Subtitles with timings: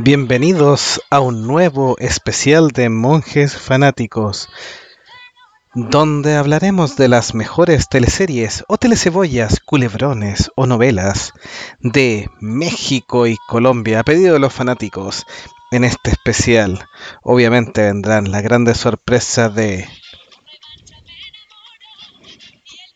[0.00, 4.48] Bienvenidos a un nuevo especial de Monjes Fanáticos,
[5.74, 11.32] donde hablaremos de las mejores teleseries o telecebollas, culebrones o novelas
[11.80, 15.24] de México y Colombia a pedido de los fanáticos.
[15.72, 16.86] En este especial,
[17.22, 19.88] obviamente vendrán las grandes sorpresas de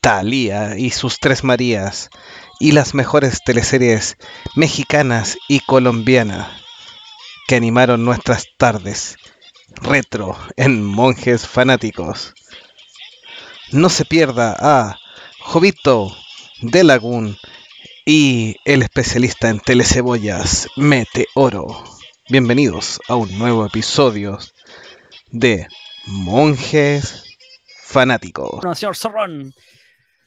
[0.00, 2.10] Thalía y sus tres Marías
[2.60, 4.16] y las mejores teleseries
[4.54, 6.61] mexicanas y colombianas
[7.46, 9.16] que animaron nuestras tardes
[9.80, 12.34] retro en Monjes Fanáticos.
[13.70, 14.98] No se pierda a
[15.40, 16.14] Jovito
[16.60, 17.36] de Lagún
[18.04, 21.84] y el especialista en telecebollas Meteoro.
[22.28, 24.38] Bienvenidos a un nuevo episodio
[25.30, 25.66] de
[26.06, 27.24] Monjes
[27.82, 28.60] Fanáticos.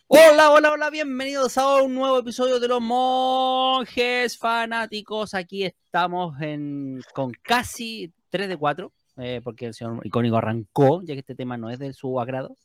[0.08, 5.34] Hola, hola, hola, bienvenidos a un nuevo episodio de los monjes fanáticos.
[5.34, 11.16] Aquí estamos en, con casi 3 de 4, eh, porque el señor icónico arrancó, ya
[11.16, 12.56] que este tema no es de su agrado.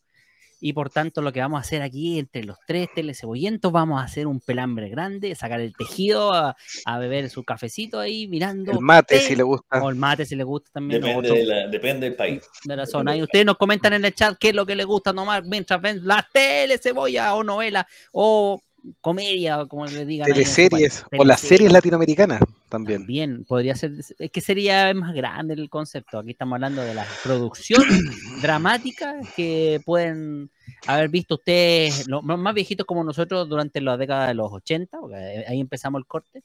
[0.61, 4.05] Y por tanto, lo que vamos a hacer aquí entre los tres telecebollentos, vamos a
[4.05, 8.73] hacer un pelambre grande, sacar el tejido, a, a beber su cafecito ahí, mirando.
[8.73, 9.83] El mate, si le gusta.
[9.83, 11.01] O el mate, si le gusta también.
[11.01, 12.43] Depende, otro- de la- depende del país.
[12.65, 13.17] de la zona.
[13.17, 15.81] Y ustedes nos comentan en el chat qué es lo que les gusta nomás mientras
[15.81, 18.61] ven la tele, cebolla o novela o
[19.01, 20.27] comedia, o como le digan.
[20.27, 23.01] Teleseries o las series latinoamericanas también.
[23.01, 26.19] También podría ser, es que sería más grande el concepto.
[26.19, 27.89] Aquí estamos hablando de las producciones
[28.43, 30.51] dramáticas que pueden
[30.87, 35.45] haber visto ustedes, los más viejitos como nosotros, durante la década de los 80, porque
[35.47, 36.43] ahí empezamos el corte,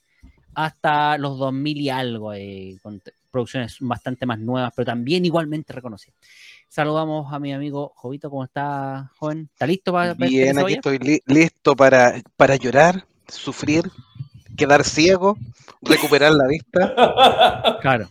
[0.54, 3.00] hasta los 2000 y algo, eh, con
[3.30, 6.16] producciones bastante más nuevas, pero también igualmente reconocidas.
[6.68, 9.48] Saludamos a mi amigo Jovito, ¿cómo está, joven?
[9.52, 13.90] ¿Está listo para ver Bien, aquí estoy li- listo para, para llorar, sufrir,
[14.56, 15.36] quedar ciego,
[15.82, 17.78] recuperar la vista.
[17.80, 18.08] Claro.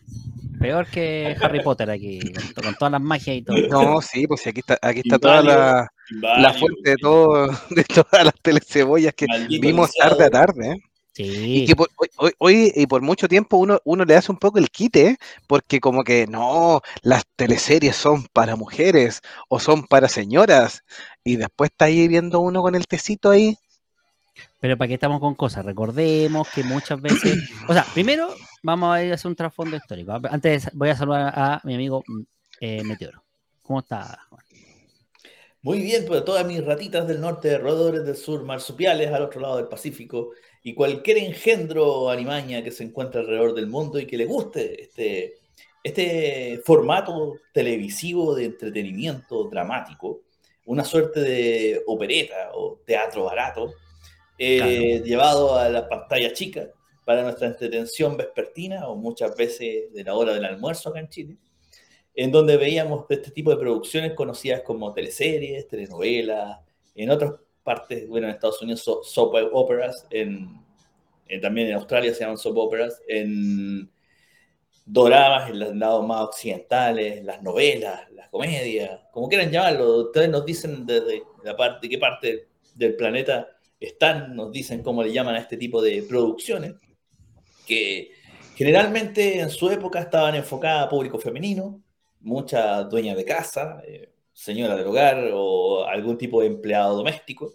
[0.60, 2.20] Peor que Harry Potter aquí,
[2.56, 3.58] con, todas las magias y todo.
[3.70, 5.92] No, sí, pues aquí está, aquí está toda la,
[6.22, 10.72] la fuente de todo, de todas las telecebollas que Maldito vimos tarde a tarde.
[10.72, 10.82] ¿eh?
[11.16, 11.64] Sí.
[11.64, 14.38] Y que por- hoy, hoy- hoy y por mucho tiempo uno, uno le hace un
[14.38, 15.18] poco el quite, ¿eh?
[15.48, 20.84] porque como que no, las teleseries son para mujeres o son para señoras.
[21.24, 23.58] Y después está ahí viendo uno con el tecito ahí.
[24.60, 28.28] Pero para qué estamos con cosas, recordemos que muchas veces, o sea, primero
[28.62, 30.20] vamos a ir a hacer un trasfondo histórico.
[30.30, 32.04] Antes voy a saludar a mi amigo
[32.60, 33.24] eh, Meteoro.
[33.64, 34.20] ¿Cómo está?
[34.30, 34.44] Juan?
[35.62, 39.58] Muy bien, pero todas mis ratitas del norte, roedores del sur, marsupiales al otro lado
[39.58, 40.32] del Pacífico
[40.68, 44.82] y cualquier engendro o alimaña que se encuentre alrededor del mundo y que le guste
[44.82, 45.36] este,
[45.84, 50.22] este formato televisivo de entretenimiento dramático,
[50.66, 53.76] una suerte de opereta o teatro barato,
[54.40, 56.68] eh, llevado a la pantalla chica
[57.06, 61.38] para nuestra entretención vespertina o muchas veces de la hora del almuerzo acá en Chile
[62.16, 66.60] en donde veíamos este tipo de producciones conocidas como teleseries, telenovelas,
[66.96, 67.34] en otras
[67.66, 70.50] partes, bueno, en Estados Unidos so- soap operas, en,
[71.28, 73.90] en- también en Australia se llaman soap operas, en
[74.86, 80.46] doramas, en los lados más occidentales, las novelas, las comedias, como quieran llamarlo, ustedes nos
[80.46, 83.50] dicen desde la parte, qué parte del planeta
[83.80, 86.76] están, nos dicen cómo le llaman a este tipo de producciones,
[87.68, 88.12] que
[88.56, 91.82] generalmente en su época estaban enfocadas a público femenino,
[92.22, 97.54] muchas dueñas de casa, eh, señora del hogar o algún tipo de empleado doméstico,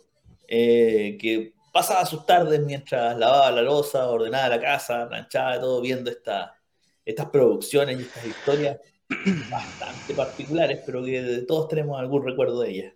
[0.49, 6.11] eh, que pasaba sus tardes mientras lavaba la losa, ordenaba la casa, planchaba todo, viendo
[6.11, 6.57] esta,
[7.05, 8.79] estas producciones y estas historias
[9.51, 12.95] bastante particulares, pero que todos tenemos algún recuerdo de ellas.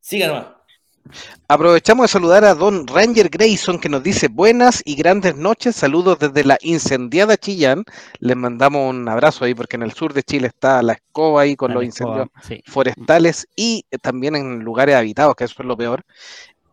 [0.00, 0.46] Siga nomás.
[1.48, 6.18] Aprovechamos de saludar a Don Ranger Grayson que nos dice buenas y grandes noches, saludos
[6.18, 7.84] desde la incendiada Chillán.
[8.20, 11.56] Les mandamos un abrazo ahí porque en el sur de Chile está la escoba ahí
[11.56, 12.62] con La los escoba, incendios sí.
[12.70, 16.02] forestales y también en lugares habitados, que eso es lo peor.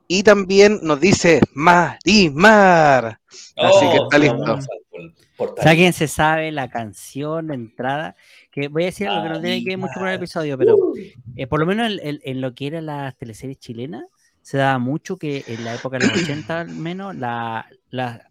[0.08, 3.20] Y también nos dice Marimar.
[3.58, 4.58] Así que está sí, listo.
[5.66, 8.16] alguien se sabe la canción de entrada,
[8.52, 10.76] que voy a decir algo que no tiene que ver mucho con el episodio, pero
[11.36, 14.04] eh, por lo menos en, en- en lo que eran las teleseries chilenas,
[14.50, 18.26] se daba mucho que en la época de los 80 al menos, la, la-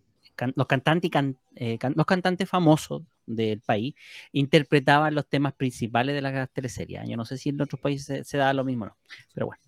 [0.57, 1.11] los, cantantes
[1.57, 3.95] eh, los cantantes famosos del país
[4.33, 7.03] interpretaban los temas principales de las teleseries.
[7.09, 8.97] Yo no sé si en otros países se, se da lo mismo o no,
[9.35, 9.61] pero bueno.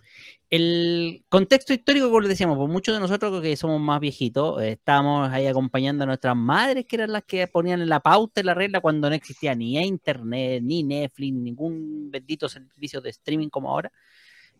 [0.50, 4.72] El contexto histórico, como les decíamos, por muchos de nosotros que somos más viejitos, eh,
[4.72, 8.54] estábamos ahí acompañando a nuestras madres, que eran las que ponían la pauta y la
[8.54, 13.92] regla cuando no existía ni internet, ni Netflix, ningún bendito servicio de streaming como ahora.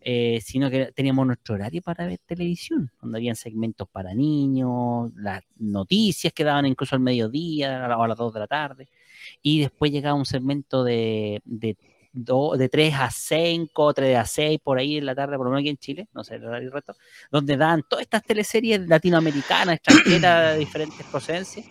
[0.03, 5.43] Eh, sino que teníamos nuestro horario para ver televisión, donde habían segmentos para niños, las
[5.57, 8.89] noticias que daban incluso al mediodía o a las 2 de la tarde,
[9.43, 11.77] y después llegaba un segmento de, de,
[12.13, 15.61] de 3 a 5, 3 a 6, por ahí en la tarde, por lo menos
[15.61, 16.95] aquí en Chile, no sé el horario resto,
[17.29, 21.67] donde daban todas estas teleseries latinoamericanas, extranjeras, de diferentes procedencias,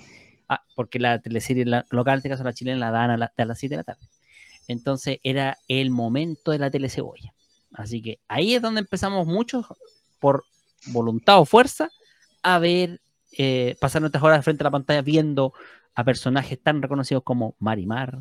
[0.49, 3.59] ah, porque la teleserie local, en este caso la chilena, la daban a, a las
[3.59, 4.07] 7 de la tarde.
[4.69, 7.35] Entonces era el momento de la telecebolla.
[7.73, 9.67] Así que ahí es donde empezamos muchos,
[10.19, 10.45] por
[10.87, 11.91] voluntad o fuerza,
[12.43, 13.01] a ver,
[13.37, 15.53] eh, pasar nuestras horas frente a la pantalla viendo
[15.95, 18.19] a personajes tan reconocidos como Marimar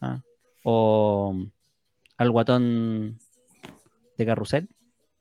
[0.00, 0.20] ¿ah?
[0.62, 1.36] o
[2.16, 3.18] al guatón
[4.16, 4.68] de Carrusel.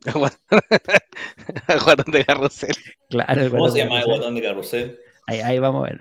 [0.06, 2.76] al guatón de Carrusel.
[3.10, 5.00] Claro, ¿Cómo se llama el guatón de Carrusel?
[5.26, 6.00] Ahí, ahí, vamos a ver.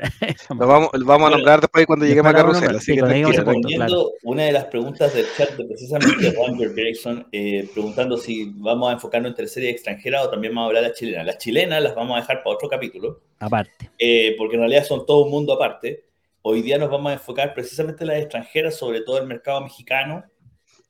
[0.59, 2.77] Lo vamos, lo vamos a nombrar después cuando lleguemos a Carrusel.
[2.77, 4.11] Así sí, que punto, claro.
[4.25, 8.95] una de las preguntas del chat de precisamente Ranger Jackson, eh, preguntando si vamos a
[8.95, 11.27] enfocarnos en teleseries extranjeras o también vamos a hablar de las chilenas.
[11.27, 13.21] Las chilenas las vamos a dejar para otro capítulo.
[13.39, 13.91] Aparte.
[13.99, 16.05] Eh, porque en realidad son todo un mundo aparte.
[16.43, 20.25] Hoy día nos vamos a enfocar precisamente en las extranjeras, sobre todo el mercado mexicano.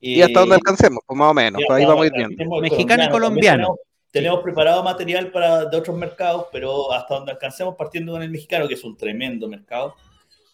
[0.01, 1.61] y hasta donde alcancemos, pues más o menos.
[1.67, 2.61] Por ahí vamos a ir viendo.
[2.61, 3.75] Mexicano y colombiano.
[4.13, 8.67] Tenemos preparado material para, de otros mercados, pero hasta donde alcancemos partiendo con el mexicano,
[8.67, 9.95] que es un tremendo mercado.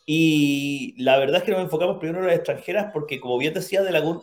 [0.05, 3.83] Y la verdad es que nos enfocamos primero en las extranjeras porque, como bien decía
[3.83, 4.21] De Lagún,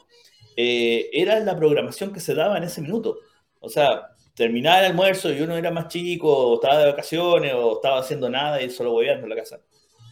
[0.56, 3.18] eh, era la programación que se daba en ese minuto.
[3.60, 7.74] O sea, terminaba el almuerzo y uno era más chico, o estaba de vacaciones, o
[7.74, 9.60] estaba haciendo nada y solo hueveando en la casa.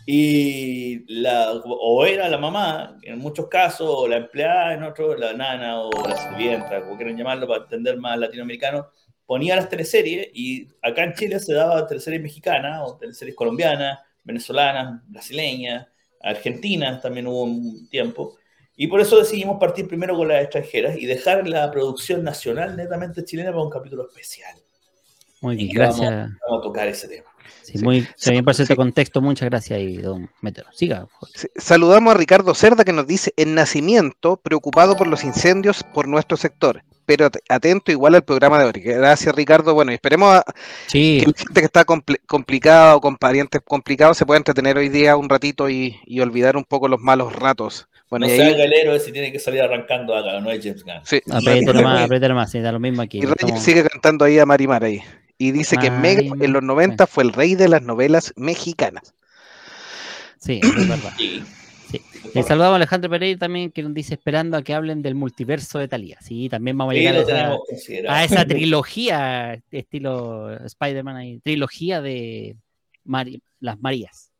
[0.05, 5.33] Y la, o era la mamá, en muchos casos, o la empleada, en otros, la
[5.33, 8.91] nana o la sirvienta, como quieran llamarlo para entender más latinoamericano,
[9.27, 15.03] ponía las teleseries y acá en Chile se daba teleseries mexicanas o teleseries colombianas, venezolanas,
[15.07, 15.87] brasileñas,
[16.25, 18.37] argentinas también hubo un tiempo.
[18.77, 23.25] Y por eso decidimos partir primero con las extranjeras y dejar la producción nacional netamente
[23.25, 24.57] chilena para un capítulo especial.
[25.41, 26.11] Muy bien, gracias.
[26.11, 27.34] Vamos, vamos, a tocar ese tema.
[27.63, 28.31] Sí, muy, sí.
[28.31, 30.69] bien por ese contexto, muchas gracias ahí, don Metero.
[30.73, 31.07] Siga.
[31.35, 31.49] Sí.
[31.57, 36.37] Saludamos a Ricardo Cerda que nos dice, en nacimiento, preocupado por los incendios por nuestro
[36.37, 38.73] sector pero atento igual al programa de hoy.
[38.83, 39.75] Gracias, Ricardo.
[39.75, 40.45] Bueno, y esperemos a,
[40.87, 41.21] sí.
[41.21, 44.89] que la gente que está compl complicada o con parientes complicados se pueda entretener hoy
[44.89, 47.89] día un ratito y, y olvidar un poco los malos ratos.
[48.11, 50.85] Bueno, no y sea ahí, galero si tiene que salir arrancando acá, no es James
[50.85, 51.01] Gunn.
[51.05, 53.19] Sí, apriete nomás, apriete nomás, sí, da lo mismo aquí.
[53.19, 53.63] Y Reyes estamos...
[53.63, 55.03] sigue cantando ahí a Marimar ahí.
[55.39, 59.15] Y dice que Mega en los 90 fue el rey de las novelas mexicanas.
[60.39, 61.13] Sí, es verdad.
[61.17, 61.43] Sí.
[61.91, 62.01] Sí.
[62.35, 65.79] Le saludamos a Alejandro Pereira también, que nos dice esperando a que hablen del multiverso
[65.79, 66.19] de Talía.
[66.21, 67.59] Sí, también vamos a llegar sí, a,
[68.03, 72.57] esa, a, esa, trilogía, estilo Spider-Man, ahí, trilogía de
[73.61, 74.33] las Marías.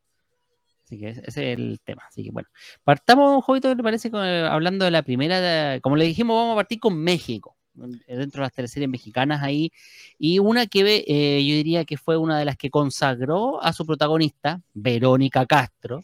[0.85, 2.03] Así que ese es el tema.
[2.07, 2.47] Así que bueno,
[2.83, 6.57] partamos un que le parece con, hablando de la primera, como le dijimos, vamos a
[6.57, 9.71] partir con México, dentro de las teleseries mexicanas ahí,
[10.17, 13.85] y una que eh, yo diría que fue una de las que consagró a su
[13.85, 16.03] protagonista, Verónica Castro,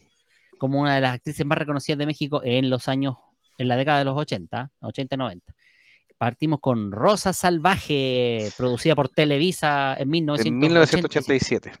[0.58, 3.16] como una de las actrices más reconocidas de México en los años,
[3.58, 5.54] en la década de los 80, 80 y 90.
[6.18, 10.48] Partimos con Rosa Salvaje, producida por Televisa en 1987.
[10.48, 11.72] En 1987.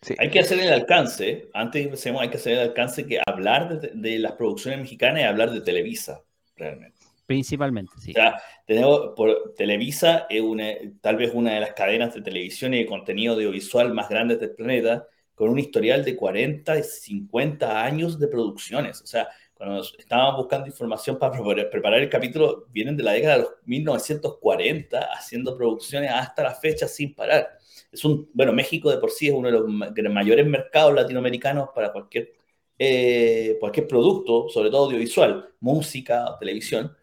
[0.00, 0.14] Sí.
[0.18, 3.90] Hay que hacer el alcance, antes empecemos, hay que hacer el alcance que hablar de,
[3.94, 6.22] de las producciones mexicanas y hablar de Televisa,
[6.56, 7.01] realmente.
[7.32, 7.92] Principalmente.
[7.96, 10.66] O sea, tenemos, por, Televisa es una,
[11.00, 14.54] tal vez una de las cadenas de televisión y de contenido audiovisual más grandes del
[14.54, 19.00] planeta, con un historial de 40 y 50 años de producciones.
[19.00, 21.32] O sea, cuando estábamos buscando información para
[21.70, 26.86] preparar el capítulo, vienen de la década de los 1940 haciendo producciones hasta la fecha
[26.86, 27.48] sin parar.
[27.90, 31.92] Es un, bueno, México de por sí es uno de los mayores mercados latinoamericanos para
[31.92, 32.30] cualquier,
[32.78, 36.94] eh, cualquier producto, sobre todo audiovisual, música, televisión,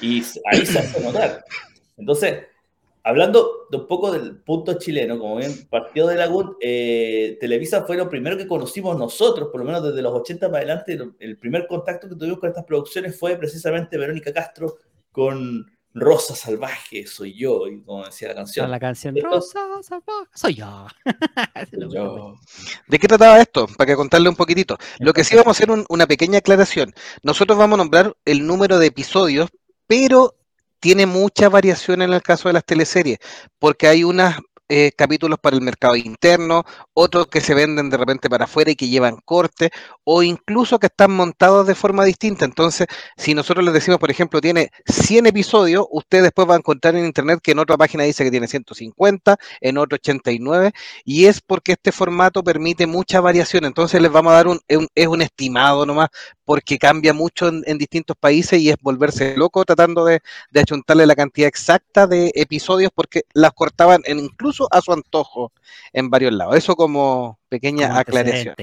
[0.00, 1.44] y ahí se hace notar.
[1.96, 2.44] Entonces,
[3.06, 7.98] Hablando de un poco del punto chileno, como bien partió de Lagún, eh, Televisa fue
[7.98, 11.66] lo primero que conocimos nosotros, por lo menos desde los 80 para adelante, el primer
[11.66, 14.78] contacto que tuvimos con estas producciones fue precisamente Verónica Castro
[15.12, 18.70] con Rosa Salvaje, soy yo, y como decía la canción.
[18.70, 20.86] La canción Rosa Salvaje, soy yo.
[21.70, 22.36] soy yo.
[22.88, 23.66] ¿De qué trataba esto?
[23.76, 24.78] Para que contarle un poquitito.
[24.98, 26.94] Lo que sí vamos a hacer un, una pequeña aclaración.
[27.22, 29.50] Nosotros vamos a nombrar el número de episodios,
[29.86, 30.34] pero
[30.80, 33.18] tiene mucha variación en el caso de las teleseries,
[33.58, 34.38] porque hay unas
[34.76, 36.64] eh, capítulos para el mercado interno,
[36.94, 39.70] otros que se venden de repente para afuera y que llevan corte,
[40.02, 42.44] o incluso que están montados de forma distinta.
[42.44, 46.96] Entonces, si nosotros les decimos, por ejemplo, tiene 100 episodios, usted después va a encontrar
[46.96, 50.72] en internet que en otra página dice que tiene 150, en otro 89,
[51.04, 53.66] y es porque este formato permite mucha variación.
[53.66, 56.08] Entonces, les vamos a dar un, es un estimado nomás,
[56.44, 61.14] porque cambia mucho en, distintos países y es volverse loco tratando de, de achuntarle la
[61.14, 65.52] cantidad exacta de episodios porque las cortaban en, incluso a su antojo
[65.92, 66.56] en varios lados.
[66.56, 68.54] Eso como pequeña aclaración.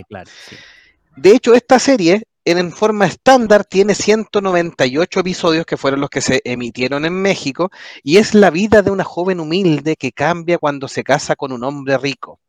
[1.16, 6.42] De hecho, esta serie en forma estándar tiene 198 episodios que fueron los que se
[6.44, 7.70] emitieron en México
[8.04, 11.64] y es la vida de una joven humilde que cambia cuando se casa con un
[11.64, 12.40] hombre rico.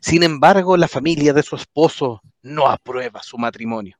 [0.00, 3.96] Sin embargo, la familia de su esposo no aprueba su matrimonio.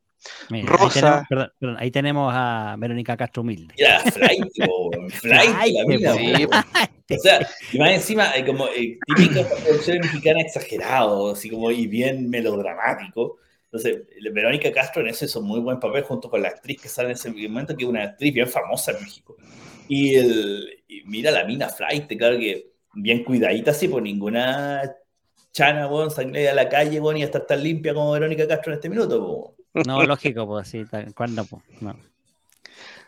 [0.64, 1.18] Rosa.
[1.18, 3.75] Ahí tenemos, perdón, ahí tenemos a Verónica Castro Humilde.
[3.76, 4.45] Ya, flight,
[5.21, 6.64] flight, la
[7.11, 11.87] O sea, y más encima, como eh, típico de producción mexicana exagerado, así como y
[11.87, 13.38] bien melodramático.
[13.64, 17.09] Entonces, Verónica Castro en eso hizo muy buen papel junto con la actriz que sale
[17.09, 19.37] en ese momento, que es una actriz bien famosa en México.
[19.88, 24.83] Y, el, mira la mina Flight, claro que bien cuidadita, así, por ninguna
[25.52, 28.76] chana, bueno, sangre a la calle, bueno, y estar tan limpia como Verónica Castro en
[28.76, 31.45] este minuto, no, lógico, pues sí, ¿cuándo?
[31.45, 31.62] Pues?
[31.80, 31.97] No.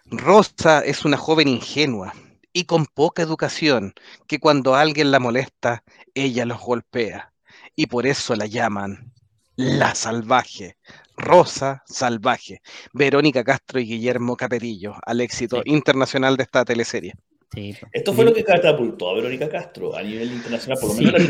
[0.06, 2.14] Rosa es una joven ingenua
[2.52, 3.94] y con poca educación
[4.26, 5.84] que cuando alguien la molesta,
[6.14, 7.32] ella los golpea
[7.76, 9.12] y por eso la llaman
[9.56, 10.76] la salvaje.
[11.18, 17.14] Rosa Salvaje, Verónica Castro y Guillermo Caperillo, al éxito internacional de esta teleserie.
[17.52, 17.76] Sí.
[17.92, 21.22] Esto fue lo que catapultó a Verónica Castro a nivel internacional, por lo menos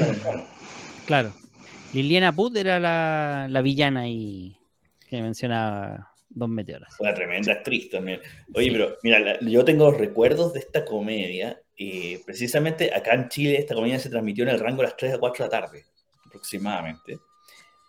[1.06, 1.32] Claro.
[1.94, 4.57] Liliana Put era la, la villana y
[5.08, 6.94] que menciona Don Meteoras.
[7.00, 8.20] Una tremenda actriz también.
[8.54, 11.60] Oye, pero mira, yo tengo recuerdos de esta comedia.
[11.76, 15.14] y precisamente acá en Chile esta comedia se transmitió en el rango de las 3
[15.14, 15.84] a 4 de la tarde,
[16.26, 17.18] aproximadamente.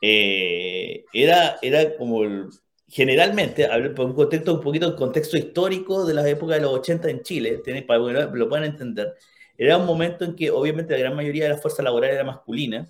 [0.01, 2.49] Eh, era, era como el,
[2.87, 7.09] generalmente, por un contexto, un poquito el contexto histórico de las épocas de los 80
[7.09, 9.15] en Chile, para que lo puedan entender,
[9.57, 12.87] era un momento en que obviamente la gran mayoría de la fuerza laboral era masculina,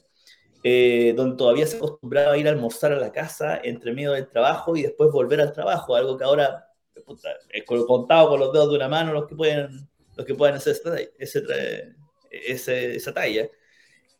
[0.63, 4.27] eh, donde todavía se acostumbraba a ir a almorzar a la casa entre medio del
[4.27, 6.67] trabajo y después volver al trabajo, algo que ahora
[7.49, 10.75] es contado con los dedos de una mano los que pueden, los que pueden hacer
[11.17, 11.43] ese,
[12.29, 13.49] ese, esa talla.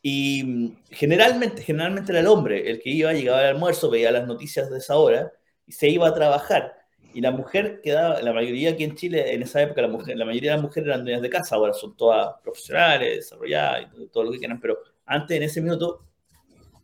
[0.02, 4.28] Y mm, generalmente, generalmente era el hombre el que iba, llegaba al almuerzo, veía las
[4.28, 5.32] noticias de esa hora
[5.68, 6.76] y se iba a trabajar.
[7.14, 10.26] Y la mujer quedaba, la mayoría aquí en Chile, en esa época, la, mujer, la
[10.26, 14.26] mayoría de las mujeres eran dueñas de casa, ahora son todas profesionales, desarrolladas y todo
[14.26, 16.09] lo que quieran, pero antes, en ese minuto,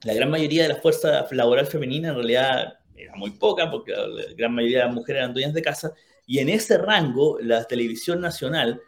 [0.05, 4.33] la gran mayoría de la fuerza laboral femenina en realidad era muy poca, porque la
[4.37, 5.93] gran mayoría de las mujeres eran dueñas de casa,
[6.27, 8.79] y en ese rango la televisión nacional,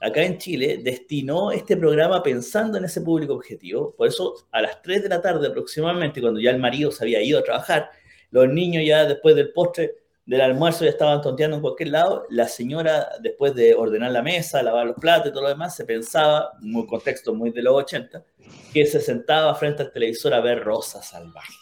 [0.00, 3.94] acá en Chile, destinó este programa pensando en ese público objetivo.
[3.96, 7.22] Por eso, a las 3 de la tarde aproximadamente, cuando ya el marido se había
[7.22, 7.90] ido a trabajar,
[8.32, 9.94] los niños ya después del postre
[10.26, 14.62] del almuerzo ya estaban tonteando en cualquier lado, la señora, después de ordenar la mesa,
[14.62, 17.74] lavar los platos y todo lo demás, se pensaba, en un contexto muy de los
[17.74, 18.24] 80,
[18.72, 21.52] que se sentaba frente al televisor a ver Rosa Salvaje.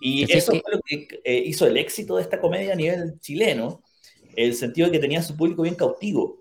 [0.00, 3.82] Y eso fue lo que eh, hizo el éxito de esta comedia a nivel chileno,
[4.34, 6.40] el sentido de que tenía su público bien cautivo,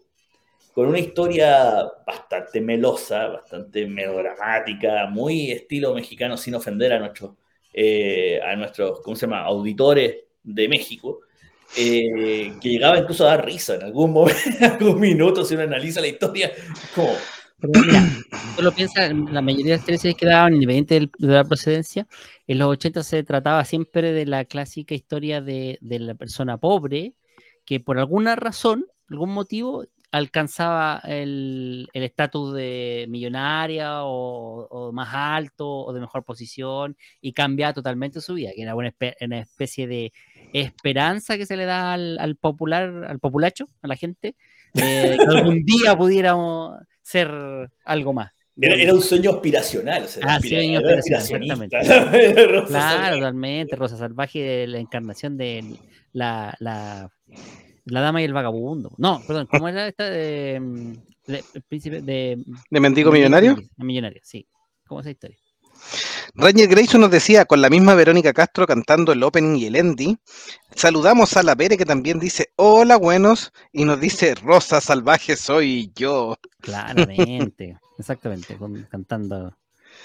[0.73, 7.35] con una historia bastante melosa, bastante melodramática, muy estilo mexicano, sin ofender a nuestros,
[7.73, 11.19] eh, a nuestros ¿cómo se llama?, auditores de México,
[11.77, 15.63] eh, que llegaba incluso a dar risa en algún momento, en algún minuto, si uno
[15.63, 16.51] analiza la historia,
[16.95, 17.13] como...
[17.61, 18.07] Mira,
[18.57, 22.07] lo piensa, la mayoría de las teleseries que daban, independiente de la procedencia,
[22.47, 27.15] en los 80 se trataba siempre de la clásica historia de, de la persona pobre
[27.65, 35.93] que por alguna razón, algún motivo, alcanzaba el estatus de millonaria o, más alto o
[35.93, 38.91] de mejor posición y cambiaba totalmente su vida, que era una,
[39.39, 40.11] especie de
[40.53, 44.35] esperanza que se le da al, popular, al populacho, a la gente,
[44.73, 47.31] que algún día pudiéramos ser
[47.85, 48.31] algo más.
[48.61, 50.05] Era, un sueño aspiracional.
[50.23, 51.77] ah, sueño aspiracional, exactamente.
[52.67, 53.75] claro, totalmente.
[53.75, 55.77] Rosa Salvaje, la encarnación de
[56.11, 57.09] la, la
[57.91, 58.91] la dama y el vagabundo.
[58.97, 60.93] No, perdón, ¿cómo era esta de, mm,
[61.67, 63.57] príncipe de, de mendigo millonario?
[63.77, 64.47] Millonario, sí.
[64.87, 65.37] ¿Cómo es esa historia?
[66.39, 70.17] Ranger Grayson nos decía, con la misma Verónica Castro cantando el opening y el ending,
[70.73, 75.91] saludamos a la Pere que también dice, hola buenos, y nos dice, Rosa Salvaje soy
[75.95, 76.37] yo.
[76.61, 78.57] Claramente, exactamente,
[78.89, 79.53] cantando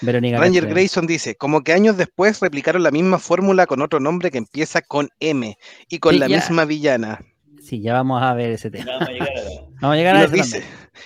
[0.01, 4.29] Verónica Ranger Grayson dice, como que años después replicaron la misma fórmula con otro nombre
[4.29, 7.21] que empieza con M y con la misma villana.
[7.63, 8.91] Sí, ya vamos a ver ese tema.
[8.91, 9.41] Vamos a llegar a,
[9.81, 10.63] vamos a, llegar a nos dice,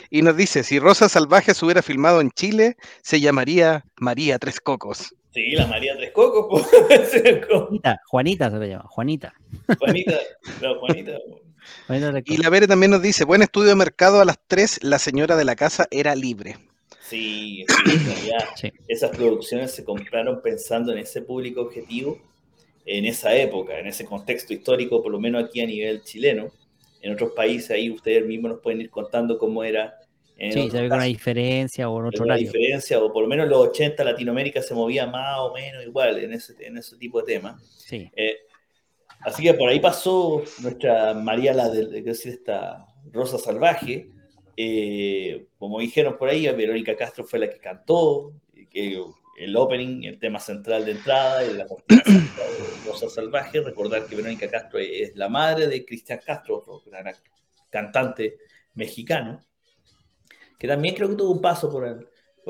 [0.09, 4.59] Y nos dice, si Rosa Salvaje se hubiera filmado en Chile, se llamaría María Tres
[4.59, 5.13] Cocos.
[5.33, 6.67] Sí, la María Tres Cocos.
[7.49, 7.67] po.
[7.67, 9.33] Juanita, Juanita se le llama, Juanita.
[9.77, 10.17] Juanita,
[10.61, 11.17] no, Juanita.
[12.25, 15.35] Y la Vere también nos dice, buen estudio de mercado a las 3, la señora
[15.35, 16.57] de la casa era libre.
[17.01, 17.65] Sí,
[18.55, 18.71] Sí.
[18.87, 22.19] esas producciones se compraron pensando en ese público objetivo
[22.89, 26.49] en esa época, en ese contexto histórico, por lo menos aquí a nivel chileno.
[27.01, 29.98] En otros países ahí ustedes mismos nos pueden ir contando cómo era.
[30.39, 32.45] Sí, se ve una diferencia o en otro horario.
[32.45, 36.17] diferencia, o por lo menos en los 80 Latinoamérica se movía más o menos igual
[36.19, 37.61] en ese, en ese tipo de temas.
[37.77, 38.09] Sí.
[38.15, 38.37] Eh,
[39.21, 44.09] así que por ahí pasó nuestra María, la de, de- decir, esta Rosa Salvaje.
[44.55, 48.33] Eh, como dijeron por ahí, Verónica Castro fue la que cantó,
[48.69, 49.01] que
[49.39, 52.21] el opening, el tema central de entrada, y la de
[52.85, 53.61] Rosa Salvaje.
[53.61, 57.05] Recordar que Verónica Castro es la madre de Cristian Castro, otro gran
[57.69, 58.37] cantante
[58.73, 59.39] mexicano,
[60.59, 62.07] que también creo que tuvo un paso por, el-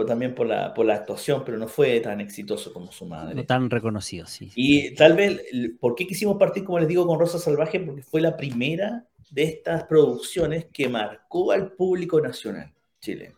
[0.08, 3.36] también por la, por la actuación, pero no fue tan exitoso como su madre.
[3.36, 4.50] No tan reconocido, sí.
[4.56, 5.42] Y tal vez,
[5.80, 7.80] ¿por qué quisimos partir, como les digo, con Rosa Salvaje?
[7.82, 13.38] Porque fue la primera de estas producciones que marcó al público nacional chileno.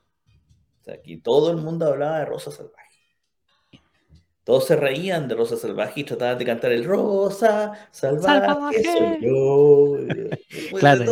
[0.82, 2.78] O sea, aquí todo el mundo hablaba de Rosa Salvaje.
[4.44, 8.84] Todos se reían de Rosa Salvaje y trataban de cantar el Rosa Salvaje, Salvaje.
[8.84, 9.98] soy yo.
[10.52, 11.12] Después de Claro,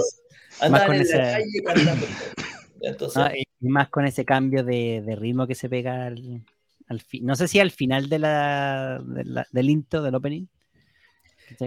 [0.61, 2.05] Andaban con en esa- la calle cantando.
[2.81, 6.41] Entonces, Ah, y más con ese cambio de, de ritmo que se pega al,
[6.87, 7.25] al fin.
[7.25, 10.45] No sé si al final de la, de la- del intro, del opening.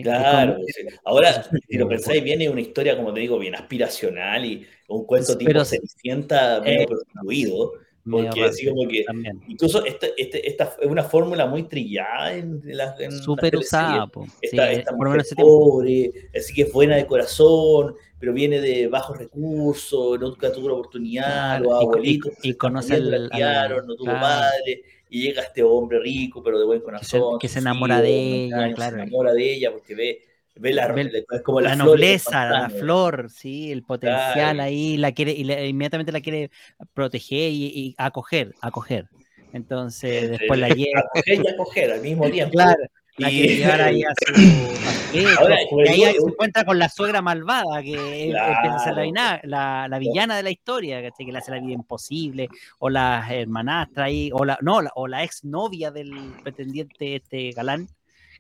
[0.02, 0.82] Claro, sí.
[1.04, 5.04] ahora, si lo pensáis bien, es una historia, como te digo, bien aspiracional y un
[5.04, 7.72] cuento tipo Cenicienta medio eh, prostituido,
[8.10, 9.40] porque así como que, también.
[9.48, 14.24] incluso este, este- esta es una fórmula muy trillada en, las Súper usada, po.
[14.26, 19.18] Sí, Esta, esta mujer pobre, así que es buena de corazón, pero viene de bajos
[19.18, 22.94] recursos, nunca tuvo la oportunidad, Claro, los y- y- abuelitos y que se están conoce
[22.94, 24.20] al- al- no tuvo claro.
[24.20, 27.38] padre, y llega este hombre rico, pero de buen corazón.
[27.38, 28.96] que se sufrido, enamora de un ella, claro.
[28.96, 30.22] Se enamora de ella porque ve,
[30.54, 34.62] ve la, Ve como la del nobleza, la flor, sí, el potencial Claro.
[34.62, 36.50] ahí, la quiere, y le- inmediatamente la quiere
[36.94, 39.08] proteger y, y acoger, acoger.
[39.52, 42.52] Entonces, después la lleva, a coger y a coger al mismo tiempo.
[42.52, 42.82] claro,
[43.18, 44.32] la Y- llevar ahí a su,
[45.38, 49.04] Ahora, y les ahí se encuentra con la suegra malvada, que empieza a ser la,
[49.12, 49.40] Claro.
[49.44, 51.26] la, la villana de la historia, ¿cachai?
[51.26, 52.48] que le hace la vida imposible,
[52.78, 57.50] o la hermanastra ahí, o la, no, la, o la ex novia del pretendiente este
[57.50, 57.88] galán,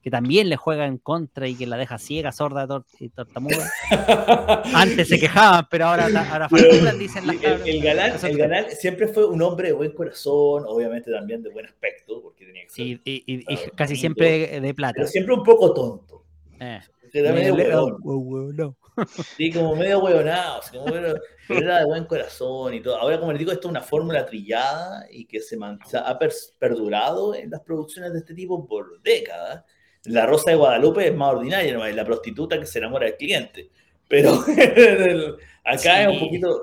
[0.02, 3.70] que también le juega en contra y que la deja ciega, sorda tor- y tartamuda.
[4.74, 7.66] Antes se quejaban, pero ahora, ahora facturan, dicen las el, cabras.
[7.68, 11.50] el galán, Eso el galán siempre fue un hombre de buen corazón, obviamente también de
[11.50, 13.94] buen aspecto, porque tenía que ser, Sí, y, y- y casi bonito.
[14.00, 14.94] siempre de plata.
[14.96, 16.24] pero siempre un poco tonto.
[16.60, 16.80] Eh.
[17.14, 18.56] Era medio Medio- huevón.
[18.56, 18.76] no.
[19.36, 22.96] Sí, como medio huevonado, así como medio- pero era de buen corazón y todo.
[22.96, 26.18] Ahora, como les digo, esto es una fórmula trillada y que se, man- se ha
[26.58, 29.64] perdurado en las producciones de este tipo por décadas.
[30.04, 31.84] La Rosa de Guadalupe es más ordinaria, ¿no?
[31.86, 33.70] es la prostituta que se enamora del cliente.
[34.08, 36.62] Pero el- acá es un poquito,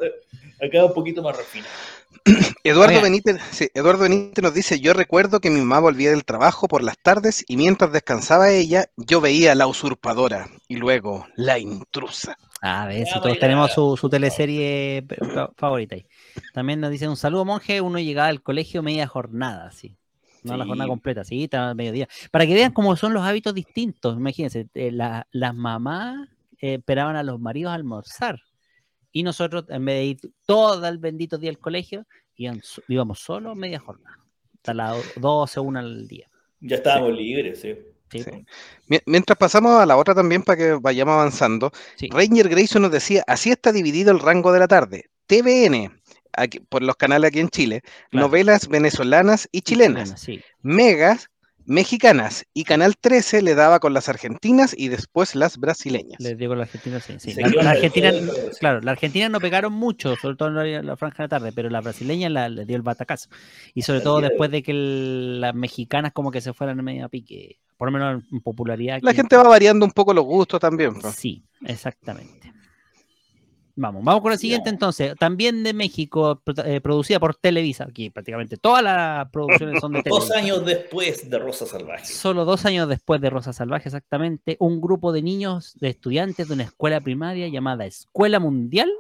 [0.62, 1.71] acá es un poquito más refinado.
[2.63, 3.02] Eduardo.
[3.02, 6.84] Benítez, sí, Eduardo Benítez nos dice, yo recuerdo que mi mamá volvía del trabajo por
[6.84, 12.38] las tardes y mientras descansaba ella, yo veía La Usurpadora y luego La Intrusa.
[12.62, 13.39] A ver, si todos baila.
[13.39, 16.06] tenemos su, su teleserie fa- favorita ahí.
[16.54, 17.80] También nos dicen un saludo, monje.
[17.82, 19.95] Uno llegaba al colegio media jornada, sí.
[20.43, 20.67] No la Sí.
[20.69, 22.08] jornada completa, sí, estaba al mediodía.
[22.32, 24.17] Para que vean cómo son los hábitos distintos.
[24.17, 26.28] Imagínense, eh, la- las mamás
[26.62, 28.41] eh, esperaban a los maridos a almorzar.
[29.12, 33.19] Y nosotros, en vez de ir todo el bendito día al colegio, iban so- íbamos
[33.19, 34.17] solo media jornada.
[34.56, 36.28] Hasta las 12 o 1 al día.
[36.60, 37.75] Ya estábamos libres, sí.
[38.12, 38.30] Sí, Sí.
[38.30, 38.38] po.
[38.88, 42.10] Mi- Mientras pasamos a la otra también para que vayamos avanzando, Sí.
[42.12, 45.06] Ranger Grayson nos decía, así está dividido el rango de la tarde.
[45.28, 45.91] TVN,
[46.39, 48.28] aquí- por los canales aquí en Chile, Claro.
[48.28, 50.41] novelas venezolanas y chilenas, Sí.
[50.62, 51.30] megas
[51.65, 56.19] mexicanas y Canal 13 le daba con las argentinas y después las brasileñas.
[56.19, 57.19] Les digo la Argentina, sí.
[57.19, 57.36] sí.
[57.36, 58.12] La, Argentina,
[58.60, 61.52] claro, la Argentina no pegaron mucho, sobre todo en la, la franja de la tarde,
[61.54, 63.30] pero la brasileña la, le dio el batacazo.
[63.75, 67.08] Y sobre todo después de que el- las mexicanas como que se fueran a media
[67.08, 68.97] pique, por lo menos en popularidad.
[69.04, 70.95] La gente va variando un poco los gustos también.
[70.99, 71.12] po.
[71.12, 72.52] Sí, exactamente.
[73.82, 75.15] Vamos, vamos con la siguiente entonces.
[75.18, 77.86] También de México, eh, producida por Televisa.
[77.86, 80.38] Aquí prácticamente todas las producciones son de Dos Televisa.
[80.38, 82.06] años después de Rosa Salvaje.
[82.06, 86.54] Solo dos años después de Rosa Salvaje, exactamente, un grupo de niños, de estudiantes de
[86.56, 88.92] una escuela primaria llamada Escuela Mundial.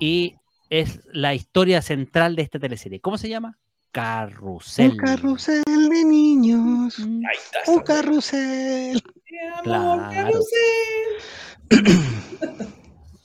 [0.00, 0.34] Y
[0.68, 3.00] es la historia central de esta teleserie.
[3.00, 3.58] ¿Cómo se llama?
[3.92, 4.90] Carrusel.
[4.92, 6.98] Un carrusel de niños.
[6.98, 7.70] Mm, Ahí está.
[7.70, 9.02] Un carrusel.
[9.30, 9.38] Mi
[9.70, 10.10] amor, Claro.
[10.10, 10.42] carrusel.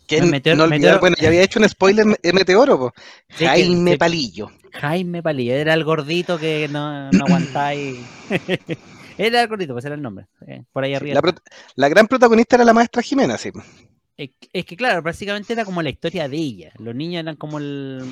[0.07, 2.93] Meteor- no olvidar- bueno, ya había hecho un spoiler eh, Meteoro, po.
[3.29, 3.97] Sí, que- Jaime.
[3.97, 4.51] Palillo.
[4.73, 7.97] Jaime Palillo, era el gordito que no, no aguantáis.
[9.17, 10.25] era el gordito, pues era el nombre.
[10.47, 11.19] eh, por ahí arriba.
[11.75, 13.51] La, gran protagonista era la maestra Jimena, sí.
[14.15, 16.71] Es, que- es que, claro, básicamente era como la historia de ella.
[16.79, 18.03] Los niños eran como el,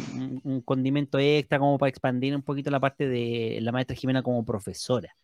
[0.43, 4.43] un condimento extra, como para expandir un poquito la parte de la maestra Jimena como
[4.45, 5.15] profesora.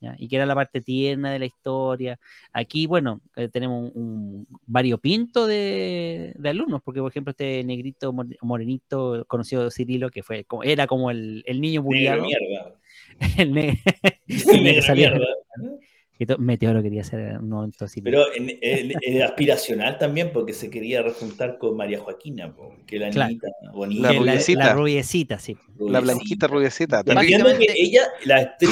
[0.00, 0.14] ¿Ya?
[0.18, 2.18] Y que era la parte tierna de la historia.
[2.52, 8.12] Aquí, bueno, eh, tenemos un, un variopinto de, de alumnos, porque, por ejemplo, este negrito
[8.12, 12.24] more- morenito conocido Cirilo, que fue era como el, el niño bulliado.
[13.38, 13.80] el ne-
[14.26, 15.26] el Negro salía- mierda.
[16.38, 18.00] Meteoro quería ser un momento así.
[18.02, 22.98] Pero en, en- en aspiracional también, porque se quería rejuntar con María Joaquina, po, que
[22.98, 23.28] la Claro.
[23.28, 24.12] niñita bonita.
[24.12, 24.64] La rubiecita.
[24.66, 25.56] la rubiecita, sí.
[25.78, 27.02] La blanquita rubiecita.
[27.06, 28.70] Entiendo que ella, la actriz,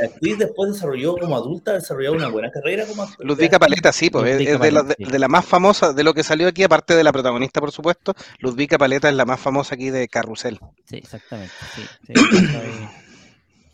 [0.00, 3.24] la actriz después desarrolló como adulta, desarrolló una buena carrera como actriz.
[3.26, 5.12] Ludvika Paleta, sí, pues, es, de, la, Paleta, de- sí.
[5.12, 8.14] de la más famosa, de lo que salió aquí, aparte de la protagonista, por supuesto.
[8.40, 10.58] Ludvika Paleta es la más famosa aquí de Carrusel.
[10.84, 11.52] Sí, exactamente.
[11.76, 12.12] Sí, sí.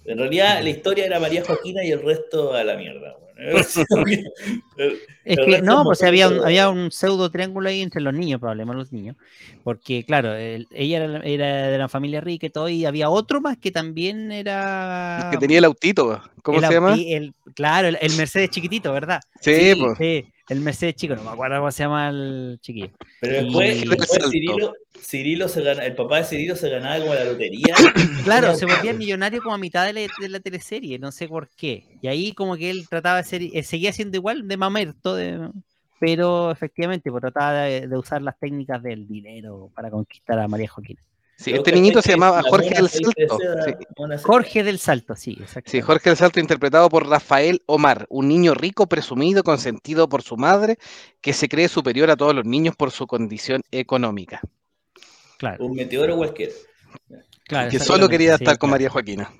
[0.05, 3.17] En realidad, la historia era María Joaquina y el resto a la mierda.
[3.17, 3.31] bueno.
[5.25, 8.41] Es que no, es pues había un, había un pseudo triángulo ahí entre los niños,
[8.41, 9.17] probablemente los niños,
[9.63, 13.41] porque claro, el- ella era, era de la familia rica y todo, y había otro
[13.41, 15.29] más que también era...
[15.31, 16.95] que tenía el autito, ¿cómo el se llama?
[16.95, 19.21] el- claro, el, el Mercedes chiquitito, ¿verdad?
[19.41, 19.97] Sí, pues.
[19.99, 22.91] Sí, el Mercedes chico, no me acuerdo cómo se llama el chiquillo.
[23.21, 24.31] Pero después, Y- después.
[24.31, 27.75] Cirilo, Cirilo se gana, el papá de Cirilo se ganaba como la lotería.
[28.25, 31.49] Claro, se volvía millonario como a mitad de la, de la teleserie, no sé por
[31.57, 31.85] qué.
[32.01, 35.50] Y ahí como que él trataba de ser, eh, seguía siendo igual de mamerto, de-
[36.00, 40.68] pero efectivamente pues, trataba de, de usar las técnicas del dinero para conquistar a María
[40.68, 41.00] Joaquina.
[41.37, 43.38] Sí, este niñito se llamaba la Jorge del Salto.
[43.64, 43.72] Sí.
[44.22, 45.68] Jorge del Salto, sí, exacto.
[45.70, 50.37] Sí, Jorge del Salto interpretado por Rafael Omar, un niño rico, presumido, consentido por su
[50.37, 50.79] madre,
[51.20, 54.40] que se cree superior a todos los niños por su condición económica,
[55.38, 56.53] Claro, Un meteoro cualquiera.
[57.48, 58.74] claro, que solo quería sí, estar con claro.
[58.74, 59.33] María Joaquina.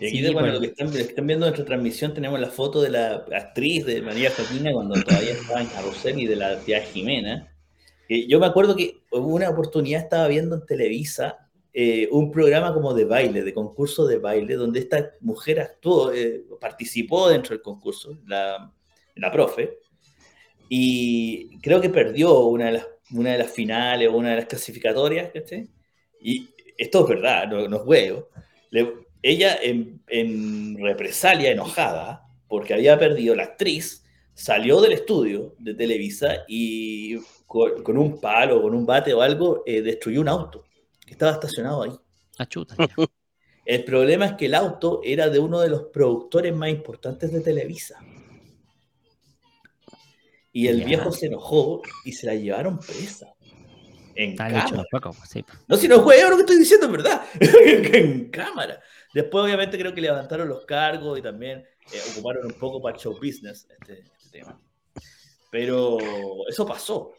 [0.00, 0.54] Y aquí, Sí, bueno, bueno.
[0.54, 3.24] lo que están, lo que están viendo en nuestra transmisión, tenemos la foto de la
[3.32, 7.50] actriz de María Joaquina cuando todavía estaba en Carrusel y de la tía Jimena.
[8.08, 12.92] Yo me acuerdo que hubo una oportunidad, estaba viendo en Televisa eh, un programa como
[12.92, 18.18] de baile, de concurso de baile, donde esta mujer actuó, eh, participó dentro del concurso,
[18.26, 18.72] la,
[19.16, 19.78] la profe,
[20.68, 24.46] y creo que perdió una de las, una de las finales o una de las
[24.46, 25.68] clasificatorias, ¿cachai?
[26.20, 28.28] Y esto es verdad, no, no es huevo.
[28.70, 35.74] Le- ella en, en represalia, enojada, porque había perdido la actriz, salió del estudio de
[35.74, 40.64] Televisa y con, con un palo, con un bate o algo, eh, destruyó un auto
[41.06, 41.92] que estaba estacionado ahí.
[42.38, 42.46] Ah.
[43.64, 47.40] El problema es que el auto era de uno de los productores más importantes de
[47.40, 47.98] Televisa.
[50.52, 50.86] Y el Ya.
[50.86, 53.32] viejo se enojó y se la llevaron presa.
[54.16, 54.84] En Está cámara.
[54.90, 55.42] pues, sí.
[55.42, 55.58] pues.
[55.66, 57.22] No, si no huevo lo que estoy diciendo, es verdad.
[57.40, 58.80] en cámara.
[59.12, 63.00] Después, obviamente, creo que levantaron los cargos y también eh, ocuparon un poco para el
[63.02, 64.60] show business este, este tema.
[65.50, 65.98] Pero
[66.48, 67.12] eso pasó.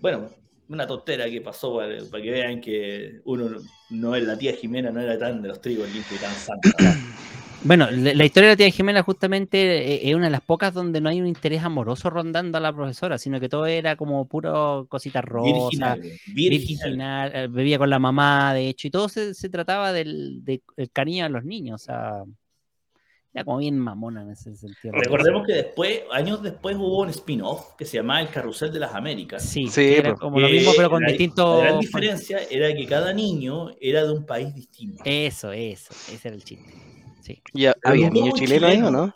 [0.00, 0.30] Bueno,
[0.68, 4.54] una tontera que pasó para, para que vean que uno no- no es la tía
[4.54, 6.70] Jimena, no era tan de los trigos limpios y tan santa.
[7.64, 9.58] Bueno, la, la historia de la tía Jimena justamente
[9.94, 12.72] eh, es una de las pocas donde no hay un interés amoroso rondando a la
[12.72, 16.00] profesora, sino que todo era como puro cositas rosas, Virginal,
[16.34, 16.58] virginal.
[16.90, 20.62] virginal, eh, bebía con la mamá, de hecho, y todo se, se trataba del, de-
[20.76, 22.22] el cariño a los niños, o sea,
[23.34, 24.92] era como bien mamona en ese sentido.
[24.92, 28.94] Recordemos que después, años después, hubo un spin-off que se llamaba El Carrusel de las
[28.94, 29.42] Américas.
[29.42, 30.20] Sí, Sí, era pues.
[30.20, 31.58] como lo mismo, pero con distintos...
[31.62, 35.02] La gran diferencia era que cada niño era de un país distinto.
[35.06, 36.74] Eso, eso, ese era el chiste.
[37.22, 39.14] Sí, ¿Y ha- había nunca niño un chileno ahí o no?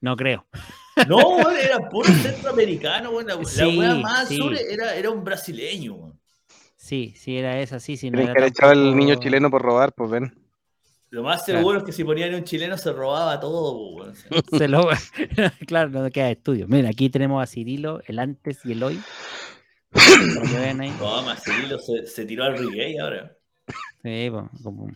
[0.00, 0.46] no creo.
[1.08, 3.26] No, weón, era puro centroamericano, weón.
[3.26, 4.36] La, Sí, wea más sí.
[4.36, 6.20] sur era, era un brasileño, weón.
[6.76, 8.10] Sí, sí, era esa, sí, sí.
[8.10, 10.34] No Creen era que le el niño chileno por robar, pues ven.
[11.10, 11.58] Lo más Claro.
[11.60, 14.12] seguro es que si ponían un chileno se robaba todo.
[14.56, 14.88] Se lo...
[15.66, 16.68] claro, no queda estudio.
[16.68, 19.00] Miren, aquí tenemos a Cirilo, el antes y el hoy.
[19.90, 20.92] Para que vean ahí.
[20.98, 23.36] No, más Cirilo se, se tiró al reggae ahora.
[24.02, 24.88] Sí, pues, como...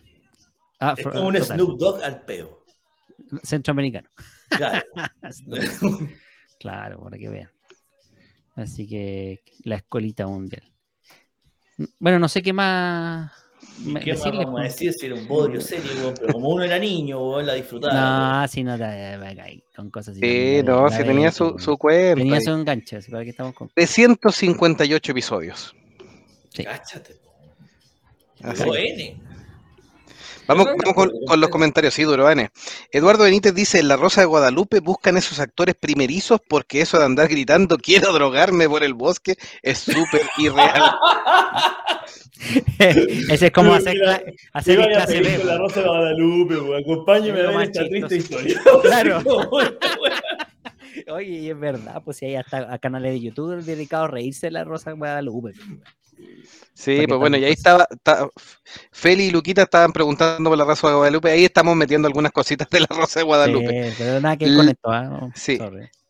[0.79, 1.57] Ah, Es como un total.
[1.59, 2.63] Snoop Dogg al peo.
[3.43, 4.09] Centroamericano.
[4.49, 4.83] Claro.
[6.59, 7.51] Claro, para que vean.
[8.55, 10.63] Así que la escolita mundial.
[11.99, 13.31] Bueno, no sé qué más.
[13.83, 16.13] ¿Y me- qué más vamos a decir si era un bodrio serio?
[16.19, 18.41] Pero como uno era niño, la disfrutaba.
[18.41, 20.21] No, si no te con cosas así.
[20.21, 22.15] Sí, no, si tenía su, su cuenta.
[22.15, 23.69] Tenía su enganche, así para que estamos con.
[23.75, 25.75] 358 episodios.
[26.53, 26.63] Sí.
[26.63, 27.17] Cáchate.
[30.47, 32.49] Vamos, vamos con, los comentarios, sí, Durobane.
[32.91, 37.05] Eduardo Benítez dice, en La Rosa de Guadalupe buscan esos actores primerizos porque eso de
[37.05, 40.95] andar gritando quiero drogarme por el bosque es súper irreal.
[42.79, 43.95] Ese es como hacer,
[44.53, 45.43] hacer clase B.
[45.43, 48.61] La Rosa de Guadalupe, acompáñame a ver esta triste historia.
[48.83, 49.21] Claro.
[51.07, 54.51] Oye, y es verdad, pues si hay hasta canales de YouTube dedicados a reírse de
[54.51, 55.53] la Rosa de Guadalupe.
[56.73, 57.87] Sí, pues bueno, y ahí estaba,
[58.91, 62.69] Feli y Luquita estaban preguntando por la Rosa de Guadalupe, ahí estamos metiendo algunas cositas
[62.69, 63.91] de la Rosa de Guadalupe.
[63.91, 65.31] Sí, pero nada que con esto, ¿ah?
[65.35, 65.57] Sí.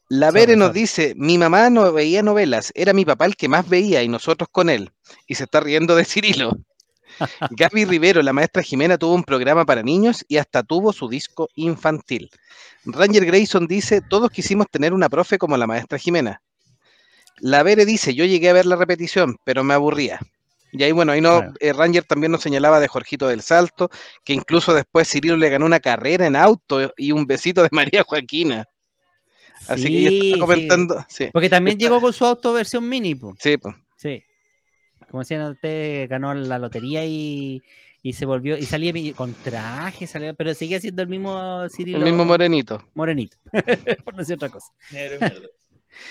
[0.10, 3.70] La Vere nos dice, mi mamá no veía novelas, era mi papá el que más
[3.70, 4.91] veía y nosotros con él.
[5.28, 6.58] Y se está riendo de Cirilo.
[7.52, 11.50] Gaby Rivero, la maestra Jimena, tuvo un programa para niños y hasta tuvo su disco
[11.56, 12.30] infantil.
[12.86, 16.41] Ranger Grayson dice, todos quisimos tener una profe como la maestra Jimena.
[17.38, 20.19] La Vere dice, yo llegué a ver la repetición, pero me aburría.
[20.71, 23.89] Y ahí, bueno, ahí no, eh, Ranger también nos señalaba de Jorgito del Salto,
[24.24, 28.04] que incluso después Cirilo le ganó una carrera en auto y un besito de María
[28.04, 28.65] Joaquina.
[29.67, 31.06] Así que ella está comentando.
[31.32, 33.17] Porque también llegó con su auto versión mini.
[33.39, 33.76] Sí, pues.
[33.95, 34.24] Sí.
[35.10, 37.62] Como decían usted, ganó la lotería y,
[38.12, 42.00] se volvió, y salía con traje, pero seguía siendo el mismo Cirilo.
[42.00, 42.84] El mismo morenito.
[42.93, 43.38] Morenito,
[44.04, 44.74] por no decir otra cosa.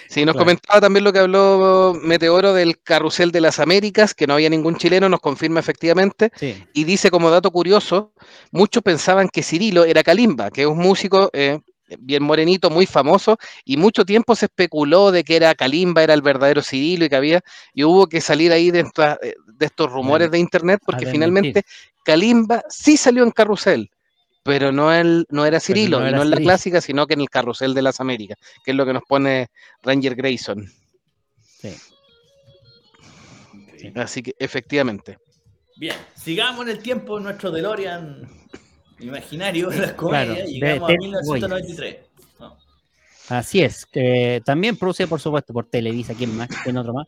[0.08, 4.34] Sí, nos comentaba también lo que habló Meteoro del carrusel de las Américas, que no
[4.34, 6.30] había ningún chileno, nos confirma efectivamente.
[6.72, 8.12] Y dice como dato curioso,
[8.50, 11.58] muchos pensaban que Cirilo era Kalimba, que es un músico eh,
[11.98, 16.22] bien morenito, muy famoso, y mucho tiempo se especuló de que era Kalimba, era el
[16.22, 17.40] verdadero Cirilo y que había,
[17.72, 21.62] y hubo que salir ahí de, eh, estos rumores de internet, porque finalmente
[22.04, 23.90] Kalimba sí salió en carrusel
[24.44, 27.30] pero no, el, no era Cirilo, no, no en la clásica, sino que en el
[27.30, 29.48] carrusel de las Américas, que es lo que nos pone
[29.82, 30.70] Ranger Grayson.
[31.40, 31.74] Sí.
[33.94, 35.18] Así que efectivamente.
[35.76, 38.28] Bien, sigamos en el tiempo nuestro DeLorean
[39.00, 41.96] imaginario de las comedias y llegamos a 1993.
[43.30, 43.88] Así es,
[44.44, 46.50] también produce por supuesto por Televisa, ¿quién más?
[46.62, 47.06] ¿Quién otro más?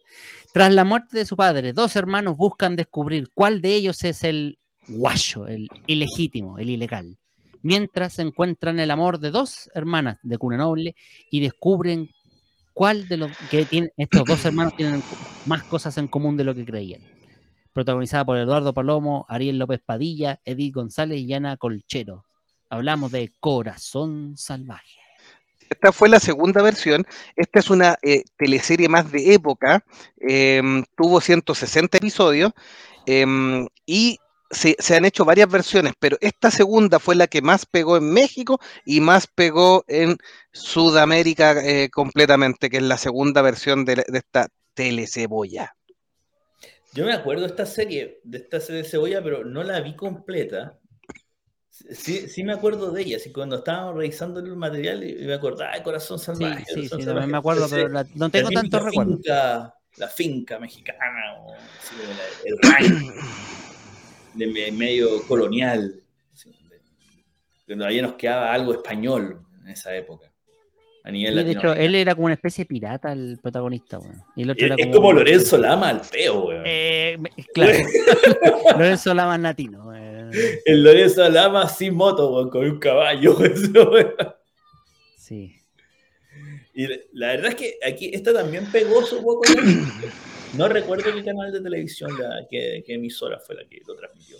[0.55, 4.59] Tras la muerte de su padre, dos hermanos buscan descubrir cuál de ellos es el
[4.89, 7.19] guacho, el ilegítimo, el ilegal
[7.63, 10.97] mientras encuentran el amor de dos hermanas de cuna noble
[11.31, 12.11] y descubren
[12.73, 15.03] cuál de los que tienen estos dos hermanos tienen
[15.47, 17.01] más cosas en común de lo que creían.
[17.73, 22.25] Protagonizada por Eduardo Palomo, Ariel López Padilla, Edith González y Ana Colchero.
[22.71, 24.99] Hablamos de Corazón Salvaje.
[25.71, 27.07] Esta fue la segunda versión.
[27.35, 29.85] Esta es una eh, teleserie más de época.
[30.19, 32.53] Em, tuvo 160 episodios.
[33.07, 34.19] Em, y
[34.51, 38.61] se, han hecho varias versiones, pero esta segunda fue la que más pegó en México
[38.85, 40.17] y más pegó en
[40.53, 45.75] Sudamérica eh, completamente, que es la segunda versión de, esta telecebolla.
[46.93, 49.95] Yo me acuerdo de esta serie, de esta serie de cebolla, pero no la vi
[49.95, 50.79] completa.
[51.71, 55.75] Sí, sí me acuerdo de ella, así cuando estábamos revisando el material y me acordaba
[55.75, 56.65] de Corazón Salvaje.
[56.67, 59.19] Sí, sí, sí me acuerdo, pero no tengo tanto recuerdo.
[59.27, 61.55] la finca mexicana, o
[62.45, 63.13] el rancho
[64.37, 66.01] de medio colonial.
[67.67, 70.31] Cuando todavía nos quedaba algo español en esa época.
[71.07, 74.01] A nivel de hecho, él era como una especie de pirata, el protagonista,
[74.35, 75.13] Y el otro es, era como...
[75.13, 77.17] Lorenzo Lama, el feo, eh,
[77.55, 77.79] claro.
[78.77, 79.93] Lorenzo Lama latino.
[79.95, 83.37] El Lorenzo Lama sin moto, con un caballo.
[85.17, 85.57] Sí.
[86.73, 89.43] Y la verdad es que aquí esta también pegó su poco.
[90.57, 92.17] No recuerdo qué canal de televisión,
[92.49, 94.39] qué, emisora fue la que lo transmitió.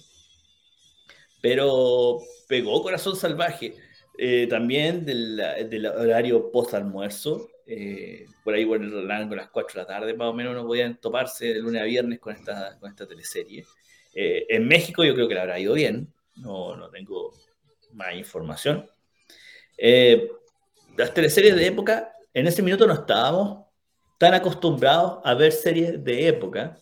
[1.43, 3.75] Pero pegó Corazón Salvaje.
[4.19, 7.51] Eh, también del, horario post-almuerzo.
[7.67, 10.67] Eh, por ahí por el rango las 4 de la tarde, más o menos, no
[10.67, 13.65] podían toparse de lunes a viernes con esta, con esta teleserie.
[14.15, 16.13] Eh, en México yo creo que la habrá ido bien.
[16.37, 17.35] No, no tengo
[17.93, 18.89] más información.
[20.97, 23.66] las teleseries de época, en ese minuto no estábamos
[24.19, 26.79] tan acostumbrados a ver series de época.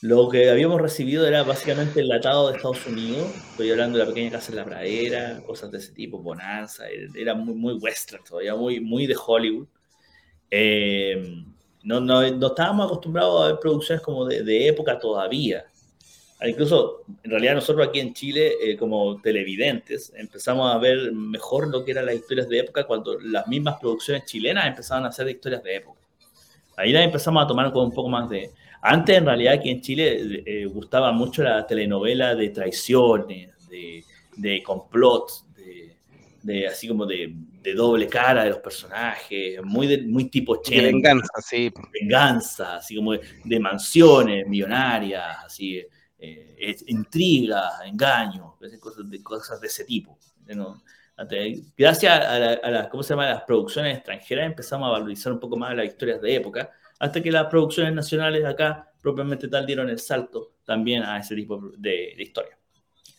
[0.00, 3.30] Lo que habíamos recibido era básicamente el latado de Estados Unidos.
[3.50, 6.86] Estoy hablando de la pequeña casa en la pradera, cosas de ese tipo, Bonanza.
[7.14, 9.68] Era muy, muy western todavía, muy, muy de Hollywood.
[10.50, 11.44] Eh,
[11.84, 15.64] no, no, no, estábamos acostumbrados a ver producciones como de, de, época todavía.
[16.44, 21.84] Incluso, en realidad, nosotros aquí en Chile, eh, como televidentes, empezamos a ver mejor lo
[21.84, 25.62] que eran las historias de época cuando las mismas producciones chilenas empezaban a hacer historias
[25.62, 26.01] de época.
[26.76, 28.50] Ahí empezamos a tomar con un poco más de...
[28.80, 34.04] Antes, en realidad, aquí en Chile eh, gustaba mucho la telenovela de traiciones, de,
[34.36, 35.46] de complots,
[36.42, 37.32] de, así como de,
[37.74, 40.84] doble cara de los personajes, muy, muy tipo Chen.
[40.84, 41.72] venganza, sí.
[41.92, 45.78] Venganza, así como de, mansiones millonarias, así.
[46.18, 50.18] eh, es- intriga, engaño, cosas de, cosas de ese tipo.
[50.48, 50.82] ¿no?
[51.76, 53.26] Gracias a, la- a ¿cómo se llama?
[53.26, 57.30] las producciones extranjeras empezamos a valorizar un poco más las historias de época, hasta que
[57.32, 62.22] las producciones nacionales acá, propiamente tal, dieron el salto también a ese tipo de, de
[62.22, 62.56] historia.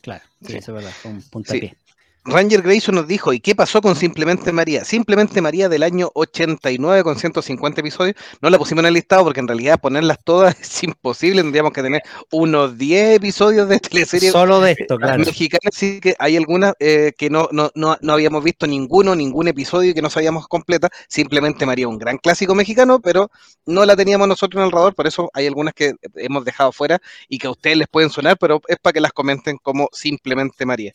[0.02, 0.58] Claro, sí, Sí.
[0.58, 1.78] eso es verdad, fue un puntapié.
[2.26, 4.86] Ranger Grayson nos dijo, ¿y qué pasó con Simplemente María?
[4.86, 8.16] Simplemente María del año 89 con 150 episodios.
[8.42, 11.42] No la pusimos en el listado porque en realidad ponerlas todas es imposible.
[11.42, 15.20] Tendríamos que tener unos 10 episodios de teleserie Solo de esto, claro.
[15.20, 15.70] mexicana.
[15.70, 19.92] Así que hay algunas eh, que no, no, no, no habíamos visto ninguno, ningún episodio
[19.92, 20.90] y que no sabíamos completa.
[21.10, 23.32] Simplemente María, un gran clásico mexicano, pero
[23.66, 24.96] no la teníamos nosotros en el radar.
[24.96, 28.38] Por eso hay algunas que hemos dejado fuera y que a ustedes les pueden sonar,
[28.38, 30.94] pero es para que las comenten como Simplemente María.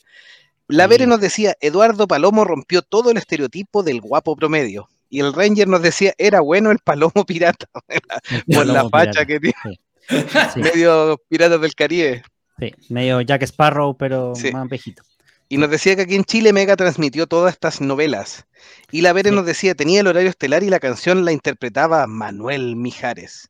[0.68, 0.86] La.
[0.86, 4.88] Vere nos decía, Eduardo Palomo rompió todo el estereotipo del guapo promedio.
[5.10, 7.66] Y el Ranger nos decía, era bueno el palomo pirata,
[8.52, 9.26] por la facha pirata.
[9.26, 9.80] que tiene,
[10.54, 12.22] Sí, medio piratas del Caribe.
[12.58, 14.52] sí, medio Jack Sparrow, pero Sí.
[14.52, 15.02] más viejito.
[15.50, 18.44] Y nos decía que aquí en Chile Mega transmitió todas estas novelas.
[18.90, 22.76] Y la Vere nos decía, tenía el horario estelar y la canción la interpretaba Manuel
[22.76, 23.48] Mijares.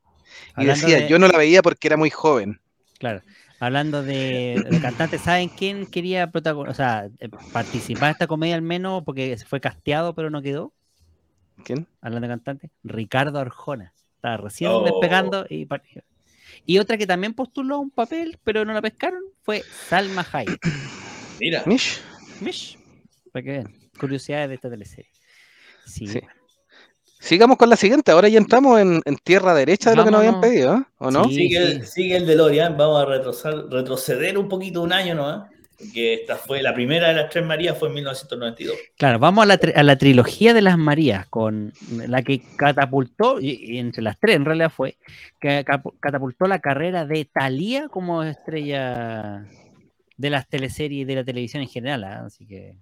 [0.57, 2.61] Y Hablando decía, de- yo no la veía porque era muy joven.
[3.01, 3.23] Claro.
[3.61, 8.55] Hablando de, de cantantes, ¿saben quién quería protagon- o sea, eh, participar en esta comedia
[8.55, 10.73] al menos porque fue casteado pero no quedó?
[11.65, 11.89] ¿Quién?
[12.01, 13.93] Hablando de cantantes, Ricardo Arjona.
[14.15, 14.83] Estaba recién Oh.
[14.85, 15.83] despegando y par-
[16.67, 20.61] y otra que también postuló a un papel, pero no la pescaron, fue Salma Hayek.
[21.41, 22.01] Mira, Mish.
[22.41, 22.79] Mish,
[23.33, 25.11] para que vean, curiosidades de esta teleserie.
[25.85, 26.21] Sí, Sí.
[27.21, 28.13] Sigamos con la siguiente.
[28.13, 30.83] Ahora ya entramos en, en tierra derecha de lo que nos habían pedido, ¿eh?
[30.99, 31.25] ¿o no?
[31.25, 31.35] Sí.
[31.35, 35.49] sigue, el, sigue el DeLorean, vamos a retroceder, retroceder un poquito un año, ¿no?
[35.93, 38.77] Que esta fue la primera de las tres Marías, fue en 1992.
[38.97, 43.75] Claro, vamos a la, a la trilogía de las Marías, con la que catapultó, y,
[43.75, 44.97] y entre las tres en realidad fue,
[45.41, 45.65] que
[46.01, 49.45] catapultó la carrera de Thalía como estrella
[50.17, 52.05] de las teleseries y de la televisión en general.
[52.05, 52.25] ¿ah?
[52.27, 52.75] Así que.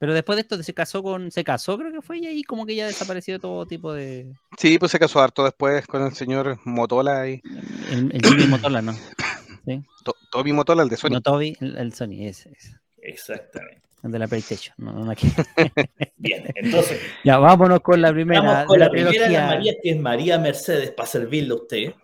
[0.00, 1.30] Pero después de esto se casó con.
[1.30, 4.32] Se casó, creo que fue, y ahí como que ya desapareció todo tipo de.
[4.58, 7.42] Sí, pues se casó harto después con el señor Motola y
[7.90, 8.92] El, el Jimmy Motola, ¿no?
[10.04, 11.10] To- Toby Motola, el de Sony.
[11.10, 13.82] No Toby, el, el Sony, ese, ese, Exactamente.
[14.02, 14.74] El de la PlayStation.
[14.78, 15.28] No, no, aquí.
[16.16, 18.40] Bien, entonces, ya, vámonos con la primera.
[18.40, 21.94] vamos con la, la, primera de Marías, que es María Mercedes, para servirle a usted.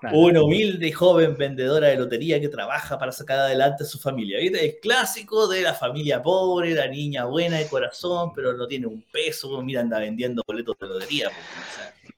[0.00, 0.18] Claro.
[0.18, 4.40] Una humilde y joven vendedora de lotería que trabaja para sacar adelante a su familia.
[4.40, 4.66] ¿Viste?
[4.66, 9.02] Es clásico de la familia pobre, la niña buena de corazón, pero no tiene un
[9.12, 9.62] peso.
[9.62, 11.30] Mira, anda vendiendo boletos de lotería.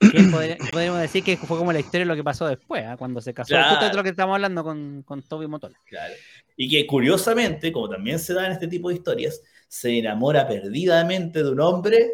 [0.01, 2.97] pues, podríamos decir que fue como la historia de lo que pasó después, ¿ah?
[2.97, 3.49] cuando se casó.
[3.49, 3.71] Claro.
[3.71, 5.79] Justo de lo que estamos hablando con, con Toby Motola.
[5.85, 6.15] Claro.
[6.57, 11.43] Y que curiosamente, como también se da en este tipo de historias, se enamora perdidamente
[11.43, 12.13] de un hombre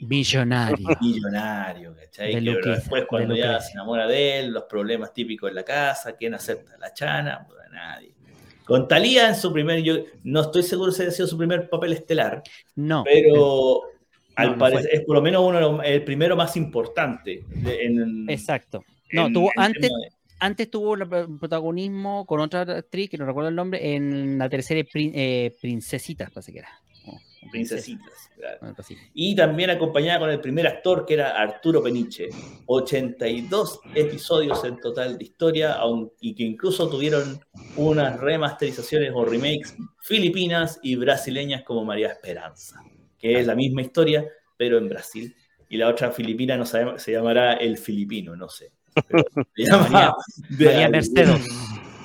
[0.00, 0.88] Billonario.
[1.00, 2.28] millonario, ¿cachai?
[2.28, 5.54] De Que Lucrecia, después de cuando ya se enamora de él, los problemas típicos en
[5.56, 6.76] la casa, ¿quién acepta?
[6.78, 7.46] ¿La chana?
[7.46, 8.12] Pues, nadie.
[8.64, 11.92] Con Talía en su primer, yo no estoy seguro si ha sido su primer papel
[11.92, 12.42] estelar,
[12.76, 13.02] No.
[13.04, 13.82] pero
[14.36, 14.98] al no parecer fue.
[14.98, 17.44] es por lo menos uno el primero más importante.
[17.48, 18.84] de- en, Exacto.
[19.12, 23.18] No, en- tuvo en antes, de- antes tuvo el pro- protagonismo con otra actriz, que
[23.18, 24.82] no recuerdo el nombre, en la tercera
[25.60, 26.68] Princesitas, parece que era.
[27.50, 28.30] Princesitas.
[28.36, 28.74] claro.
[29.14, 32.28] Y también acompañada con el primer actor que era Arturo Peniche.
[32.66, 35.76] 82 episodios en total de historia
[36.20, 37.40] y que incluso tuvieron
[37.76, 42.80] unas remasterizaciones o remakes filipinas y brasileñas como María Esperanza,
[43.18, 44.24] que es la misma historia,
[44.56, 45.34] pero en Brasil.
[45.68, 48.72] Y la otra filipina no sabe- se llamará El Filipino, no sé.
[50.48, 51.48] De Mercedes.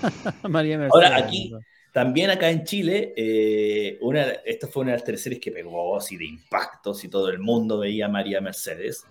[0.50, 0.94] María Mercedes.
[0.94, 1.54] Ahora, aquí-
[1.94, 6.16] También acá en Chile, eh, una, esta fue una de las teleseries que pegó así
[6.16, 9.04] de impactos y todo el mundo veía a María Mercedes.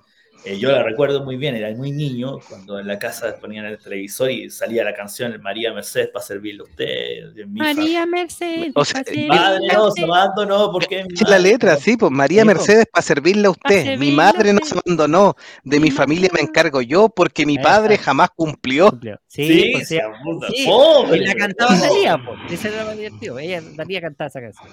[0.44, 3.78] Eh, yo la recuerdo muy bien, era muy niño, cuando en la casa ponían el
[3.78, 7.46] televisor y salía la canción María Mercedes para servirle a usted.
[7.48, 8.70] María Mercedes.
[8.74, 11.04] O sea, Madre, no, se abandonó porque...
[11.26, 12.46] La letra, sí, pues María Sí.
[12.46, 13.76] Mercedes para servirle a usted.
[13.82, 17.76] Mi servirle madre no se abandonó, de mi familia me encargo yo porque mi Exacto.
[17.80, 18.90] padre jamás cumplió.
[18.90, 19.18] Cumplió.
[19.26, 19.98] Sí, Sí, pues, Sí,
[20.66, 21.18] pobre.
[21.18, 22.52] y la cantaba Talía, pues.
[22.52, 23.38] Ese era lo más divertido.
[23.38, 24.68] Ella Talía cantaba esa canción.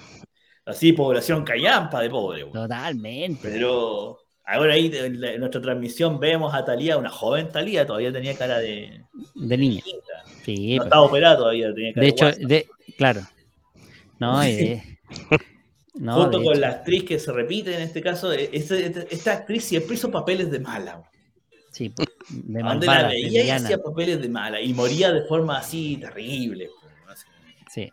[0.66, 2.42] Así, población callampa de pobre.
[2.42, 2.52] güey.
[2.52, 3.48] Totalmente.
[3.50, 8.58] Pero ahora ahí en, nuestra transmisión vemos a Talía, una joven Talía, todavía tenía cara
[8.58, 9.02] de...
[9.34, 9.82] De niña.
[10.44, 10.86] Sí, no pues.
[10.86, 12.40] estaba operado todavía, tenía cara de hecho, guasa.
[12.46, 13.20] de, claro.
[14.18, 14.98] No, de-
[15.94, 16.60] no, Junto de con hecho.
[16.60, 20.10] la actriz que se repite en este caso, e- este- este- esta actriz siempre hizo
[20.10, 21.02] papeles de mala.
[21.70, 25.22] Sí, pues, de Donde la de veía y hacía papeles de mala y moría de
[25.22, 26.68] forma así terrible.
[27.06, 27.24] pues.
[27.72, 27.90] Sí.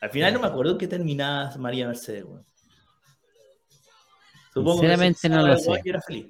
[0.00, 2.24] Al final no me acuerdo qué terminaba María Mercedes.
[2.24, 2.42] güey.
[4.52, 5.80] Supongo Sinceramente que no lo sé.
[5.84, 6.26] era feliz.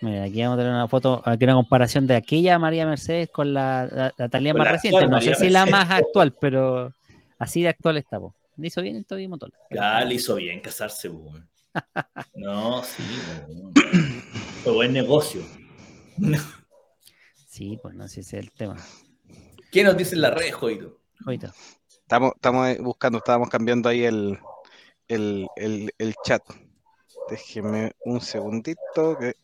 [0.00, 3.54] Mira, aquí vamos a tener una foto, aquí una comparación de aquella María Mercedes con
[3.54, 5.06] la, la, la Talía Con más la reciente.
[5.06, 6.92] No sé si la más actual, pero
[7.38, 8.18] así de actual está.
[8.18, 8.34] po.
[8.56, 9.54] Le hizo bien el Toby Motola.
[9.70, 11.48] Ya le hizo bien casarse, weón.
[12.34, 13.02] No, sí,
[13.48, 13.72] weón.
[14.64, 15.42] Fue buen negocio.
[17.52, 18.76] Sí, pues no sé si ese es el tema.
[19.70, 21.00] ¿Qué nos dice la red, Joito?
[21.26, 21.52] Ahorita.
[22.00, 24.38] Estamos, estamos ahí buscando, estábamos cambiando ahí el,
[25.14, 26.42] el, el, el chat.
[27.30, 29.36] Déjeme un segundito que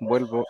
[0.00, 0.44] vuelvo.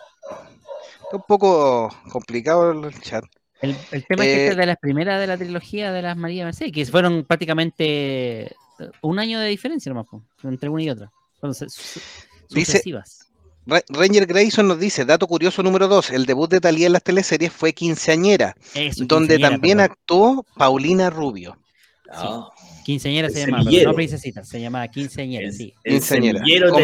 [1.03, 3.23] Está un poco complicado el chat.
[3.61, 6.01] El, el tema es que Eh, esta es de las primeras de la trilogía de
[6.01, 8.51] las María Mercedes, que fueron prácticamente eh,
[9.01, 10.07] un año de diferencia nomás,
[10.43, 11.11] entre una y otra.
[11.41, 11.99] Su-
[12.49, 13.27] Dice- sucesivas.
[13.67, 17.03] Ra- Ranger Grayson nos dice, dato curioso número 2, el debut de Talía en las
[17.03, 19.91] teleseries fue Quinceañera, Eso, donde quinceañera, también perdón.
[19.91, 21.57] actuó Paulina Rubio.
[22.17, 22.49] Ah,
[22.85, 25.73] Quinceañera se El llamaba, pero no princesita, se llamaba quinceañera, el, sí.
[25.83, 26.01] el
[26.69, 26.77] con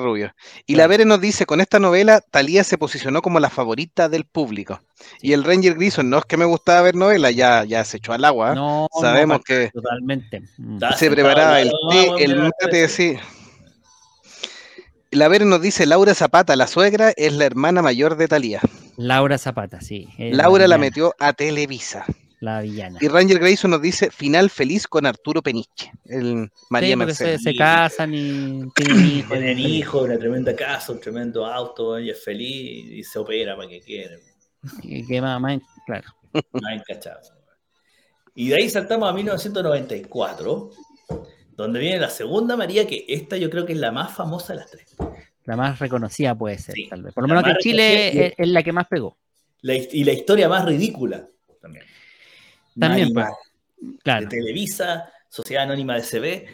[0.00, 0.32] Rubio.
[0.66, 0.84] Y Claro.
[0.84, 4.80] la Vere nos dice, con esta novela, Talía se posicionó como la favorita del público.
[5.20, 8.12] Y el Ranger Grayson, no es que me gustaba ver novelas, ya, ya se echó
[8.12, 8.52] al agua.
[8.52, 8.54] ¿eh?
[8.54, 10.42] No, Sabemos no, que totalmente.
[10.58, 10.78] Mm.
[10.96, 13.16] Se preparaba el té, el mate, sí.
[15.10, 18.60] La Vere nos dice, Laura Zapata, la suegra, es la hermana mayor de Talía.
[18.96, 20.08] Laura Zapata, sí.
[20.18, 22.04] Laura la metió a Televisa.
[22.42, 22.98] La villana.
[23.00, 27.24] Y Ranger Grayson nos dice, final feliz con Arturo Peniche, el María Sí, porque se,
[27.24, 27.42] Mercedes.
[27.44, 29.30] se casan y tienen hijos.
[29.30, 33.68] Tienen hijos, una tremenda casa, un tremendo auto, ella es feliz y se opera para
[33.68, 34.16] que quiera.
[34.82, 36.08] Y que más, claro.
[36.32, 37.20] Más encachado.
[38.34, 40.70] Y de ahí saltamos a 1994,
[41.52, 44.58] donde viene la segunda María, que esta yo creo que es la más famosa de
[44.58, 44.96] las tres.
[45.44, 47.14] La más reconocida puede ser, Sí, tal vez.
[47.14, 49.16] Por lo menos que en Chile es, es la que más pegó.
[49.60, 51.28] La y la historia más ridícula
[51.60, 51.84] también.
[52.78, 53.26] También, pues,
[54.02, 54.22] Claro.
[54.22, 56.46] de Televisa, Sociedad Anónima de CB,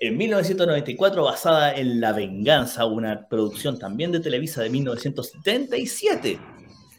[0.00, 6.38] en 1994, basada en La Venganza, una producción también de Televisa de 1977.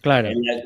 [0.02, 0.28] Claro.
[0.30, 0.62] En la-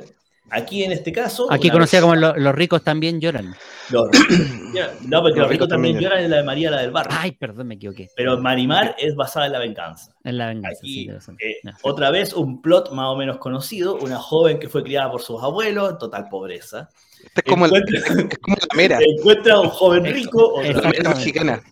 [0.49, 1.51] aquí en este caso.
[1.51, 3.55] Aquí una conocida como lo- Los ricos también lloran.
[3.89, 4.07] Los
[5.07, 7.15] no, porque los ricos también lloran en la de María, la del barrio.
[7.19, 8.09] Ay, perdón, me equivoqué.
[8.15, 10.13] Pero Marimar es basada en La Venganza.
[10.23, 14.59] En la venganza, Aquí, eh, otra vez, un plot más o menos conocido: una joven
[14.59, 16.89] que fue criada por sus abuelos, en total pobreza.
[17.25, 17.99] Esta es como, el- encuentra,
[18.29, 21.63] es como la mera, encuentra a un joven rico, vez, la mexicana.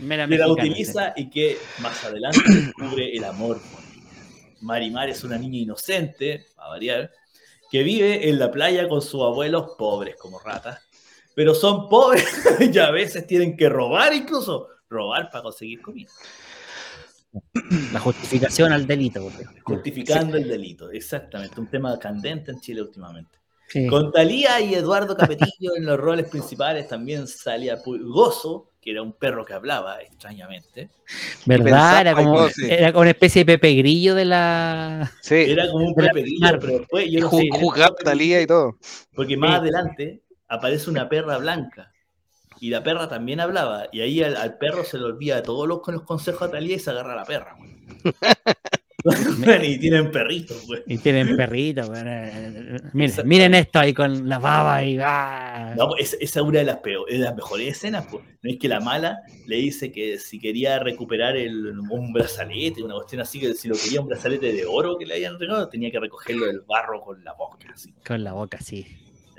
[0.00, 3.60] Mera que la mexicana, utiliza y que más adelante descubre el amor.
[4.60, 7.10] Marimar es una niña inocente, a variar,
[7.70, 10.80] que vive en la playa con sus abuelos pobres como ratas,
[11.34, 12.24] pero son pobres
[12.60, 16.10] y a veces tienen que robar incluso, robar para conseguir comida.
[17.92, 19.30] La justificación al delito.
[19.64, 20.90] justificando el delito.
[20.90, 23.38] Exactamente, un tema candente en Chile últimamente.
[23.72, 23.86] Sí.
[23.86, 29.12] Con Talía y Eduardo Capetillo en los roles principales también salía Pulgoso, que era un
[29.14, 30.90] perro que hablaba extrañamente.
[31.46, 31.64] ¿Verdad?
[31.64, 32.66] pensaba Era como, igual, sí.
[32.68, 35.10] era como una especie de Pepe Grillo de la.
[35.22, 37.94] Sí, Era como un De Pepe Grillo, Mar- pero después yo y no sé, jugaba
[37.96, 38.76] Talía y todo.
[39.14, 39.56] Porque más Sí.
[39.56, 41.92] adelante aparece una perra blanca
[42.60, 43.86] y la perra también hablaba.
[43.90, 46.90] Y ahí al, al perro se le olvida todos los consejos a Talía y se
[46.90, 47.56] agarra a la perra.
[49.44, 49.72] güey.
[49.72, 50.82] y tienen perritos, güey.
[50.86, 51.90] Y tienen perritos.
[51.94, 52.78] eh,
[53.24, 54.98] Miren, esto ahí con la baba y.
[55.00, 55.74] ¡ah!
[55.76, 58.06] No, pues, esa, esa es una de las, peores, de las mejores escenas.
[58.10, 58.24] Pues.
[58.42, 62.94] No es que la mala le dice que si quería recuperar el, un brazalete, una
[62.94, 65.90] cuestión así, que si lo quería un brazalete de oro que le habían regalado, tenía
[65.90, 67.68] que recogerlo del barro con la boca.
[67.72, 68.86] Así, Con la boca, sí.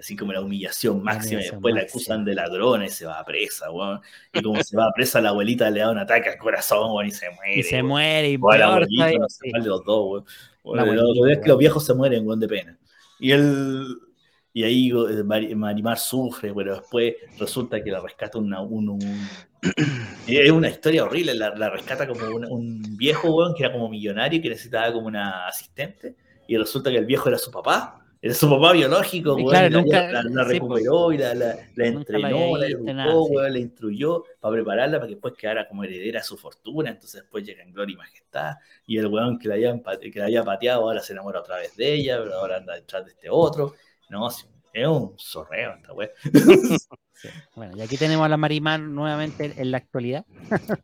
[0.03, 1.23] Así como la humillación máxima.
[1.23, 4.01] y humillación después la acusan de ladrona y se va a presa, weón.
[4.33, 7.07] Y como se va a presa, la abuelita le da un ataque al corazón, weón,
[7.07, 7.55] y se muere.
[7.59, 7.85] Y se weón.
[7.87, 9.51] muere y peor abuelito, todavía, no sé sí.
[9.61, 10.23] de los dos,
[10.63, 10.77] weón.
[10.77, 12.77] La lo- abuelita, ves que los viejos se mueren, weón, de pena.
[13.19, 13.85] Y él.
[14.55, 19.27] Y ahí eh, Mari- Marimar sufre, pero después resulta que la rescata una, un, un-
[20.27, 23.89] Es una historia horrible, la, la rescata como un, un viejo, weón, que era como
[23.89, 26.15] millonario, que necesitaba como una asistente,
[26.47, 29.67] y resulta que el viejo era su papá, era su papá biológico, Y weón, claro,
[29.67, 33.17] y la, nunca- la- la sí, recuperó y la, la, entrenó, la educó, nada, sí.
[33.35, 37.21] weón, la instruyó para prepararla para que después quedara como heredera de su fortuna, entonces
[37.21, 38.53] después llega en gloria y majestad,
[38.87, 41.75] y el weón que la, había, que la había pateado ahora se enamora otra vez
[41.75, 43.73] de ella, pero ahora anda detrás de este otro,
[44.09, 46.11] no, sí, es un zorreo esta weón.
[47.15, 47.29] Sí.
[47.55, 50.25] Bueno, y aquí tenemos a la Marimar nuevamente en la actualidad.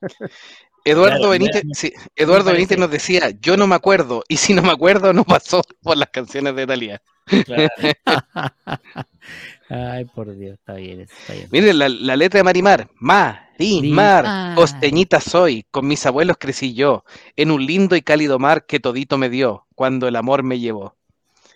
[0.85, 2.51] Eduardo Claro, Benítez, sí, Eduardo.
[2.51, 5.97] Benítez nos decía, yo no me acuerdo, y si no me acuerdo, no pasó por
[5.97, 7.01] las canciones de Talía.
[7.45, 7.69] Claro.
[9.69, 11.47] Ay, por Dios, está bien, está bien.
[11.51, 12.89] Miren la, la letra de Marimar.
[12.99, 14.55] Marimar, Marimar.
[14.55, 17.03] costeñita soy, con mis abuelos crecí yo,
[17.35, 20.95] en un lindo y cálido mar que todito me dio, cuando el amor me llevó.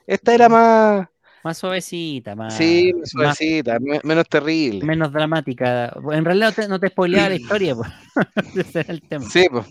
[0.06, 1.08] Esta era más,
[1.44, 4.84] Más suavecita, más, sí, más suavecita, me- menos terrible.
[4.86, 5.92] menos dramática.
[6.12, 7.90] En realidad no te, no te spoileaba la historia, pues.
[8.68, 9.26] Ese era el tema.
[9.26, 9.66] Sí, pues.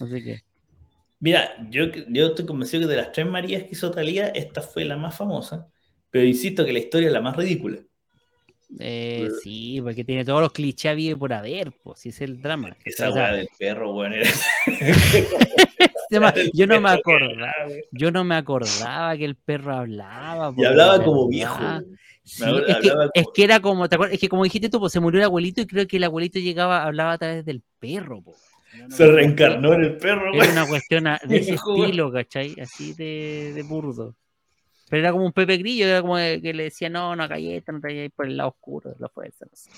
[0.00, 0.42] Así que.
[1.22, 4.84] Mira, yo, yo estoy convencido que de las tres Marías que hizo Talía, esta fue
[4.84, 5.68] la más famosa,
[6.10, 7.78] pero insisto que la historia es la más ridícula.
[8.80, 12.76] Eh, sí, porque tiene todos los clichés habido por haber, pues, si es el drama.
[12.84, 14.28] Esa O sea, weá del perro, weón, era...
[16.10, 17.54] tema- yo no me acordaba,
[17.92, 20.52] yo no me acordaba que el perro hablaba.
[20.56, 21.56] Y hablaba como viejo.
[22.24, 24.14] Sí, es, que, es que era como, ¿te acuerdas?
[24.14, 26.40] Es que como dijiste tú, pues se murió el abuelito y creo que el abuelito
[26.40, 28.51] llegaba, hablaba a través del perro, pues.
[28.88, 30.50] Se reencarnó en el perro, Era weón.
[30.52, 32.54] una cuestión a- de ese estilo, ¿cachai?
[32.60, 34.14] Así de, de burdo.
[34.88, 37.80] Pero era como un Pepe Grillo, era como que le decía, no, no esto, no
[37.80, 39.46] te por el lado oscuro de la fuerza.
[39.46, 39.70] no sé.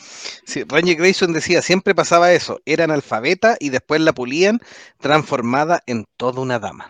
[0.45, 4.59] Sí, Ranger Grayson decía, siempre pasaba eso, era analfabeta y después la pulían
[4.99, 6.89] transformada en toda una dama.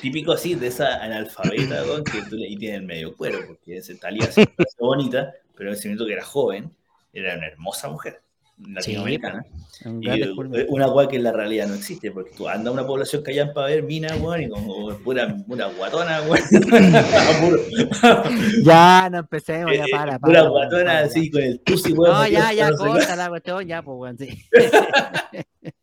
[0.00, 3.96] Típico así, de esa analfabeta, que tú le y tiene el medio cuero, porque ese
[3.96, 6.74] Talía siempre fue bonita, pero en ese momento que era joven,
[7.12, 8.22] era una hermosa mujer
[8.66, 9.44] latinoamericana.
[9.84, 10.20] Un Y gran
[10.54, 13.22] eh, una weá que en la realidad no existe, porque tú andas a una población
[13.22, 16.40] que hayan para ver minas, weón, y como pura, pura guatona, weón.
[18.64, 20.20] Ya, no empecemos, ya eh, para, para.
[20.20, 22.14] Pura para, guatona para, así con el tusi, weón.
[22.14, 24.28] No, ya, ya, no corta la cuestión, ya, pues, weón, sí.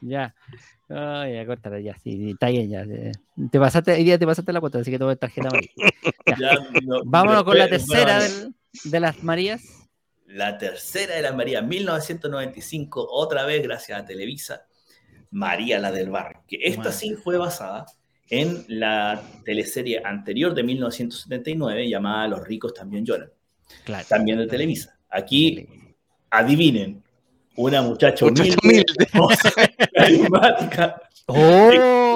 [0.00, 0.34] ya.
[0.88, 2.84] Oh, ya, córtala, ya, sí, sí, está bien, ya.
[2.84, 3.48] sí.
[3.50, 5.72] Te pasaste, hoy día te pasaste la cuota, así que te voy a tarjeta amarilla.
[6.38, 9.62] Ya, no, Vámonos con la tercera del- de las Marías.
[10.34, 14.66] La tercera de la María, 1995, otra vez gracias a Televisa,
[15.30, 17.84] María la del Barrio, que esta sí fue basada
[18.30, 23.30] en la teleserie anterior de 1979 llamada Los ricos también lloran,
[23.84, 24.06] Claro.
[24.08, 24.98] también de Televisa.
[25.10, 25.68] Aquí,
[26.30, 27.02] adivinen,
[27.56, 28.84] una muchacha humilde, humilde.
[29.12, 29.52] hermosa,
[29.94, 31.36] carismática, ¡Oh!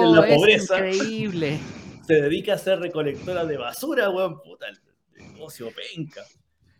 [0.01, 0.77] en la es pobreza.
[0.77, 1.59] increíble.
[2.07, 6.23] se dedica a ser recolectora de basura, weón, puta, el negocio penca.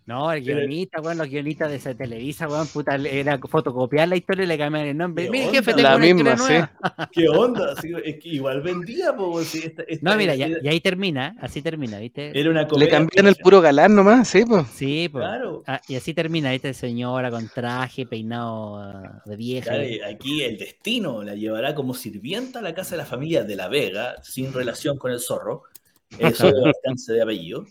[0.08, 4.46] No, el guionista, weón, los guionistas de esa Televisa, weón, puta, era fotocopiar la historia
[4.46, 5.26] y le cambiaban el nombre.
[5.26, 5.58] ¿Qué Mire, onda?
[5.58, 6.44] jefe, tengo La una misma, sí.
[6.48, 6.72] nueva.
[7.12, 7.76] ¿Qué onda?
[7.82, 11.36] Sí, es que igual vendía, po, sí, esta- esta- No, mira, ya, y ahí termina,
[11.42, 12.32] así termina, ¿viste?
[12.40, 13.44] era una Le comedia cambian el ficción.
[13.44, 14.66] puro galán nomás, sí, pues.
[14.74, 15.24] Sí, pues.
[15.26, 15.64] Claro.
[15.68, 16.74] Ah, y así termina, ¿viste?
[16.74, 19.72] Señora con traje, peinado ah, de vieja.
[19.72, 23.58] Claro, aquí el destino la llevará como sirvienta a la casa de la familia de
[23.58, 25.64] La Vega, sin relación con el zorro,
[26.18, 27.66] eso de alcance de apellido,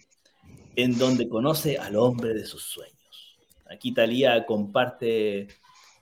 [0.77, 2.95] en donde conoce al hombre de sus sueños.
[3.69, 5.49] Aquí Talía comparte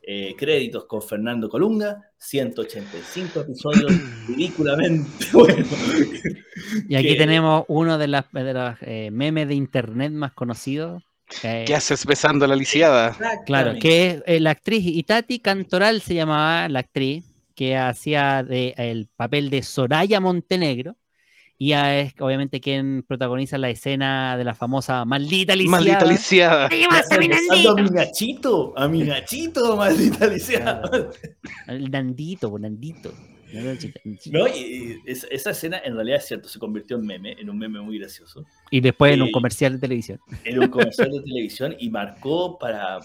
[0.02, 3.92] eh, créditos con Fernando Colunga, 185 episodios
[4.28, 5.66] ridículamente buenos.
[6.88, 11.02] Y aquí que- tenemos uno de las de eh, memes de internet más conocidos.
[11.42, 13.16] eh, ¿Qué haces besando la lisiada?
[13.46, 18.74] Claro, que es eh, la actriz Itati Cantoral se llamaba la actriz que hacía de,
[18.76, 20.96] el papel de Soraya Montenegro
[21.66, 25.78] ella es obviamente quien protagoniza la escena de la famosa maldita lisiada.
[25.78, 26.68] Maldita lisiada.
[26.68, 27.82] ¿Qué pasa, mi Besando a Nandito?
[27.82, 30.82] mi Nachito, a mi Nachito, maldita Alicia.
[31.68, 33.12] El Nandito, Nandito.
[34.32, 37.56] No, y, esa, esa escena en realidad es cierto, se convirtió en meme, en un
[37.56, 40.18] meme muy gracioso, Y después en un comercial de televisión.
[40.44, 42.98] en un comercial de televisión y marcó para,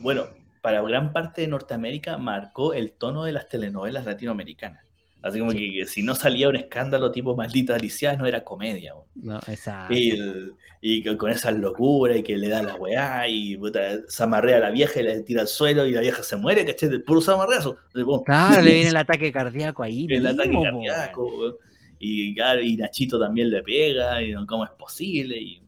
[0.00, 0.26] bueno,
[0.60, 4.91] para gran parte de Norteamérica, marcó el tono de las telenovelas latinoamericanas.
[5.22, 8.92] Así como que, que si no salía un escándalo tipo maldita Alicia, no era comedia.
[9.14, 9.94] No, exacto.
[9.94, 14.22] Y, el- y con- esas locuras y que le da la weá y puta, se
[14.24, 16.88] amarrea a la vieja y la tira al suelo y la vieja se muere, ¿cachai?
[16.88, 17.76] Del puro zamarreazo.
[18.24, 20.06] Claro, le viene el ataque cardíaco ahí.
[20.10, 21.58] el ataque mismo, cardíaco.
[22.00, 25.36] Y, claro, y Nachito también le pega, y no, cómo es posible.
[25.40, 25.62] Y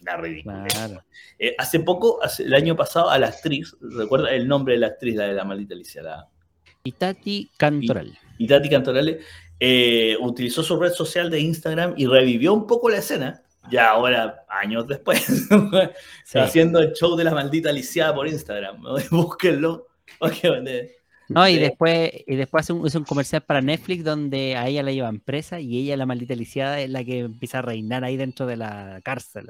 [0.00, 0.64] la ridícula.
[0.70, 1.04] Claro.
[1.38, 4.86] Eh, hace poco, hace- el año pasado, a la actriz, recuerda el nombre de la
[4.86, 6.26] actriz, la de la maldita Alicia, la
[6.82, 8.16] Itati Cantoral.
[8.42, 9.20] Itati Cantorale,
[9.58, 14.44] eh, utilizó su red social de Instagram y revivió un poco la escena, ya ahora,
[14.48, 15.48] años después,
[16.24, 16.38] Sí.
[16.38, 18.80] haciendo el show de la maldita Alicia por Instagram.
[18.82, 18.94] ¿no?
[19.10, 19.86] Búsquenlo.
[21.28, 25.20] No, y después, y después hace un, comercial para Netflix donde a ella la llevan
[25.20, 28.56] presa y ella, la maldita lisiada, es la que empieza a reinar ahí dentro de
[28.56, 29.46] la cárcel.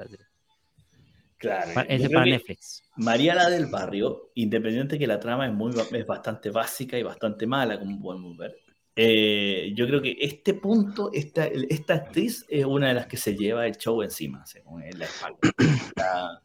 [1.37, 2.83] claro, Pa- yo Ese es para Netflix.
[2.97, 7.79] Mariana del Barrio, independiente que la trama es, muy, es bastante básica y bastante mala,
[7.79, 8.55] como podemos ver,
[8.95, 13.35] eh, yo creo que este punto, esta, esta actriz es una de las que se
[13.35, 14.43] lleva el show encima,
[14.83, 15.37] en la espalda.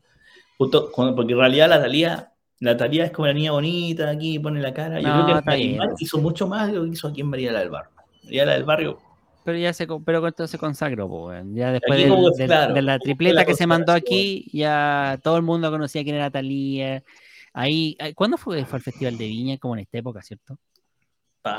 [0.58, 4.38] Justo cuando- porque en realidad la Talía, la Talía es como la niña bonita, aquí
[4.38, 5.00] pone la cara.
[5.00, 5.44] Yo No, creo que.
[5.44, 7.92] Marimar hizo mucho más de lo que hizo aquí en Mariana del Barrio.
[8.24, 8.98] Mariana del Barrio,
[9.44, 13.34] Pero ya se, pero se consagró, ya después del- del- claro, de la fue tripleta
[13.34, 17.04] la que se mandó aquí, ya todo el mundo conocía quién era Talía.
[17.52, 19.58] Ahí, ahí- ¿cuándo fue, fue el Festival de Viña?
[19.58, 20.58] Como en esta época, ¿cierto?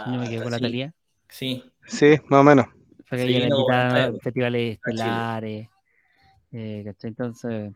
[0.06, 0.94] Si no me equivoco, la sí, Talía.
[1.30, 2.66] Sí, Sí, más o menos.
[3.06, 4.20] Fue que Sí, la no, claro.
[4.22, 5.70] festivales estelares.
[6.52, 7.10] Eh, ¿cachai?
[7.10, 7.74] Entonces.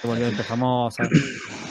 [0.00, 1.08] Se volvió famosa.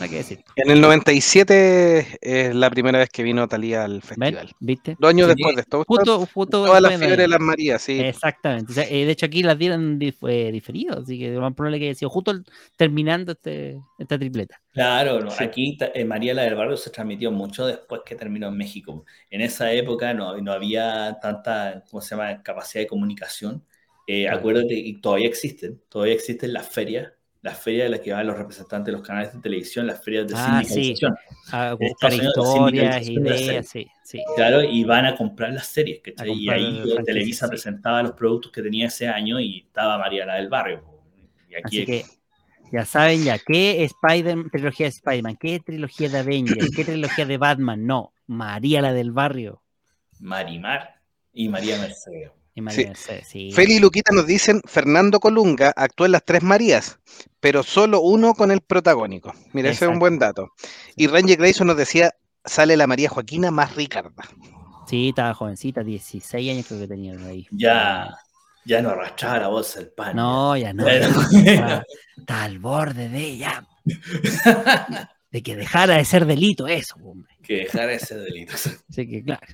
[0.00, 0.44] Nada que decir.
[0.56, 4.00] En el 97 es la primera vez que vino Talía al ¿Ven?
[4.02, 4.50] festival.
[4.58, 4.96] ¿Viste?
[4.98, 5.34] Dos años Sí.
[5.36, 5.84] después de esto.
[5.86, 8.00] Justo, justo Toda la fiebre de las Marías, sí.
[8.00, 8.72] Exactamente.
[8.72, 11.54] O sea, eh, de hecho, aquí las dieron dif- eh, diferido, así que lo más
[11.54, 12.44] probable que haya sido justo el-
[12.76, 14.60] terminando este, esta tripleta.
[14.72, 15.44] Claro, no, Sí.
[15.44, 19.04] aquí eh, María la del Barrio se transmitió mucho después que terminó en México.
[19.30, 23.64] En esa época no, no había tanta, ¿cómo se llama?, capacidad de comunicación.
[24.06, 24.38] Eh, Claro.
[24.38, 27.12] Acuérdate, y todavía existen, todavía existen las ferias,
[27.42, 30.26] las ferias de las que van los representantes de los canales de televisión, las ferias
[30.28, 30.68] de Ah, sí.
[30.68, 31.14] sindicalización.
[31.52, 34.22] A En buscar Unidos, la historias, la ideas, sí, sí.
[34.36, 36.32] Claro, y van a comprar las series, A ¿cachai?
[36.32, 37.50] Y ahí Televisa sí.
[37.50, 40.84] presentaba los productos que tenía ese año y estaba María la del Barrio.
[41.48, 42.04] Y aquí Así que
[42.70, 45.36] ya saben ya, ¿qué Spider trilogía de Spider-Man?
[45.40, 46.70] ¿Qué trilogía de Avengers?
[46.76, 47.86] ¿Qué trilogía de Batman?
[47.86, 49.62] No, María la del barrio.
[50.20, 51.00] Marimar
[51.32, 52.30] y María Mercedes.
[52.60, 52.86] Y María Sí.
[52.88, 53.52] Mercedes, sí.
[53.52, 56.98] Feli y Luquita nos dicen, Fernando Colunga actuó en las tres Marías,
[57.40, 59.34] pero solo uno con el protagónico.
[59.52, 60.52] Mira, ese es un buen dato.
[60.96, 62.12] Y Ranger Grayson nos decía,
[62.44, 64.24] sale la María Joaquina más Ricarda.
[64.86, 67.46] Sí, estaba jovencita, 16 años creo que tenía ahí.
[67.52, 68.08] Ya,
[68.64, 70.16] ya no arrastraba la bolsa del pan.
[70.16, 70.84] No, ya no.
[71.30, 71.84] Ya.
[72.16, 73.64] Está, al borde de ella.
[75.30, 77.32] De que dejara de ser delito eso, hombre.
[77.42, 78.52] que dejara ese delito.
[78.54, 79.46] Así que, claro.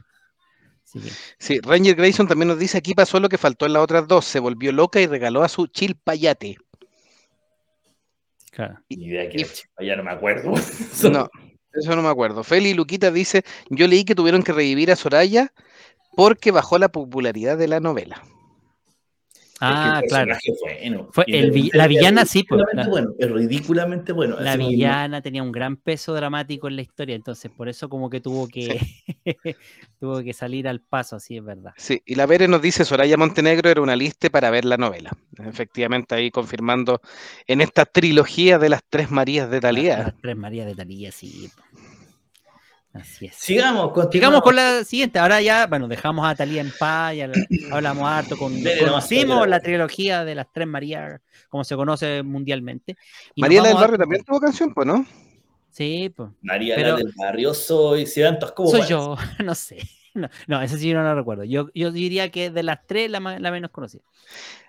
[0.97, 3.83] Así que, Sí, Ranger Grayson también nos dice, aquí pasó lo que faltó en las
[3.83, 6.57] otras dos, se volvió loca y regaló a su chilpayate.
[8.51, 8.79] claro.
[8.89, 10.53] Ni idea que Y- ya no me acuerdo.
[11.13, 11.29] No,
[11.73, 12.43] eso no me acuerdo.
[12.43, 15.53] Feli y Luquita dice, yo leí que tuvieron que revivir a Soraya
[16.17, 18.23] porque bajó la popularidad de la novela.
[19.61, 20.35] Ah, claro.
[20.61, 21.09] fue bueno.
[21.13, 24.37] Fue el vi- la villana, sí, pues, ridículamente la- bueno, es ridículamente bueno.
[24.39, 28.21] La villana tenía un gran peso dramático en la historia, entonces por eso como que
[28.21, 28.79] tuvo que
[30.01, 31.73] tuvo que salir al paso, así es verdad.
[31.77, 35.11] Sí, y la Pérez nos dice, Soraya Montenegro era una lista para ver la novela.
[35.39, 37.01] Efectivamente, ahí confirmando
[37.47, 39.99] en esta trilogía de las tres Marías de Las, Talía.
[39.99, 41.51] las tres Marías de Talía, sí.
[43.01, 43.35] Así es.
[43.37, 43.93] Sigamos.
[44.11, 45.19] Sigamos con la siguiente.
[45.19, 47.35] Ahora ya, bueno, dejamos a Talía en paz, ya la-
[47.73, 52.97] hablamos harto, con, conocimos la trilogía de las tres Marías, como se conoce mundialmente.
[53.35, 55.07] Y María la del a- Barrio también tuvo canción, pues, ¿no?
[55.71, 56.31] Sí, pues.
[56.43, 58.07] María Pero- la del barrio soy.
[58.07, 59.79] Si dan como Soy yo, no sé.
[60.15, 61.45] No, no, ese sí yo no lo recuerdo.
[61.45, 64.03] Yo, yo diría que de las tres la, la menos conocida.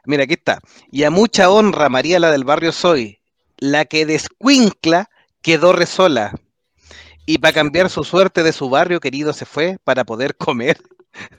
[0.03, 0.59] Mira, aquí está.
[0.91, 3.19] Y a mucha honra, María la del Barrio soy,
[3.57, 5.09] la que descuincla
[5.41, 6.33] quedó resola.
[7.27, 10.77] Y para cambiar su suerte de su barrio querido se fue para poder comer.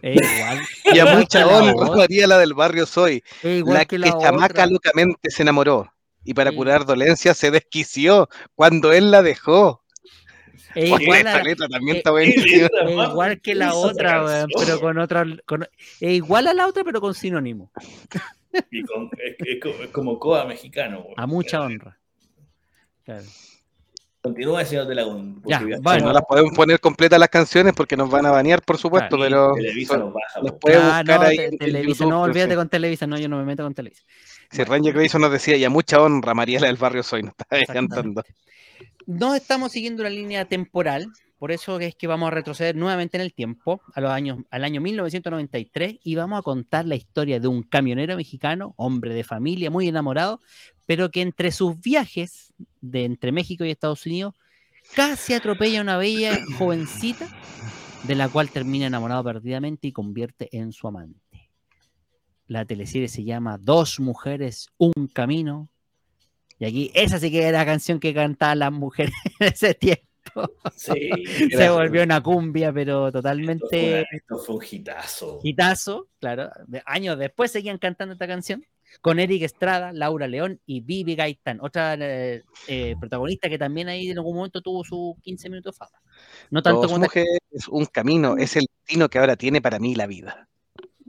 [0.03, 0.61] Es igual.
[0.95, 1.97] Y a mucha honra.
[1.97, 4.67] María la del Barrio soy, igual la que que, la chamaca otra.
[4.67, 5.91] locamente se enamoró.
[6.25, 9.83] Y para curar dolencias se desquició cuando él la dejó.
[10.75, 14.49] Es Oye, igual, esta a- letra también eh, está más igual que la otra, canción.
[14.59, 15.25] pero con otra.
[15.47, 15.63] con-
[16.01, 17.73] es igual a la otra, pero con sinónimo.
[18.71, 21.03] Y con- es, es como- es como coa mexicano.
[21.03, 21.15] güey.
[21.17, 21.99] A mucha honra.
[23.05, 23.25] Claro.
[24.29, 25.43] Continúa, señor de Lagún.
[25.45, 26.07] Ya, ya bueno.
[26.07, 29.53] No las podemos poner completas las canciones porque nos van a banear, por supuesto, Claro,
[29.53, 30.59] pero Televisa son- nos baja.
[30.59, 32.57] puede Ah, buscar no, ahí te- en Televisa, YouTube, no, olvídate sí.
[32.57, 34.03] con Televisa, no, yo no me meto con Televisa.
[34.51, 37.35] Sí, Ranger Grayson nos decía, y a mucha honra, María la del Barrio soy, nos
[37.39, 38.23] estaba cantando.
[39.07, 41.07] No estamos siguiendo una línea temporal,
[41.39, 44.65] por eso es que vamos a retroceder nuevamente en el tiempo, a los años, al
[44.65, 49.71] año 1993, y vamos a contar la historia de un camionero mexicano, hombre de familia,
[49.71, 50.41] muy enamorado,
[50.89, 54.35] pero que entre sus viajes de entre México y Estados Unidos
[54.95, 57.29] casi atropella a una bella jovencita,
[58.05, 61.51] de la cual termina enamorado perdidamente y convierte en su amante.
[62.47, 65.69] La teleserie se llama Dos mujeres, un camino.
[66.59, 70.07] Y aquí, esa sí que era la canción que cantaban las mujeres en ese tiempo.
[70.75, 71.11] Sí,
[71.55, 75.41] Se volvió una cumbia, pero Esto fue, totalmente esto fue un hitazo.
[75.43, 76.09] hitazo.
[76.19, 76.51] Claro,
[76.87, 78.65] años después seguían cantando esta canción.
[79.01, 84.11] Con Eric Estrada, Laura León y Vivi Gaitán, otra eh, eh, protagonista que también ahí
[84.11, 85.99] en algún momento tuvo sus 15 minutos de fama.
[86.51, 89.95] No tanto Dos como mujeres, un camino, es el destino que ahora tiene para mí
[89.95, 90.49] la vida.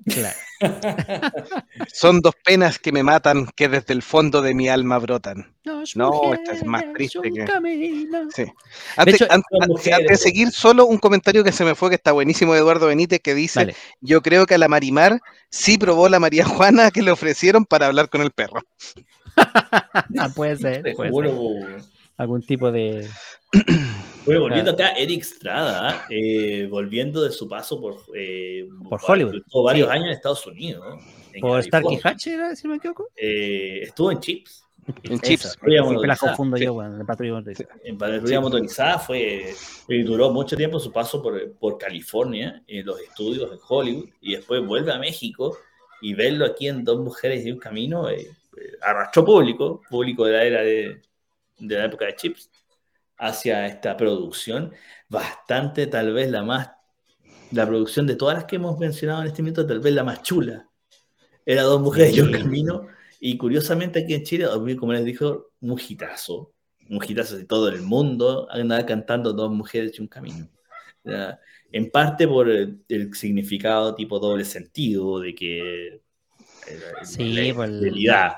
[0.06, 0.38] Claro.
[1.94, 5.56] Son dos penas que me matan, que desde el fondo de mi alma brotan.
[5.64, 7.46] Dos No, esta es más mujeres, triste que-.
[8.36, 8.52] Sí.
[8.98, 9.28] Antes, hecho,
[9.68, 12.88] mujeres, de seguir, solo un comentario que se me fue, que está buenísimo de Eduardo
[12.88, 13.76] Benítez, que dice, Vale.
[14.02, 15.20] yo creo que a la Marimar
[15.50, 18.62] sí probó la María Juana que le ofrecieron para hablar con el perro.
[20.18, 21.32] Ah, puede ser, puede.
[22.18, 23.08] Algún tipo de.
[24.26, 29.36] Bueno, volviendo acá, Eric Estrada, eh, volviendo de su paso por, eh, Por varios- Hollywood.
[29.38, 29.94] Estuvo varios Sí.
[29.94, 30.86] años en Estados Unidos.
[31.34, 32.02] en Por Starkey California.
[32.12, 33.08] Hatch, ¿era, si me equivoco.
[33.16, 34.66] Eh, estuvo en Chips.
[35.04, 35.58] En Esa, Chips.
[35.62, 36.66] Siempre las confundo sí.
[36.66, 37.70] yo, bueno, de patrulla motorizada.
[37.84, 43.00] En patrulla motorizada fue, eh, duró mucho tiempo su paso por, por California, en los
[43.00, 45.58] estudios en Hollywood, y después vuelve a México
[46.02, 48.22] y verlo aquí en Dos Mujeres y un Camino, eh,
[48.58, 51.02] eh, arrastró público, público de la era de,
[51.60, 52.50] de la época de Chips.
[53.20, 54.74] Hacia esta producción,
[55.10, 56.72] bastante tal vez la más,
[57.52, 60.24] la producción de todas las que hemos mencionado en este momento, tal vez la más
[60.24, 60.68] chula.
[61.46, 62.88] Era Dos Mujeres y un Camino,
[63.20, 64.48] y curiosamente aquí en Chile,
[64.80, 66.54] como les dijo, un hitazo
[66.88, 70.50] de todo el mundo, andaba cantando Dos Mujeres y un Camino.
[71.72, 76.02] En parte por el, significado tipo doble sentido, de que eh,
[77.04, 78.34] sí, la fidelidad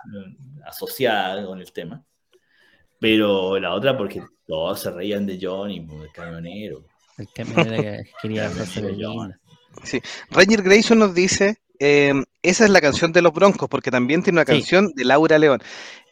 [0.65, 2.03] asociada con el tema.
[3.01, 6.85] Pero la otra porque todos se reían de Johnny, pues, el camionero.
[7.17, 9.33] El camionero que quería hacerse el John.
[9.33, 10.07] lindo.
[10.29, 12.13] Ranger Grayson nos dice, eh,
[12.43, 14.59] esa es la canción de los Broncos, porque también tiene una Sí.
[14.59, 15.61] canción de Laura León.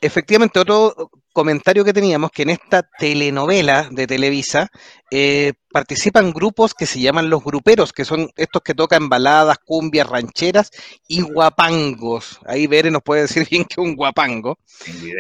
[0.02, 4.68] Efectivamente, otro comentario que teníamos, que en esta telenovela de Televisa
[5.12, 10.08] eh, participan grupos que se llaman los gruperos, que son estos que tocan baladas, cumbias,
[10.10, 10.72] rancheras
[11.08, 12.40] y guapangos.
[12.46, 14.58] Ahí Bere nos puede decir bien que es un guapango.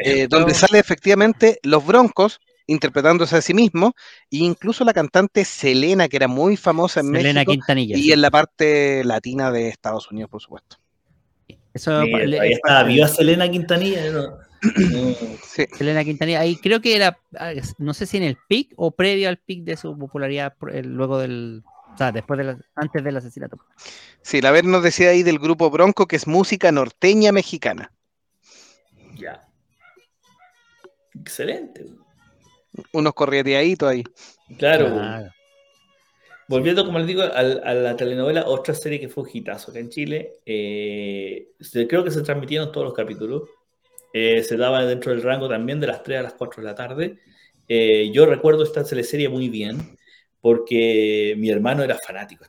[0.05, 2.39] Eh, donde sale efectivamente los Broncos
[2.71, 3.91] interpretándose a sí mismos,
[4.31, 7.97] e incluso la cantante Selena, que era muy famosa en Selena México, Quintanilla.
[7.97, 8.11] y sí.
[8.11, 10.77] en la parte latina de Estados Unidos, por supuesto.
[11.73, 14.01] Eso le- ahí es está, parte- viva Selena Quintanilla.
[15.43, 18.91] Sí, Selena Quintanilla, ahí creo que era, ah, no sé si en el pic o
[18.91, 21.63] previo al pic de su popularidad, eh, luego del,
[21.93, 23.57] o sea, después de la- antes del asesinato.
[24.21, 27.93] sí, la Ver nos decía ahí del grupo Bronco, que es música norteña mexicana.
[29.15, 29.45] ya.
[31.19, 31.85] Excelente.
[32.93, 34.03] Unos correteaditos ahí.
[34.57, 34.87] Claro.
[34.93, 35.31] Claro.
[36.47, 39.79] Volviendo, como les digo, al- a, la telenovela, otra serie que fue un hitazo acá
[39.79, 40.37] en Chile.
[40.45, 41.49] eh,
[41.87, 43.43] creo que se transmitieron todos los capítulos.
[44.11, 46.73] eh, se daba dentro del rango también de las 3 a las 4 de la
[46.73, 47.19] tarde.
[47.67, 49.95] Eh, yo recuerdo esta teleserie muy bien
[50.41, 52.43] porque mi hermano era fanático,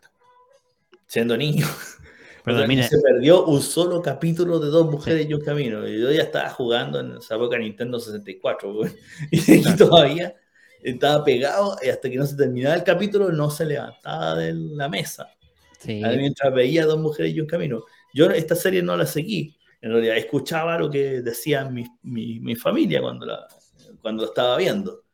[1.06, 1.66] siendo niño.
[2.44, 5.86] Pero mira, se perdió un solo capítulo de Dos Mujeres y un Camino.
[5.86, 8.90] Y yo ya estaba jugando en esa época Nintendo 64, güey.
[9.30, 10.34] Y todavía
[10.82, 14.88] estaba pegado y hasta que no se terminaba el capítulo no se levantaba de la
[14.88, 15.28] mesa.
[15.78, 17.84] sí, mientras veía Dos Mujeres y un Camino.
[18.14, 19.56] Yo esta serie no la seguí.
[19.82, 23.46] En realidad escuchaba lo que decía mi, mi, mi familia cuando la,
[24.02, 25.04] cuando la estaba viendo.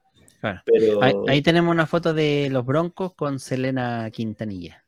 [0.64, 4.85] Pero ahí, ahí tenemos una foto de los Broncos con Selena Quintanilla.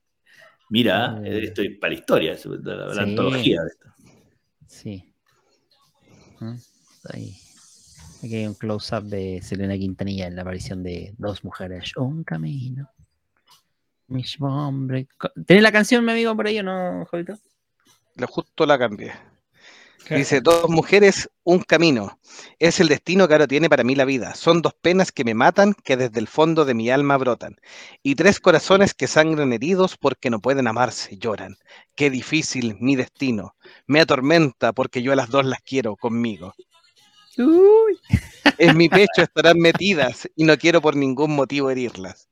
[0.71, 1.45] Mira, Eh.
[1.45, 3.01] esto es para la historia, es la, la Sí.
[3.01, 3.89] antología de esto.
[4.67, 5.15] Sí.
[6.41, 6.55] ¿Mm?
[7.13, 7.37] Ahí.
[8.23, 12.91] Aquí hay un close-up de Selena Quintanilla en la aparición de Dos Mujeres, un camino.
[14.09, 15.07] Mismo hombre.
[15.47, 17.39] ¿Tenés la canción, mi amigo, por ahí o no, Jovito?
[18.17, 19.13] Lo justo la cambié.
[20.11, 22.19] Dice, dos mujeres, un camino.
[22.59, 24.35] Es el destino que ahora tiene para mí la vida.
[24.35, 27.57] Son dos penas que me matan, que desde el fondo de mi alma brotan.
[28.03, 31.57] Y tres corazones que sangran heridos porque no pueden amarse, lloran.
[31.95, 33.55] Qué difícil mi destino.
[33.87, 36.55] Me atormenta porque yo a las dos las quiero conmigo.
[37.39, 37.99] Uy.
[38.59, 42.29] En mi pecho estarán metidas y no quiero por ningún motivo herirlas.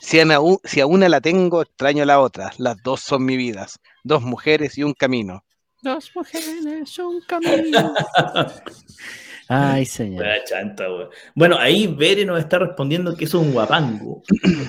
[0.00, 2.52] Si, ana- u- si a una la tengo, extraño a la otra.
[2.58, 3.66] Las dos son mi vida.
[4.04, 5.44] Dos mujeres y un camino.
[5.82, 7.94] Dos mujeres, un camino.
[9.48, 10.24] Ay, señor.
[10.24, 11.06] Buena chanta, güey.
[11.34, 14.22] Bueno, ahí Bere nos está respondiendo que es un guapango,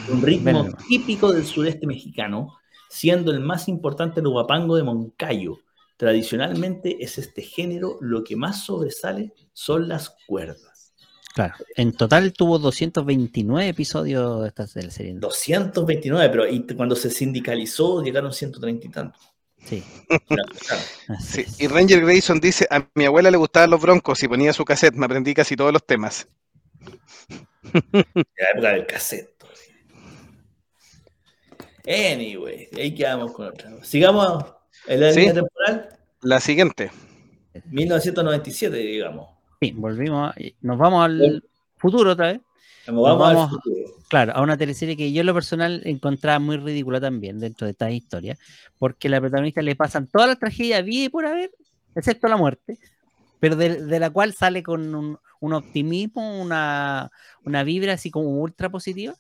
[0.09, 2.57] un ritmo típico del sureste mexicano,
[2.89, 5.59] siendo el más importante el guapango de Moncayo.
[5.97, 10.93] Tradicionalmente es este género, lo que más sobresale son las cuerdas.
[11.35, 11.53] Claro.
[11.75, 15.13] En total tuvo 229 episodios de esta serie.
[15.13, 19.30] 229, pero y cuando se sindicalizó llegaron 130 y tantos.
[19.65, 19.83] Sí.
[20.27, 20.81] Claro, claro.
[21.17, 24.53] así Sí, y Ranger Grayson dice, a mi abuela le gustaban los broncos y ponía
[24.53, 26.27] su cassette, me aprendí casi todos los temas.
[27.73, 29.29] La época del cassette.
[31.87, 33.71] Anyway, ahí quedamos con otra.
[33.83, 34.45] Sigamos
[34.87, 35.19] en la Sí.
[35.21, 35.89] línea temporal.
[36.21, 36.91] La siguiente,
[37.65, 39.29] 1997, digamos.
[39.59, 40.31] Sí, volvimos.
[40.31, 41.43] a- nos vamos al
[41.77, 42.41] futuro otra vez.
[42.87, 43.75] Vamos, vamos futuro.
[44.09, 47.71] Claro, a una teleserie que yo en lo personal encontraba muy ridícula también dentro de
[47.71, 48.37] esta historia,
[48.77, 51.51] porque a la protagonista le pasan todas las tragedias vida y por haber,
[51.95, 52.77] excepto la muerte,
[53.39, 57.09] pero de, de la cual sale con un, un optimismo, una,
[57.43, 59.15] una vibra así como ultra positiva,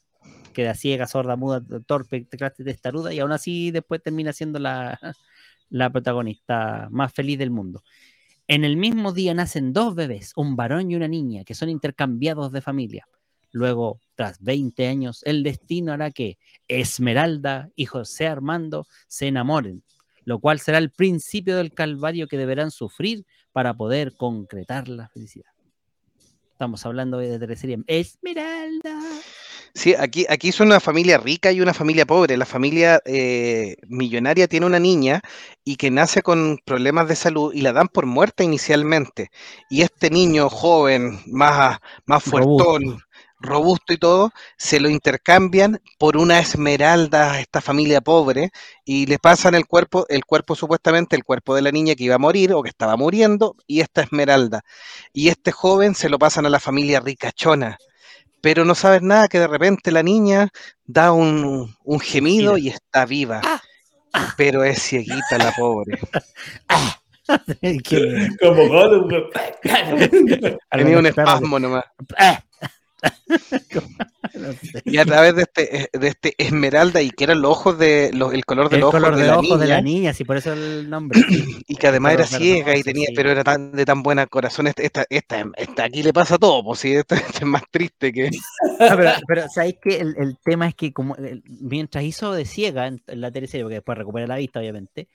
[0.53, 4.99] queda ciega, sorda, muda, torpe, clase testaruda, y aún así después termina siendo la,
[5.69, 7.83] la protagonista más feliz del mundo.
[8.47, 12.51] En el mismo día nacen dos bebés, un varón y una niña, que son intercambiados
[12.51, 13.07] de familia.
[13.51, 16.37] Luego, tras 20 años, el destino hará que
[16.67, 19.83] Esmeralda y José Armando se enamoren,
[20.23, 25.51] lo cual será el principio del calvario que deberán sufrir para poder concretar la felicidad.
[26.61, 29.01] Estamos hablando de teleserie Esmeralda.
[29.73, 32.37] sí, aquí, aquí son una familia rica y una familia pobre.
[32.37, 35.21] La familia eh, millonaria tiene una niña
[35.65, 39.31] y que nace con problemas de salud y la dan por muerta inicialmente.
[39.71, 43.01] Y este niño joven, más, más fuertón,
[43.41, 48.51] robusto y todo, se lo intercambian por una esmeralda a esta familia pobre
[48.85, 52.15] y le pasan el cuerpo, el cuerpo supuestamente, el cuerpo de la niña que iba
[52.15, 54.61] a morir o que estaba muriendo y esta esmeralda.
[55.13, 57.77] Y este joven se lo pasan a la familia ricachona.
[58.41, 60.49] Pero no sabes nada que de repente la niña
[60.85, 63.41] da un, un gemido y está viva.
[64.35, 65.99] Pero es cieguita la pobre.
[68.39, 68.81] Como.
[70.69, 71.85] Tenía un espasmo nomás.
[73.51, 74.81] de- no sé.
[74.85, 78.33] Y a través de este, de este esmeralda y que eran los ojos de los-
[78.33, 80.13] el color de El los ojos color de de la ojos de niña, la niña,
[80.13, 81.19] sí, por eso el nombre.
[81.67, 83.13] y que además era ciega y tenía, sí.
[83.15, 84.67] pero era tan de tan buena corazón.
[84.67, 88.11] Esta, esta, esta, esta aquí le pasa todo, pues sí, esta, esta es más triste
[88.13, 88.29] que.
[88.79, 92.45] Ah, pero, pero ¿sabéis que el, el tema es que como el- mientras hizo de
[92.45, 95.07] ciega en, en la teleserie, porque después recupera la vista, obviamente,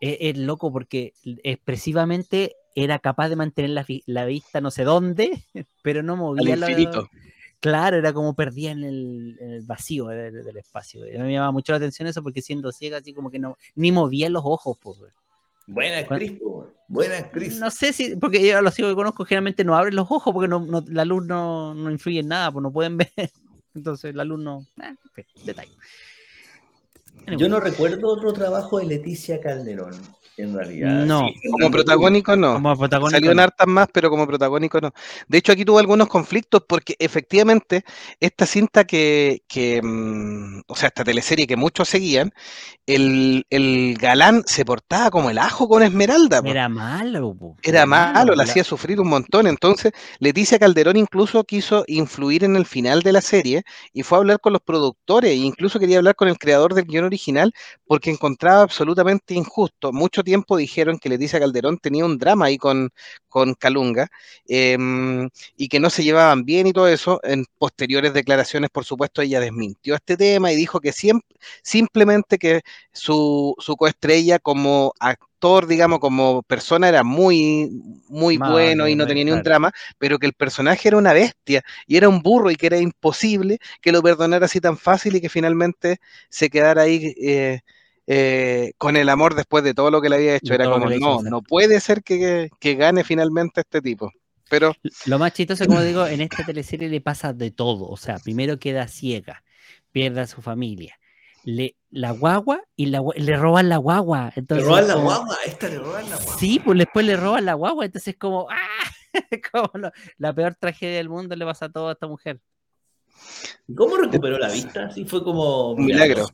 [0.00, 1.12] es, es loco porque
[1.44, 5.44] expresivamente era capaz de mantener la, la vista no sé dónde,
[5.82, 6.66] pero no movía la-.
[7.62, 11.06] Claro, era como perdía en el, en el vacío del, del espacio.
[11.06, 13.38] Y a mí me llama mucho la atención eso porque siendo ciega, así como que
[13.38, 14.76] no, ni movía los ojos.
[14.82, 14.98] Pues.
[15.68, 16.68] Buena actriz, po, güey.
[16.88, 17.60] buena actriz.
[17.60, 20.34] no sé si, porque yo a los ciegos que conozco generalmente no abren los ojos
[20.34, 23.08] porque no, no- la luz no, no influye en nada, pues no pueden ver.
[23.76, 24.66] Entonces la luz no.
[24.82, 25.72] eh, detalle.
[27.38, 29.92] Yo no recuerdo otro trabajo de Leticia Calderón,
[30.36, 31.04] en realidad.
[31.06, 31.28] No.
[31.28, 32.54] Sí, Como protagónico no.
[32.54, 33.10] Como protagónico.
[33.10, 34.92] Salió en hartas más, pero como protagónico no.
[35.28, 37.84] De hecho, aquí tuvo algunos conflictos porque efectivamente
[38.20, 42.32] esta cinta que, que, mm, o sea, esta teleserie que muchos seguían,
[42.86, 46.42] el, el galán se portaba como el ajo con Esmeralda.
[46.42, 46.48] po.
[46.48, 47.34] Era malo.
[47.34, 49.46] po, Era malo, la hacía sufrir un montón.
[49.46, 53.62] Entonces, Leticia Calderón incluso quiso influir en el final de la serie
[53.92, 56.86] y fue a hablar con los productores e incluso quería hablar con el creador del
[56.86, 57.52] guion original
[57.86, 59.92] porque encontraba absolutamente injusto.
[60.22, 62.90] Mucho tiempo dijeron que Leticia Calderón tenía un drama ahí con,
[63.28, 64.08] con Calunga
[64.46, 67.20] em, y que no se llevaban bien y todo eso.
[67.24, 72.60] En posteriores declaraciones, por supuesto, ella desmintió este tema y dijo que siempre, simplemente que
[72.92, 77.70] su, su coestrella como actor, digamos, como persona era muy,
[78.08, 81.64] muy bueno y no tenía ni un drama, pero que el personaje era una bestia
[81.88, 85.20] y era un burro y que era imposible que lo perdonara así tan fácil y
[85.20, 85.98] que finalmente
[86.28, 87.60] se quedara ahí eh,
[88.06, 90.54] eh, con el amor después de todo lo que le había hecho.
[90.54, 94.10] Era como, le no, no puede ser que, que gane finalmente este tipo.
[94.50, 94.74] Pero
[95.06, 97.88] Lo más chistoso, como digo, en esta teleserie le pasa de todo.
[97.88, 99.42] O sea, primero queda ciega,
[99.92, 100.98] pierde a su familia.
[101.44, 104.26] Le, la guagua y la, le roban la guagua.
[104.26, 106.36] Le Entonces, roban la guagua, esta le roban la guagua.
[106.38, 109.20] Sí, pues después le roban la guagua, entonces como, ¡ah!
[109.50, 112.40] como lo- la peor tragedia del mundo le pasa a toda esta mujer.
[113.74, 114.90] ¿Cómo recuperó la vista?
[114.90, 116.28] Sí, fue como milagro.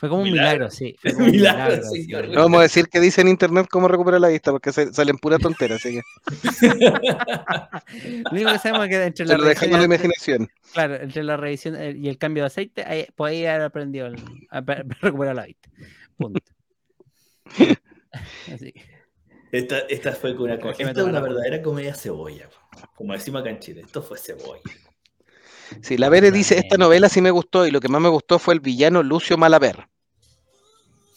[0.00, 0.50] Fue como un Milagro.
[0.68, 0.96] milagro, sí.
[0.98, 2.24] Fue como un Milagro, milagro, señor.
[2.26, 2.32] sí.
[2.32, 5.18] no vamos a decir que dice en internet cómo recuperar la vista, porque se- salen
[5.18, 6.02] pura tontera, así que
[8.24, 10.48] Lo único que sabemos es que entre la, lo dejamos a la revisión, imaginación.
[10.72, 14.06] claro, entre la revisión eh, y el cambio de aceite, ahí, pues ahí haber aprendido
[14.06, 14.16] el-
[14.50, 15.68] a pe- recuperar la vista.
[16.16, 16.40] Punto.
[18.52, 18.82] Así que,
[19.52, 22.48] Esta, esta fue una, esta es una verdadera comedia cebolla.
[22.94, 24.62] Como decimos acá en Chile, esto fue cebolla.
[25.82, 28.38] Sí, la Vere dice, esta novela sí me gustó y lo que más me gustó
[28.38, 29.88] fue el villano Lucio Malaver.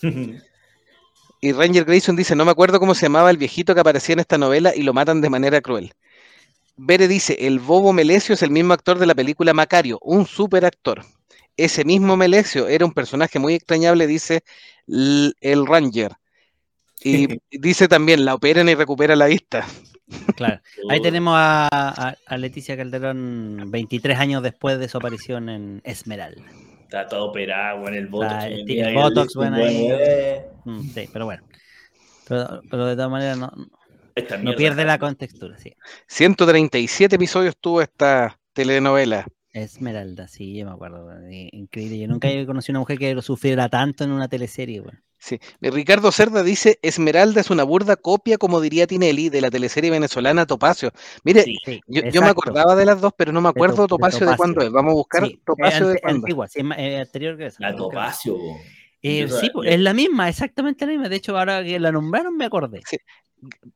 [1.43, 4.21] Y Ranger Grayson dice, no me acuerdo cómo se llamaba el viejito que aparecía en
[4.21, 5.91] esta novela y lo matan de manera cruel.
[6.77, 10.63] Bere dice, el bobo Melesio es el mismo actor de la película Macario, un super
[10.63, 11.03] actor.
[11.57, 14.45] Ese mismo Melesio era un personaje muy extrañable, dice
[14.87, 16.13] el Ranger.
[17.03, 19.67] Y dice también, la operan y recupera la vista.
[20.35, 20.61] Claro.
[20.89, 26.43] Ahí tenemos a, a- a Leticia Calderón 23 años después de su aparición en Esmeralda.
[26.83, 28.45] Está todo operado en el Botox.
[28.45, 29.89] Está el bueno, ahí.
[30.65, 31.43] Mm, sí, pero bueno.
[32.27, 33.51] Pero, pero de todas maneras no,
[34.55, 35.73] pierde la contextura, sí.
[36.07, 39.25] 137 episodios tuvo esta telenovela.
[39.51, 41.03] Esmeralda, sí, yo me acuerdo.
[41.03, 41.99] bueno, Increíble.
[41.99, 44.81] Yo nunca he conocido a una mujer que lo sufriera tanto en una teleserie.
[44.81, 44.99] bueno.
[45.25, 45.39] Sí.
[45.61, 50.45] Ricardo Cerda dice, Esmeralda es una burda copia, como diría Tinelli, de la teleserie venezolana
[50.45, 50.91] Topacio.
[51.23, 51.55] Mire, Sí.
[51.63, 54.35] Sí, yo, yo me acordaba de las dos, pero no me acuerdo To- Topacio de,
[54.35, 54.69] cuándo es.
[54.69, 56.25] Vamos a buscar Sí, Topacio de cuándo.
[56.25, 56.47] antigua,
[56.77, 57.57] eh, anterior que esa.
[57.61, 58.37] La Topacio.
[59.01, 61.07] Eh, Yo sí, es la misma, exactamente la misma.
[61.07, 62.81] De hecho, ahora que la nombraron me acordé.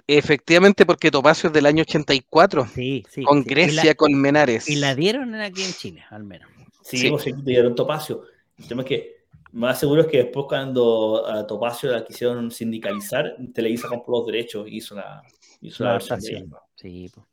[0.06, 3.24] Efectivamente, porque Topacio es del año 84, Sí, sí.
[3.24, 3.50] con sí.
[3.50, 4.70] Y la- Grecia, con Menares.
[4.70, 6.50] Y la dieron aquí en Chile, al menos.
[6.84, 7.10] Sí, Sí.
[7.10, 8.24] pues sí, dieron Topacio.
[8.58, 9.17] El tema es que
[9.58, 14.68] más seguro es que después cuando a Topacio la quisieron sindicalizar, Televisa compró los derechos
[14.68, 15.24] y hizo la,
[15.62, 16.54] hizo la de adaptación.
[16.76, 17.26] Sí, pues.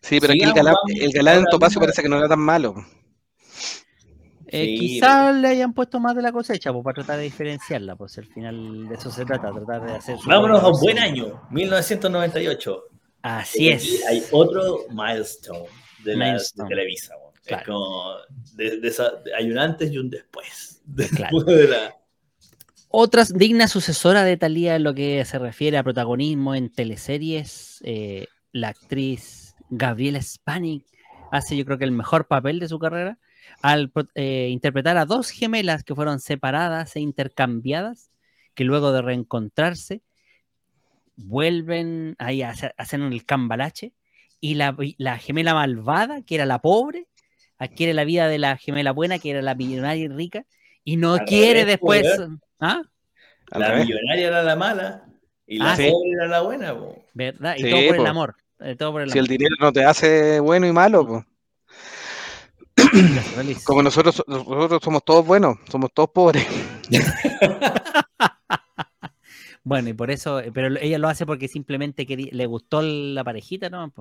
[0.00, 2.38] Sí, pero aquí el galán, el galán en Ahora Topacio parece que no era tan
[2.38, 2.74] malo.
[4.46, 7.96] Eh, Sí, quizás le hayan puesto más de la cosecha pues, para tratar de diferenciarla,
[7.96, 10.16] pues al final de eso se trata, tratar de hacer.
[10.26, 12.84] Vámonos a un buen año, 1998.
[13.22, 14.04] Así es.
[14.08, 15.68] Hay otro milestone.
[16.04, 16.68] de, la, de Milestone.
[16.68, 17.14] Televisa.
[17.50, 17.62] Weón.
[17.62, 17.62] Claro.
[17.62, 20.82] Es como, de- de esa- hay un antes y un después.
[21.16, 21.36] Claro.
[21.38, 21.94] Después de la...
[22.88, 28.26] Otra digna sucesora de Thalía en lo que se refiere a protagonismo en teleseries, eh,
[28.52, 30.84] la actriz Gabriela Spanik
[31.30, 33.18] hace yo creo que el mejor papel de su carrera
[33.62, 38.10] al eh, interpretar a dos gemelas que fueron separadas e intercambiadas,
[38.54, 40.02] que luego de reencontrarse
[41.16, 43.92] vuelven ahí a hacer, hacen el cambalache
[44.40, 47.06] y la, la gemela malvada, que era la pobre,
[47.60, 50.44] adquiere la vida de la gemela buena, que era la millonaria y rica,
[50.82, 52.02] y no Al quiere revés, después...
[52.16, 52.82] pues, ¿Ah?
[53.52, 53.86] Al La revés.
[53.86, 55.04] millonaria era la mala
[55.46, 55.90] y la Ah, sí.
[55.90, 56.74] pobre era la buena.
[56.76, 57.04] po.
[57.14, 57.54] ¿Verdad?
[57.56, 58.02] Y Sí, todo por po.
[58.02, 58.34] el amor.
[58.60, 61.24] eh, todo por el Si el dinero no te hace bueno y malo, pues.
[63.64, 66.46] Como nosotros, nosotros somos todos buenos, somos todos pobres.
[69.62, 73.22] Bueno, y por eso, eh, pero ella lo hace porque simplemente quería- le gustó la
[73.22, 73.92] parejita, ¿no?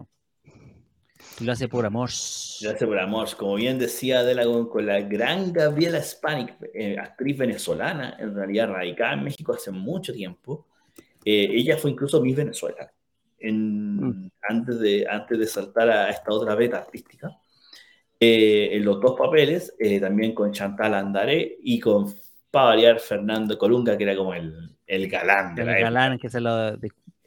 [1.42, 2.10] Lo hace por amor.
[2.10, 3.28] Gracias por amor.
[3.38, 8.70] Como bien decía Adela con, con la gran Gabriela Spanik, eh, actriz venezolana, en realidad
[8.70, 10.68] radicada en México hace mucho tiempo.
[11.24, 12.92] Eh, ella fue incluso Miss Venezuela
[13.40, 14.32] en- Mm.
[14.50, 17.30] antes, de, antes de saltar a esta otra beta artística.
[18.20, 22.14] Eh, en los dos papeles, eh, también con Chantal Andaré y con,
[22.52, 25.92] para variar, Fernando Colunga, que era como el, el galán de El la época.
[25.92, 26.76] galán que se lo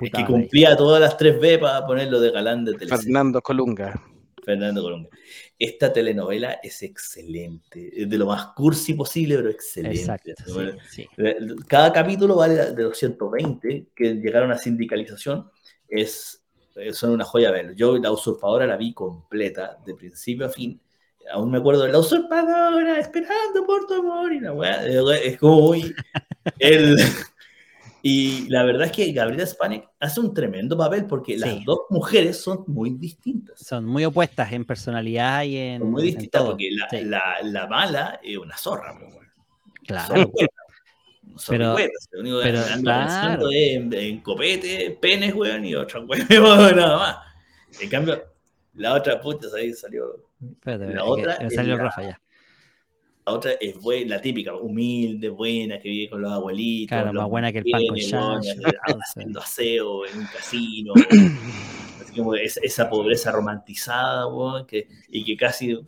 [0.05, 0.41] Es disputaba que ahí.
[0.41, 3.01] cumplía todas las tres B para ponerlo de galán de televisión.
[3.01, 4.03] Fernando Colunga.
[4.45, 5.09] Fernando Colunga.
[5.59, 10.01] Esta telenovela es excelente, es de lo más cursi posible, pero excelente.
[10.01, 10.33] Exacto.
[10.91, 11.25] sí, sí.
[11.69, 15.49] Cada capítulo vale de los 120 que llegaron a sindicalización,
[15.89, 16.43] es,
[16.75, 17.75] eh, son una joya ver.
[17.77, 20.81] Yo la usurpadora la vi completa, de principio a fin.
[21.33, 25.39] Aún me acuerdo de la usurpadora, esperando por tu amor, y la weá, eh, es
[25.39, 25.95] como muy...
[26.59, 26.99] el-
[28.03, 31.39] y la verdad es que Gabriela Spanek hace un tremendo papel porque Sí.
[31.39, 33.61] las dos mujeres son muy distintas.
[33.61, 35.81] Son muy opuestas en personalidad y en.
[35.81, 36.51] Son muy en distintas todo.
[36.51, 39.15] porque la, Sí, la, la mala es una zorra, pues,
[39.87, 40.09] claro.
[40.09, 40.55] Zorrigüeta.
[41.23, 43.51] Pero- Zorrigüetas, lo único que pero, anda claro.
[43.51, 47.17] es en, en copete, penes, weón, y otra weón, nada más.
[47.81, 48.23] En cambio,
[48.75, 50.27] la otra puta ahí salió.
[50.43, 52.21] Espérate, La otra que salió la- Rafa ya.
[53.25, 56.89] La otra es buena, la típica, humilde, buena, que vive con los abuelitos.
[56.89, 57.97] Claro, los más buena que el pan con
[59.03, 60.93] haciendo aseo en un casino.
[62.03, 65.79] Así como esa, esa pobreza romantizada, weón, que, y que casi,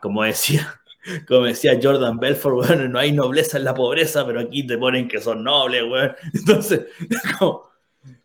[0.00, 0.80] como decía,
[1.28, 5.08] como decía Jordan Belfort, weón, no hay nobleza en la pobreza, pero aquí te ponen
[5.08, 6.14] que son nobles, weón.
[6.34, 6.82] Entonces,
[7.38, 7.64] como,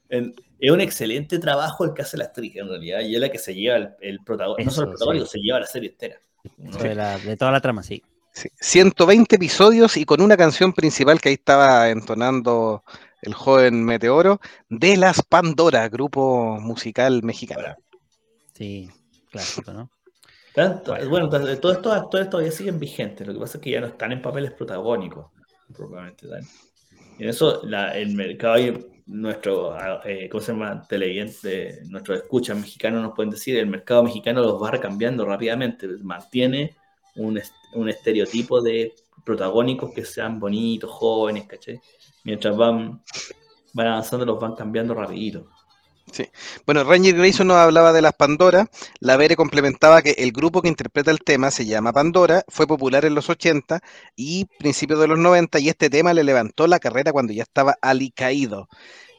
[0.10, 3.30] en- es un excelente trabajo el que hace la actriz, en realidad, y es la
[3.30, 5.32] que se lleva el, el protagonista, no solo el Eso, protagónico, sí.
[5.32, 6.20] se lleva la serie entera.
[6.58, 6.78] ¿no?
[6.78, 8.02] De, la- de toda la trama, sí.
[8.36, 12.84] Sí, 120 episodios y con una canción principal que ahí estaba entonando
[13.22, 17.76] el joven Meteoro, de las Pandora, grupo musical mexicano.
[18.54, 18.90] Sí,
[19.32, 19.90] clásico, ¿no?
[20.54, 21.30] Tanto- Bueno.
[21.30, 24.12] bueno, todos estos actores todavía siguen vigentes, lo que pasa es que ya no están
[24.12, 25.28] en papeles protagónicos,
[25.74, 26.44] propiamente tal.
[27.18, 30.86] Y en eso, la- el mercado y nuestro, eh, ¿cómo se llama?
[30.90, 36.76] Televidente, nuestros escuchas mexicanos nos pueden decir, el mercado mexicano los va cambiando rápidamente, mantiene
[37.16, 37.42] un,
[37.74, 38.94] un estereotipo de
[39.24, 41.82] protagónicos que sean bonitos, jóvenes, ¿cachai?
[42.24, 43.04] Mientras van,
[43.74, 45.48] van avanzando, los van cambiando rapidito.
[46.66, 48.70] Bueno, Ranger Grayson nos hablaba de las Pandora.
[49.00, 53.06] La Vere complementaba que el grupo que interpreta el tema se llama Pandora, fue popular
[53.06, 53.82] en los 80
[54.16, 57.76] y principios de los 90 y este tema le levantó la carrera cuando ya estaba
[57.82, 58.68] alicaído.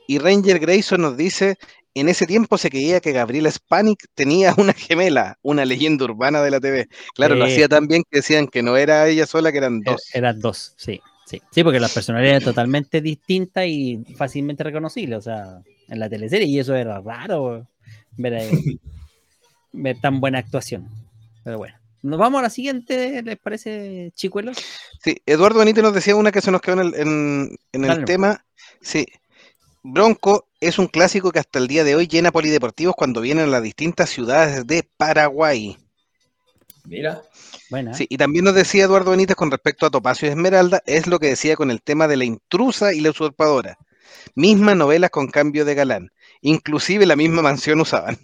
[0.06, 1.58] Y Ranger Grayson nos dice,
[2.00, 6.50] en ese tiempo se creía que Gabriela Spanik tenía una gemela, una leyenda urbana de
[6.50, 6.88] la TV.
[7.14, 9.84] Claro, lo hacía tan bien que decían que no era ella sola, que eran Er-
[9.92, 10.02] dos.
[10.14, 11.40] Eran dos, sí, sí.
[11.50, 16.58] Sí, porque las personalidades totalmente distintas y fácilmente reconocibles, o sea, en la teleserie, y
[16.58, 17.66] eso era raro
[18.16, 18.50] ver,
[19.72, 20.88] ver tan buena actuación.
[21.44, 21.74] Pero bueno.
[22.02, 24.58] Nos vamos a la siguiente, ¿les parece, chicuelos?
[25.02, 28.04] Sí, Eduardo Benítez nos decía una que se nos quedó en el, en- en el
[28.04, 28.44] tema.
[28.80, 29.06] Sí,
[29.88, 33.50] Bronco es un clásico que hasta el día de hoy llena polideportivos cuando vienen a
[33.50, 35.76] las distintas ciudades de Paraguay.
[36.84, 37.22] Mira,
[37.70, 37.94] Buena.
[37.94, 41.20] Sí, y también nos decía Eduardo Benítez con respecto a Topacio y Esmeralda, es lo
[41.20, 43.78] que decía con el tema de la intrusa y la usurpadora.
[44.34, 46.10] Mismas novelas con cambio de galán.
[46.40, 48.18] Inclusive la misma mansión usaban.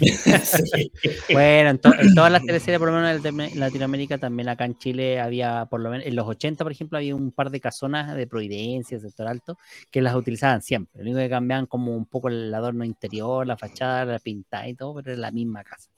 [0.00, 0.92] Sí.
[1.32, 4.64] Bueno, en, to- en todas las teleseries, por lo menos en Latino- Latinoamérica, también acá
[4.64, 7.60] en Chile había, por lo menos, en los 80, por ejemplo, había un par de
[7.60, 9.58] casonas de Providencia, sector alto,
[9.90, 11.02] que las utilizaban siempre.
[11.02, 14.74] Lo único que cambiaban como un poco el adorno interior, la fachada, la pintada y
[14.74, 15.90] todo, pero era la misma casa.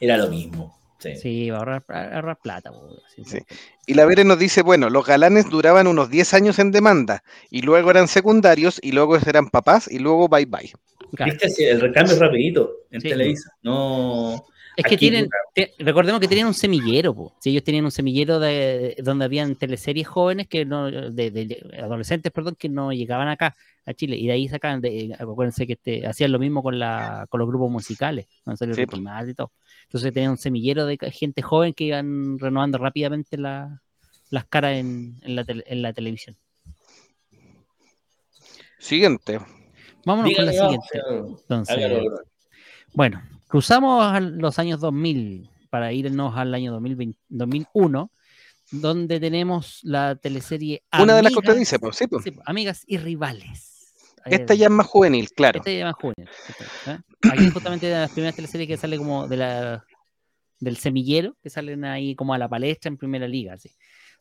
[0.00, 0.78] Era lo mismo.
[0.98, 1.14] Sí.
[1.16, 2.70] Sí, va a ahorrar, ahorrar plata.
[3.14, 3.38] sí, Sí.
[3.86, 7.62] Y la Vere nos dice, bueno, los galanes duraban unos 10 años en demanda, y
[7.62, 10.72] luego eran secundarios, y luego eran papás, y luego bye bye.
[11.16, 11.32] Claro.
[11.40, 11.70] ¿Viste?
[11.70, 13.08] El recambio es rapidito en Sí.
[13.08, 13.50] Televisa.
[13.62, 14.44] No,
[14.78, 17.34] Es que Aquí, tienen, te- recordemos que tenían un semillero, po.
[17.40, 22.56] Sí, ellos tenían un semillero de, donde habían teleseries jóvenes que no, de, adolescentes, perdón,
[22.58, 23.56] que no llegaban acá
[23.86, 27.24] a Chile y de ahí sacaban, de, acuérdense que este, hacían lo mismo con la,
[27.30, 29.52] con los grupos musicales, Sí, y todo.
[29.84, 33.80] Entonces tenían un semillero de gente joven que iban renovando rápidamente la-
[34.28, 36.36] las caras en, en la, tele- en la televisión.
[38.78, 39.40] Siguiente.
[40.06, 40.86] Vámonos con la siguiente.
[41.42, 42.20] Entonces, hágalo.
[42.94, 48.10] Bueno, cruzamos los años 2000 para irnos al año 2020 2001,
[48.70, 52.24] donde tenemos la teleserie Una de las que usted Amigas- dice, pues sí, pues.
[52.24, 53.72] sí, Amigas y Rivales.
[54.24, 55.58] Esta ya es más juvenil, claro.
[55.58, 56.28] Esta ya es más juvenil.
[56.48, 56.98] esta, ¿eh?
[57.32, 59.84] Aquí justamente de las primeras teleseries que sale como de la,
[60.58, 63.70] del semillero, que salen ahí como a la palestra en primera liga, así,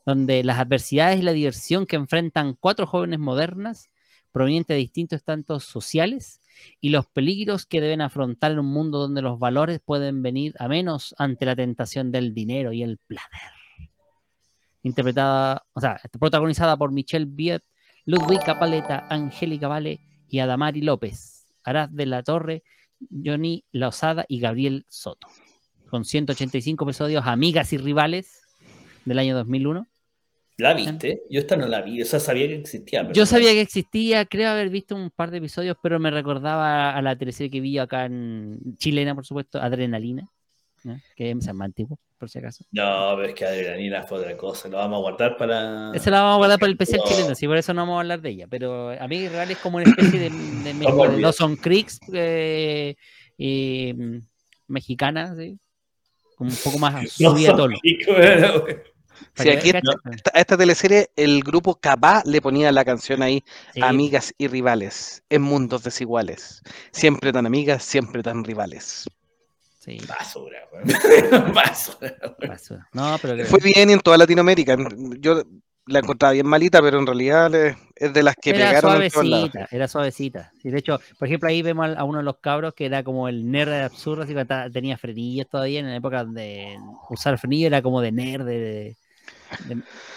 [0.06, 3.90] donde las adversidades y la diversión que enfrentan cuatro jóvenes modernas
[4.36, 6.42] provenientes de distintos estantos sociales
[6.82, 10.68] y los peligros que deben afrontar en un mundo donde los valores pueden venir a
[10.68, 13.54] menos ante la tentación del dinero y el placer.
[14.84, 17.64] Interpretada, o sea, protagonizada por Michelle Viet,
[18.04, 22.64] Ludwika Paleta, Angélica Vale y Adamari López, Arad de la Torre,
[23.10, 25.30] Johnny Lozada y Gabriel Soto.
[25.90, 28.42] Con 185 episodios, Amigas y Rivales
[29.06, 29.88] del año 2001.
[30.58, 31.22] ¿La viste?
[31.30, 33.01] Yo esta no la vi, o sea, sabía que existía.
[33.01, 36.12] pero Yo no- sabía que existía, creo haber visto un par de episodios, pero me
[36.12, 40.30] recordaba a la teleserie que vi acá en chilena, por supuesto, Adrenalina,
[40.84, 40.97] ¿no?
[41.16, 42.64] que es más antiguo, por si acaso.
[42.72, 45.91] No, pero es que Adrenalina fue otra cosa, lo vamos a guardar para...
[45.93, 47.12] Esa la vamos a guardar para el especial No.
[47.12, 48.47] chileno, sí, por eso no vamos a hablar de ella.
[48.49, 51.22] Pero Amigas y Rivales es como una especie de, de México, de.
[51.22, 52.95] Dawson Creeks eh,
[53.38, 54.22] eh,
[54.68, 55.58] mexicana, ¿sí?
[56.38, 57.56] Como un poco más No, subida a
[58.08, 58.64] bueno,
[59.36, 59.72] Sí, aquí
[60.34, 63.43] a esta teleserie el grupo Cabá le ponía la canción ahí,
[63.74, 66.61] sí, amigas y rivales, en mundos desiguales.
[66.91, 69.05] Siempre tan amigas, siempre tan rivales.
[69.80, 70.86] sí, Basura, weón.
[71.53, 72.16] Basura.
[72.47, 72.89] basura.
[72.93, 74.78] No, pero Fue bien en toda Latinoamérica.
[75.20, 75.43] Yo
[75.88, 79.11] la encontraba bien malita, pero en realidad le- es de las que era pegaron en
[79.11, 79.51] todos lados.
[79.51, 80.51] suavecita, era suavecita.
[80.61, 83.28] Sí, de hecho, por ejemplo, ahí vemos a uno de los cabros que era como
[83.30, 86.76] el nerd de absurdo, así que tenía frenillos todavía en la época donde
[87.11, 88.97] usar frenillo era como de nerd, de, de- de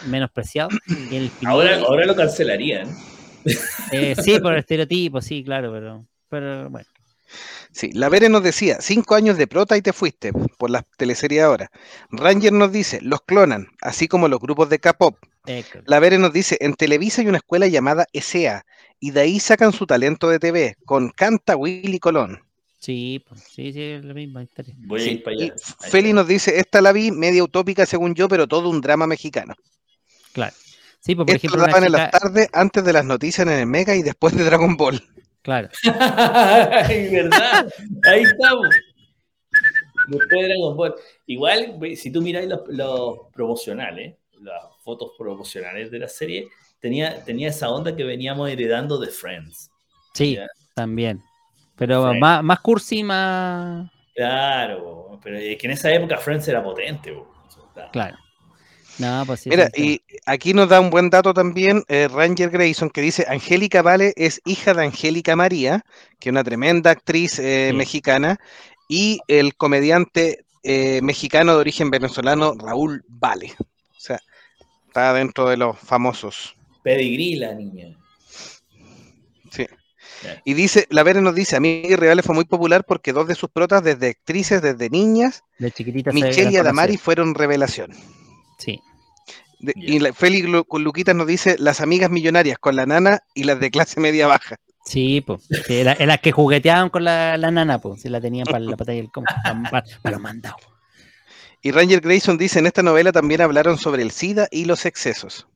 [0.07, 0.71] menospreciado.
[1.11, 2.89] Y el Ahora, ahora lo cancelarían.
[3.93, 6.87] eh, sí, por estereotipo, sí, claro, pero, pero bueno.
[7.73, 11.43] Sí, la Vere nos decía, cinco años de prota y te fuiste por la teleserie
[11.43, 11.71] ahora.
[12.11, 15.17] Ranger nos dice, los clonan, así como los grupos de K-pop.
[15.87, 18.65] La Vere nos dice, en Televisa hay una escuela llamada ESEA,
[19.01, 22.43] y de ahí sacan su talento de TV, con Canta Willy Colón.
[22.79, 24.75] Sí, pues, sí, sí, es la misma historia.
[24.79, 25.55] Voy a ir para allá.
[25.81, 29.55] Feli nos dice, esta la vi, media utópica según yo, pero todo un drama mexicano.
[30.33, 30.55] Claro.
[31.01, 33.53] Sí, pues, por Esto ejemplo, lo daban en las tardes, antes de las noticias en
[33.53, 35.03] el Mega y después de Dragon Ball.
[35.43, 37.69] claro, Ay, ¿verdad?
[38.05, 38.69] Ahí estamos.
[40.09, 40.95] Después de Dragon Ball.
[41.27, 46.49] Igual, si tú miráis los, los promocionales, las fotos promocionales de la serie,
[46.81, 49.71] tenía, tenía esa onda que veníamos heredando de Friends.
[50.15, 50.47] sí, Ya.
[50.75, 51.23] también.
[51.79, 57.17] Pero más, más cursi, más, Claro, pero es que en esa época Friends era potente.
[57.93, 58.17] claro.
[58.99, 59.51] No, pues sí.
[59.51, 63.81] Mira, y aquí nos da un buen dato también eh, Ranger Grayson que dice, Angélica
[63.81, 65.85] Vale es hija de Angélica María,
[66.19, 67.77] que es una tremenda actriz eh, Sí.
[67.77, 68.39] mexicana,
[68.89, 73.55] y el comediante eh, mexicano de origen venezolano Raúl Vale.
[73.61, 74.19] O sea,
[74.89, 76.57] está dentro de los famosos.
[76.83, 77.97] Pedigrí la niña.
[80.45, 83.35] Y dice, la Vere nos dice, a mí Reales fue muy popular porque dos de
[83.35, 85.73] sus protas, desde actrices, desde niñas, De
[86.13, 87.93] Michelle y Adamari fueron revelación.
[88.59, 88.81] Sí.
[89.61, 89.73] De-.
[89.77, 93.45] Y la, Félix Lu- con Luquitas nos dice, las amigas millonarias con la nana y
[93.45, 94.57] las de clase media baja.
[94.85, 95.43] Sí, pues.
[95.69, 98.03] Las que jugueteaban con la, la nana, pues.
[98.03, 99.29] Si la tenían para la batalla del combo,
[99.71, 100.61] para, los mandados.
[101.61, 105.47] Y Ranger Grayson dice, en esta novela también hablaron sobre el SIDA y los excesos.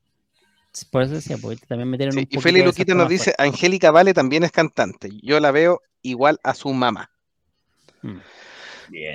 [0.91, 4.15] Por eso decía, pues también metieron Sí, un y esos Luquitas nos dice, Angélica Vale
[4.15, 5.11] también es cantante.
[5.23, 7.11] Yo la veo igual a su mamá.
[8.01, 8.23] fuertes.
[8.89, 9.15] Bien.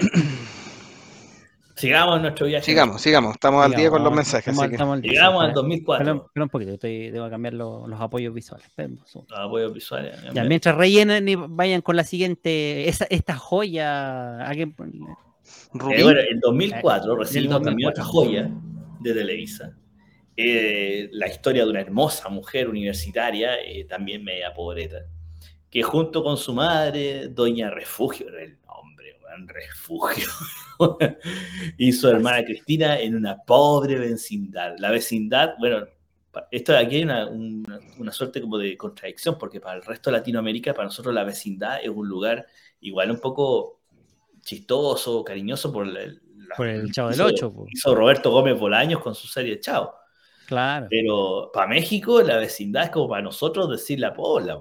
[1.75, 2.65] Sigamos nuestro viaje.
[2.65, 3.33] Sigamos, sigamos.
[3.33, 4.47] Estamos al día con los mensajes.
[4.47, 6.05] Estamos- así que- al día, Llegamos al espera, 2004.
[6.11, 8.65] espera- espera un poquito, estoy, debo cambiar lo- los apoyos visuales.
[8.65, 9.35] espera un segundo.
[9.35, 10.15] Apoyos visuales.
[10.33, 14.39] Ya, mientras rellenen y vayan con la siguiente, esa, esta joya.
[14.47, 17.91] ¿alguien Eh, bueno, en 2004 Del recibimos también 2004.
[17.91, 18.49] otra joya
[18.99, 19.71] de Televisa.
[20.39, 24.99] Eh, la historia de una hermosa mujer universitaria, eh, también media pobreta,
[25.69, 30.27] que junto con su madre, Doña Refugio, era el nombre, weón, Refugio,
[31.77, 34.75] y su hermana Cristina en una pobre vecindad.
[34.77, 35.87] La vecindad, bueno,
[36.51, 40.17] esto aquí hay una, una- una suerte como de contradicción, porque para el resto de
[40.17, 42.45] Latinoamérica, para nosotros la vecindad es un lugar
[42.81, 43.81] igual un poco
[44.41, 46.21] chistoso, cariñoso por el,
[46.55, 47.53] por el Chavo del 8.
[47.71, 49.93] Hizo Roberto Gómez Bolaños con su serie Chavo.
[50.47, 50.87] Claro.
[50.89, 54.57] Pero para México la vecindad es como para nosotros decir la pobla.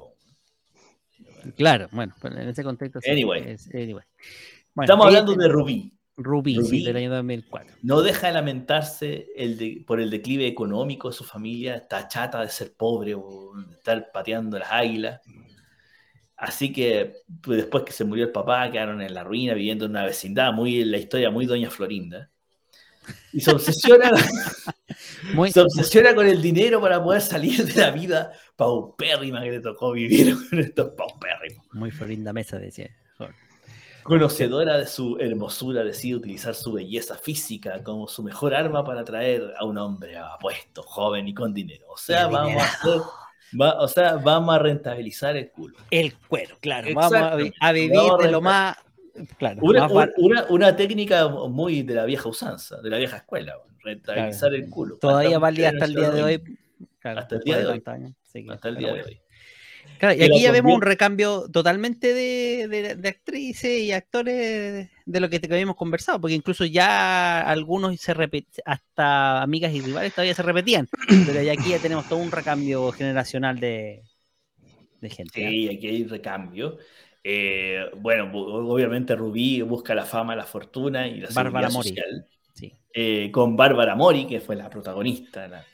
[1.56, 2.98] Claro, bueno, en ese contexto.
[3.08, 3.56] Anyway.
[3.72, 4.04] anyway.
[4.80, 5.92] Estamos hablando de Rubí.
[6.16, 7.76] Rubí, sí, del año 2004.
[7.82, 12.48] No deja de lamentarse el por el declive económico de su familia, está chata de
[12.48, 15.20] ser pobre o de estar pateando las águilas.
[16.36, 19.92] Así que pues, después que se murió el papá, quedaron en la ruina, viviendo en
[19.92, 22.30] una vecindad, muy la historia muy Doña Florinda.
[23.32, 24.12] Y se obsesiona,
[25.52, 29.92] se obsesiona con el dinero para poder salir de la vida paupérrima que le tocó
[29.92, 31.66] vivir con estos paupérrimos.
[31.72, 32.90] Muy Florinda Mesa, decía.
[34.02, 39.52] Conocedora de su hermosura, decide utilizar su belleza física como su mejor arma para atraer
[39.58, 41.86] a un hombre apuesto, joven y con dinero.
[41.88, 43.00] O sea, vamos a hacer,
[43.58, 45.78] o sea, vamos a rentabilizar el culo.
[45.90, 46.88] El cuero, claro.
[46.94, 47.14] Vamos
[47.60, 48.76] a, vivir de lo más.
[49.38, 54.68] Claro, una, una, técnica muy de la vieja usanza, de la vieja escuela, rentabilizar el
[54.68, 54.98] culo.
[54.98, 56.58] Todavía valía hasta el día de hoy.
[57.02, 57.82] hasta el día de hoy.
[58.50, 59.20] hasta el día de hoy
[60.00, 65.76] y aquí ya vemos un recambio totalmente de, actrices y actores de lo que, habíamos
[65.76, 70.88] conversado, porque incluso ya algunos se repiten, hasta amigas y rivales todavía se repetían,
[71.26, 74.02] pero ya aquí ya tenemos todo un recambio generacional de,
[75.02, 75.48] gente.
[75.48, 76.78] Sí, aquí hay recambio.
[77.28, 82.24] Eh, bueno, obviamente Rubí busca la fama, la fortuna y la Bárbara social.
[82.94, 85.64] Eh, con Bárbara Mori, que fue la protagonista, la,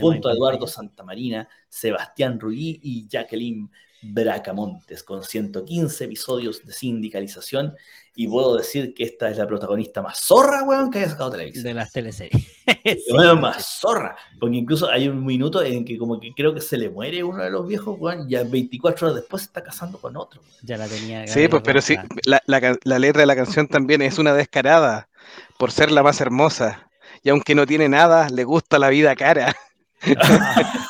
[0.00, 3.70] junto a Eduardo Santamarina, Sebastián Ruiz y Jacqueline
[4.02, 7.74] Bracamontes, con 115 episodios de sindicalización.
[8.14, 11.64] Y puedo decir que esta es la protagonista más zorra, weón, que haya sacado televisión.
[11.64, 12.46] De las teleseries.
[13.40, 14.16] más zorra.
[14.38, 17.42] Porque incluso hay un minuto en que como que creo que se le muere uno
[17.42, 20.42] de los viejos, weón, y 24 horas después se está casando con otro.
[20.62, 21.26] Ya la tenía.
[21.26, 21.96] Sí, pues, pero sí,
[22.26, 25.08] la, la letra de la canción también es una descarada
[25.56, 26.90] por ser la más hermosa
[27.22, 29.54] y aunque no tiene nada, le gusta la vida cara.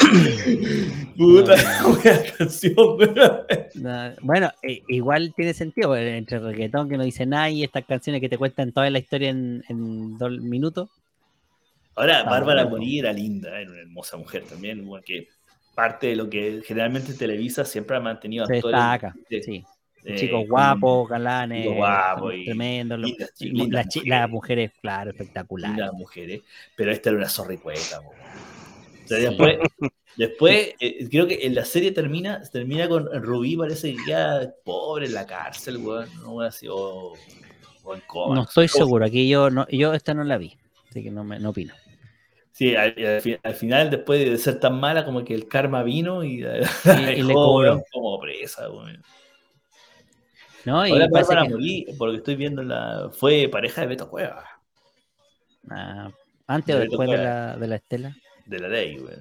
[1.20, 1.54] Puta,
[2.38, 2.74] canción,
[4.22, 8.22] bueno, eh, igual tiene sentido, entre el reggaetón que no dice nada y estas canciones
[8.22, 10.88] que te cuentan toda la historia en, dos minutos.
[11.94, 15.28] Ahora, Bárbara Mori era linda, era una hermosa mujer también, que
[15.74, 18.62] parte de lo que generalmente Televisa siempre ha mantenido actores.
[18.64, 19.62] Destaca, sí.
[20.02, 21.68] Eh, chicos guapos, galanes,
[22.46, 25.76] tremendos, las, mujeres, claro, espectaculares.
[25.76, 26.40] Las mujeres,
[26.74, 28.00] pero esta era una zorricueta.
[29.16, 29.58] Después,
[30.16, 35.06] después eh, creo que en la serie termina, termina con Rubí, parece que queda pobre
[35.06, 37.12] en la cárcel, weón, no ha sido
[38.14, 40.56] No estoy seguro, aquí yo no, yo esta no la vi,
[40.88, 41.74] así que no, me, no opino.
[42.52, 42.92] Sí, al,
[43.54, 48.18] final, después de ser tan mala, como que el karma vino y, le cobró como
[48.20, 49.02] presa, weón.
[50.66, 50.82] ¿No?
[50.82, 51.94] Ahora Bárbara que...
[51.96, 53.10] por lo que estoy viendo, la...
[53.12, 54.44] fue pareja de Beto Cueva.
[55.70, 56.10] Ah,
[56.46, 58.16] ¿Antes o después de la, de la Estela?
[58.50, 59.14] De la ley, güey.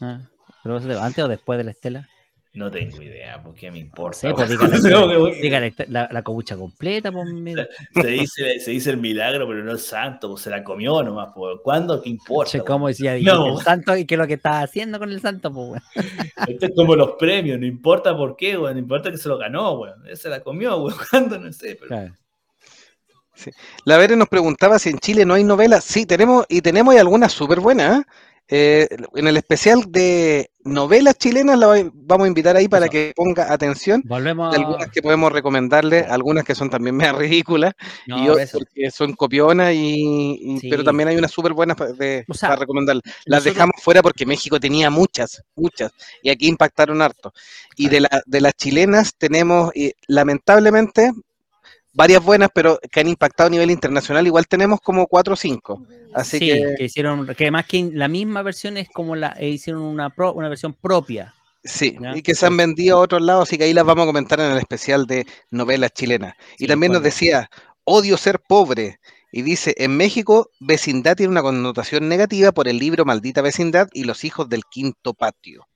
[0.00, 0.20] Ah,
[0.62, 2.08] ¿pero ¿Antes o después de la Estela?
[2.52, 4.16] No tengo idea, porque me importa.
[4.16, 4.48] Sí, pues
[5.42, 7.10] dígale, la, la, cobucha completa.
[7.10, 7.28] Pues,
[8.00, 11.30] se, dice, se dice el milagro, pero no el santo, pues se la comió nomás.
[11.34, 11.56] Pues.
[11.64, 12.00] ¿Cuándo?
[12.00, 12.60] ¿Qué importa?
[12.60, 13.58] ¿Cómo decía no.
[13.58, 15.52] el santo y qué es lo que está haciendo con el santo?
[15.52, 15.82] Pues,
[16.46, 19.36] Esto es como los premios, no importa por qué, güey, no importa que se lo
[19.36, 19.92] ganó, güey.
[20.14, 20.94] Se la comió, güey.
[21.10, 21.36] ¿Cuándo?
[21.40, 21.76] No sé.
[21.80, 22.12] Pero...
[23.34, 23.50] Sí.
[23.84, 25.82] La Vere nos preguntaba si en Chile no hay novelas.
[25.82, 27.98] Sí, tenemos, y tenemos algunas súper buenas.
[27.98, 28.04] ¿eh?
[28.48, 33.50] Eh, en el especial de novelas chilenas la vamos a invitar ahí para que ponga
[33.50, 34.02] atención.
[34.04, 37.72] Volvemos algunas que podemos recomendarle, algunas que son también más ridículas
[38.06, 43.00] y otras que son copionas, y, pero también hay unas súper buenas para, recomendar.
[43.24, 45.92] Las dejamos fuera porque México tenía muchas, muchas,
[46.22, 47.32] y aquí impactaron harto.
[47.76, 49.72] Y de, la, de las chilenas tenemos,
[50.06, 51.12] lamentablemente,
[51.94, 55.86] varias buenas, pero que han impactado a nivel internacional, igual tenemos como cuatro o cinco.
[56.12, 56.84] Así sí, que...
[56.84, 60.74] hicieron, que además que la misma versión es como la, eh, hicieron una, una versión
[60.74, 61.34] propia.
[61.62, 64.06] Sí, y que se han vendido a otros lados, así que ahí las vamos a
[64.06, 66.34] comentar en el especial de novelas chilenas.
[66.58, 67.48] y también nos decía,
[67.84, 69.00] odio ser pobre.
[69.32, 74.04] Y dice, en México, vecindad tiene una connotación negativa por el libro Maldita Vecindad y
[74.04, 75.66] los hijos del quinto patio.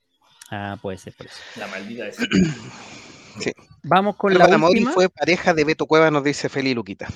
[0.51, 1.37] Ah, puede ser por eso.
[1.57, 2.55] La maldita vecindad.
[3.41, 3.53] sí.
[3.83, 4.93] Vamos con la última.
[4.93, 7.09] fue pareja de Beto Cueva, nos dice Feli Luquita.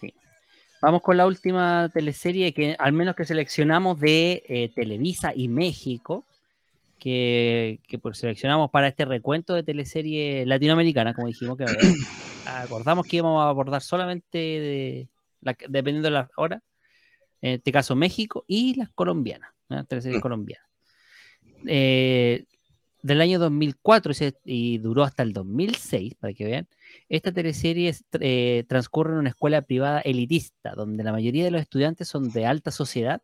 [0.00, 0.14] Sí.
[0.80, 6.24] Vamos con la última teleserie que al menos que seleccionamos de eh, Televisa y México,
[6.98, 11.64] que, pues seleccionamos para este recuento de teleserie latinoamericana, como dijimos que
[12.46, 15.08] acordamos que íbamos a abordar solamente de,
[15.68, 16.62] dependiendo de la hora,
[17.42, 19.50] en este caso México y las colombianas,
[19.88, 20.22] teleseries mm.
[20.22, 20.66] colombianas.
[21.66, 22.44] Eh,
[23.06, 24.12] del año 2004
[24.44, 26.68] y duró hasta el 2006, para que vean.
[27.08, 32.08] Esta teleserie eh, transcurre en una escuela privada elitista, donde la mayoría de los estudiantes
[32.08, 33.22] son de alta sociedad,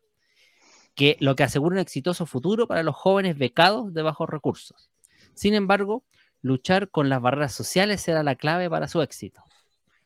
[0.95, 4.89] que lo que asegura un exitoso futuro para los jóvenes becados de bajos recursos.
[5.35, 6.05] Sin embargo,
[6.43, 9.43] luchar con las barreras sociales será la clave para su éxito.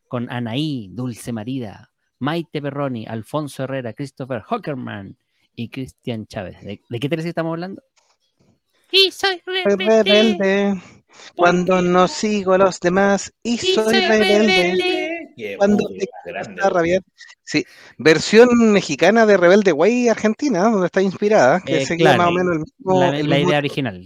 [0.09, 5.19] Con Anaí, Dulce Marida, Maite Perroni, Alfonso Herrera, Christopher Hockerman
[5.55, 6.62] y Cristian Chávez.
[6.62, 7.82] ¿De, qué teleserie estamos hablando?
[8.97, 10.81] Y soy rebelde.
[11.35, 15.56] Cuando no sigo a los demás y, soy, rebelde.
[15.59, 17.01] Cuando te
[17.43, 17.64] Sí,
[17.98, 22.60] versión mexicana de Rebelde Way Argentina, donde está inspirada, que eh, más o menos el
[22.60, 24.05] mismo, la, idea original.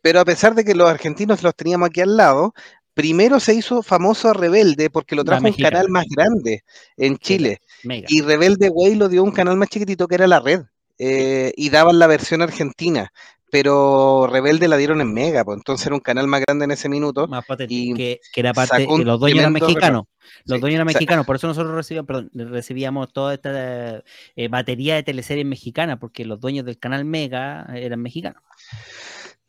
[0.00, 2.54] pero a pesar de que los argentinos los teníamos aquí al lado,
[2.94, 6.64] primero se hizo famoso a Rebelde porque lo trajo un canal más grande
[6.96, 7.60] en Chile.
[7.84, 10.62] Y Rebelde Way lo dio un canal más chiquitito que era La Red.
[10.98, 13.12] Eh, y daban la versión argentina
[13.50, 16.88] pero Rebelde la dieron en Mega, pues entonces era un canal más grande en ese
[16.88, 17.28] minuto.
[17.28, 20.04] Más potente, y que, era parte, los dueños eran mexicanos.
[20.44, 24.02] Los dueños eran mexicanos, por eso nosotros recibíamos, perdón, recibíamos toda esta
[24.34, 28.42] eh, batería de teleseries mexicanas, porque los dueños del canal Mega eran mexicanos.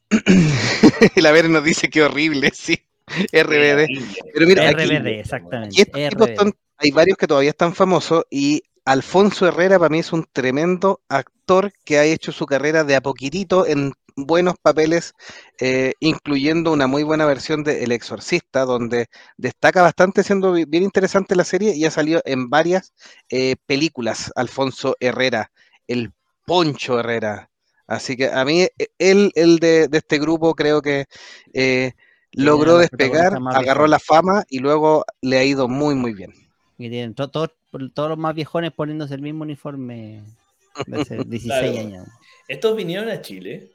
[1.15, 2.80] la ver nos dice que horrible, sí.
[3.07, 3.88] RBD.
[4.34, 5.90] Pero mira, RBD, exactamente.
[6.78, 11.73] hay varios que todavía están famosos y Alfonso Herrera para mí es un tremendo actor
[11.84, 15.14] que ha hecho su carrera de a poquitito en buenos papeles,
[15.59, 21.35] eh, incluyendo una muy buena versión de El Exorcista, donde destaca bastante siendo bien interesante
[21.35, 22.93] la serie y ha salido en varias
[23.30, 24.31] eh, películas.
[24.38, 25.51] Alfonso Herrera,
[25.89, 26.14] el
[26.45, 27.49] Poncho Herrera.
[27.88, 31.07] Así que a mí, e, él, el de, este grupo, creo que
[31.53, 31.91] eh,
[32.31, 36.47] logró despegar, agarró la fama y luego le ha ido muy, muy bien.
[36.77, 37.51] Y tienen todos
[37.95, 40.23] los más viejones poniéndose el mismo uniforme
[40.85, 42.07] de hace 16 años.
[42.47, 43.71] ¿Estos vinieron a Chile?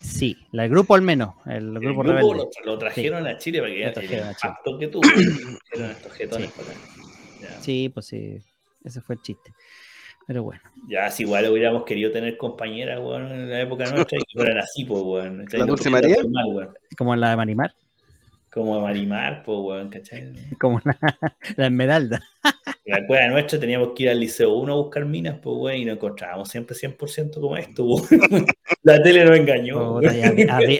[0.00, 1.34] Sí, el grupo al menos.
[1.46, 5.00] El grupo, lo, trajeron a Chile para que ya trajeron a que tú.
[7.60, 7.88] sí.
[7.88, 8.38] pues sí.
[8.84, 9.52] Ese fue el chiste.
[10.26, 10.60] Pero bueno.
[10.88, 14.58] Ya, si igual hubiéramos querido tener compañeras, bueno, en la época nuestra y que fueran
[14.58, 15.44] así, pues, bueno.
[15.50, 16.16] ¿La Dulce María?
[16.96, 17.74] Como la de Marimar.
[18.50, 20.32] Como Marimar, pues, weón, ¿cachai?
[20.60, 20.98] Como la,
[21.56, 22.22] la Esmeralda.
[22.84, 25.84] la cueva nuestra teníamos que ir al Liceo 1 a buscar minas, pues, weón, y
[25.84, 28.06] nos encontrábamos siempre 100% como esto, weón.
[28.82, 29.98] La tele nos engañó.
[29.98, 30.26] había,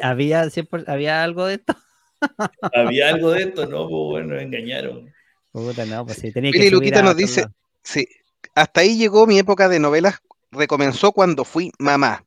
[0.02, 0.48] había,
[0.86, 1.76] había, algo de esto.
[2.74, 3.88] había algo de esto, ¿no?
[3.88, 5.12] Pues, bueno, nos engañaron.
[5.52, 7.46] Puta, no, pues sí, tenía que Luquita nos dice,
[7.82, 8.06] sí,
[8.54, 10.20] hasta ahí llegó mi época de novelas,
[10.50, 12.24] recomenzó cuando fui mamá.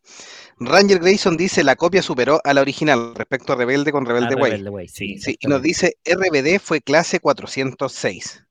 [0.63, 4.35] Ranger Grayson dice la copia superó a la original respecto a Rebelde con Rebelde,
[4.69, 4.88] Way.
[4.88, 8.43] Sí, y nos dice RBD fue clase 406.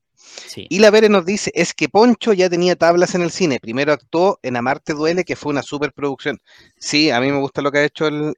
[0.69, 3.59] Y la Vere nos dice, es que Poncho ya tenía tablas en el cine.
[3.59, 6.39] Primero actuó en Amarte Duele, que fue una superproducción.
[6.77, 8.35] Sí, a mí me gusta lo que ha hecho el,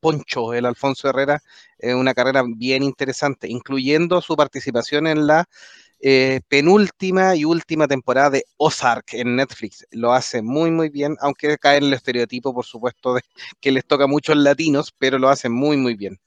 [0.00, 1.42] Poncho, el Alfonso Herrera.
[1.82, 5.48] Una carrera bien interesante, incluyendo su participación en la
[6.00, 9.86] eh, penúltima y última temporada de Ozark en Netflix.
[9.90, 13.22] Lo hace muy, muy bien, aunque cae en el estereotipo, por supuesto, de
[13.60, 16.18] que les toca mucho a latinos, pero lo hace muy, muy bien.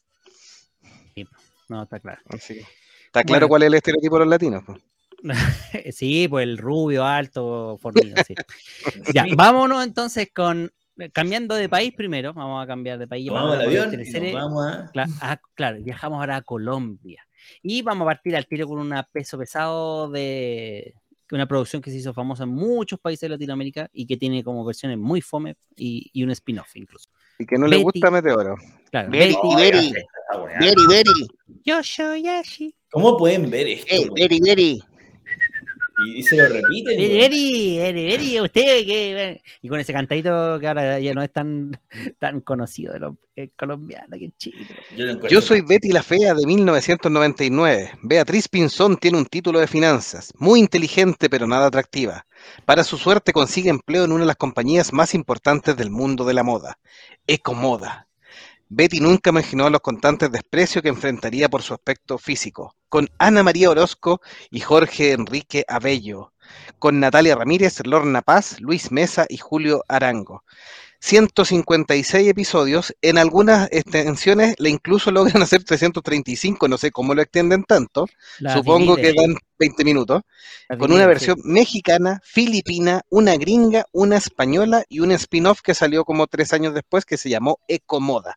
[1.68, 2.22] no, está claro.
[2.32, 4.64] ¿Está claro cuál es el estereotipo de los latinos?
[5.92, 8.36] sí, pues el rubio, alto, fornido, sí.
[9.14, 10.72] ya, vámonos entonces con
[11.14, 13.30] cambiando de país primero, vamos a cambiar de país.
[13.30, 13.92] Vamos, al avión,
[15.56, 17.26] claro, viajamos ahora a Colombia.
[17.62, 20.94] Y vamos a partir al tiro con un peso pesado de
[21.32, 24.66] una producción que se hizo famosa en muchos países de Latinoamérica y que tiene como
[24.66, 27.10] versiones muy fome y, un spin-off incluso.
[27.38, 28.56] Y que no le gusta Meteoro.
[28.90, 29.94] Claro, Betty, Betty,
[30.60, 31.28] Betty, Betty,
[31.64, 32.76] Yo soy Ashi.
[32.92, 33.86] ¿Cómo pueden ver esto?
[33.90, 34.84] Hey, Betty, Betty.
[36.06, 37.00] Y, se lo repiten.
[37.00, 39.42] Eri, Eri, Eri, usted que.
[39.62, 41.80] Y con ese cantadito que ahora ya no es tan,
[42.20, 44.68] tan conocido de los eh, colombianos que en Chile.
[45.30, 47.92] Yo, soy Betty la Fea de 1999.
[48.04, 52.26] Beatriz Pinzón tiene un título de finanzas, muy inteligente pero nada atractiva.
[52.66, 56.34] Para su suerte consigue empleo en una de las compañías más importantes del mundo de
[56.34, 56.80] la moda,
[57.28, 58.09] Ecomoda.
[58.72, 63.72] Betty nunca imaginó los constantes desprecios que enfrentaría por su aspecto físico, con Ana María
[63.72, 64.22] Orozco
[64.52, 66.34] y Jorge Enrique Abello,
[66.78, 70.44] con Natalia Ramírez, Lorna Paz, Luis Mesa y Julio Arango.
[71.00, 77.64] 156 episodios, en algunas extensiones le incluso logran hacer 335, no sé cómo lo extienden
[77.64, 78.06] tanto,
[78.54, 80.22] supongo que dan 20 minutos,
[80.78, 86.28] con una versión mexicana, filipina, una gringa, una española y un spin-off que salió como
[86.28, 88.36] tres años después que se llamó Ecomoda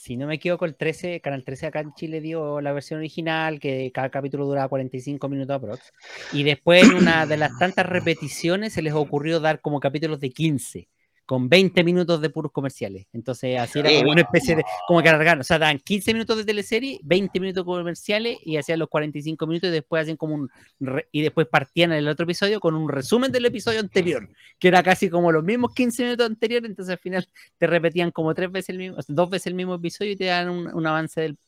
[0.00, 3.60] si no me equivoco, el 13, Canal 13 acá en Chile dio la versión original,
[3.60, 5.92] que cada capítulo duraba 45 minutos aprox.
[6.32, 10.30] Y después, en una de las tantas repeticiones, se les ocurrió dar como capítulos de
[10.30, 10.88] 15,
[11.30, 13.06] con 20 minutos de puros comerciales.
[13.12, 13.98] Entonces, así era Sí.
[13.98, 17.38] como una especie de, como que alargaron, o sea, dan 15 minutos de teleserie, 20
[17.38, 20.50] minutos comerciales y hacían los 45 minutos y después hacían como un,
[20.80, 24.28] re- y después partían el otro episodio con un resumen del episodio anterior,
[24.58, 27.28] que era casi como los mismos 15 minutos anteriores, entonces al final
[27.58, 30.16] te repetían como tres veces el mismo, o sea, dos veces el mismo episodio y
[30.16, 31.38] te dan un, un avance del,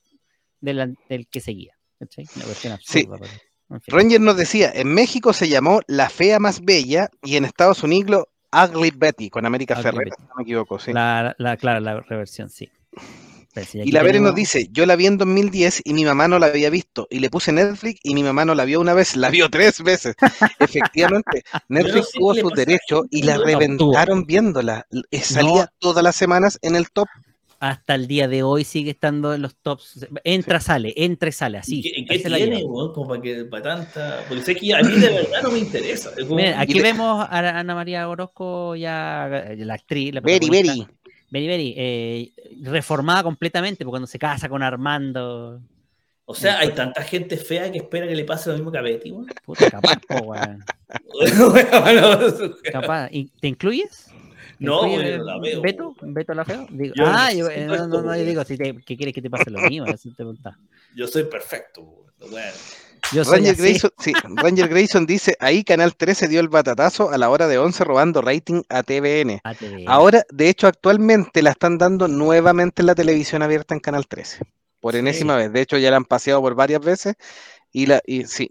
[0.61, 1.77] del, del que seguía.
[1.99, 2.25] ¿cachai?
[2.37, 3.01] Una cuestión Sí.
[3.01, 3.33] absurda, pero,
[3.71, 3.95] en fin.
[3.97, 8.27] Ranger nos decía, en México se llamó La Fea Más Bella y en Estados Unidos
[8.53, 10.17] Ugly Betty, con América Ugly Ferrera, Betty.
[10.23, 10.93] si no me equivoco, sí.
[10.93, 12.71] La, la, claro, la reversión, sí.
[13.67, 16.27] Sí, Y la Vere nos tenemos- dice, yo la vi en 2010 y mi mamá
[16.27, 17.07] no la había visto.
[17.11, 19.83] Y le puse Netflix y mi mamá no la vio una vez, la vio tres
[19.83, 20.15] veces.
[20.59, 24.87] Efectivamente, Netflix tuvo sus derechos y la No, reventaron viéndola.
[25.21, 27.09] Salía todas las semanas en el top.
[27.63, 30.05] Hasta el día de hoy sigue estando en los tops.
[30.25, 31.81] Entra, sale, entra y sale, así.
[31.85, 32.93] ¿Y qué, la tiene, weón?
[32.93, 34.25] Como para, que, para tanta.
[34.29, 36.11] Porque sé que a mí de verdad no me interesa.
[36.23, 40.73] Como- Miren, aquí te- vemos a Ana María Orozco, ya eh, la actriz, la protagonista.
[40.75, 40.87] very.
[41.31, 42.33] Very, very, eh,
[42.63, 45.61] reformada completamente, porque cuando se casa con Armando,
[46.25, 48.83] O sea, hay tanta gente fea que espera que le pase lo mismo que a
[48.83, 49.29] Betty, weón.
[49.47, 50.65] puta, capaz, po, weón,
[51.81, 52.19] Bueno,
[52.73, 53.09] capaz.
[53.13, 54.09] ¿Y ¿Te incluyes?
[54.59, 55.95] ¿Te No, yo la veo, ¿Beto?
[56.03, 56.67] ¿Beto la feo?
[56.71, 58.27] Digo, Yo ah, yo, eh, no, no, no, yo weón.
[58.27, 59.87] digo, si te, ¿qué quieres que te pase lo mismo?
[59.87, 60.25] Eso te.
[60.95, 62.07] Yo soy perfecto.
[62.31, 62.53] Bueno,
[63.13, 63.57] Yo soy Ranger.
[63.57, 67.59] Grayson, sí, Ranger Grayson dice, ahí Canal 13 dio el batatazo a la hora de
[67.59, 69.41] 11 robando rating a TVN.
[69.87, 74.45] Ahora, de hecho, actualmente la están dando nuevamente en la televisión abierta en Canal 13.
[74.81, 74.99] Por Sí.
[75.01, 75.53] enésima vez.
[75.53, 77.15] De hecho, ya la han paseado por varias veces.
[77.73, 78.51] Y la, y sí,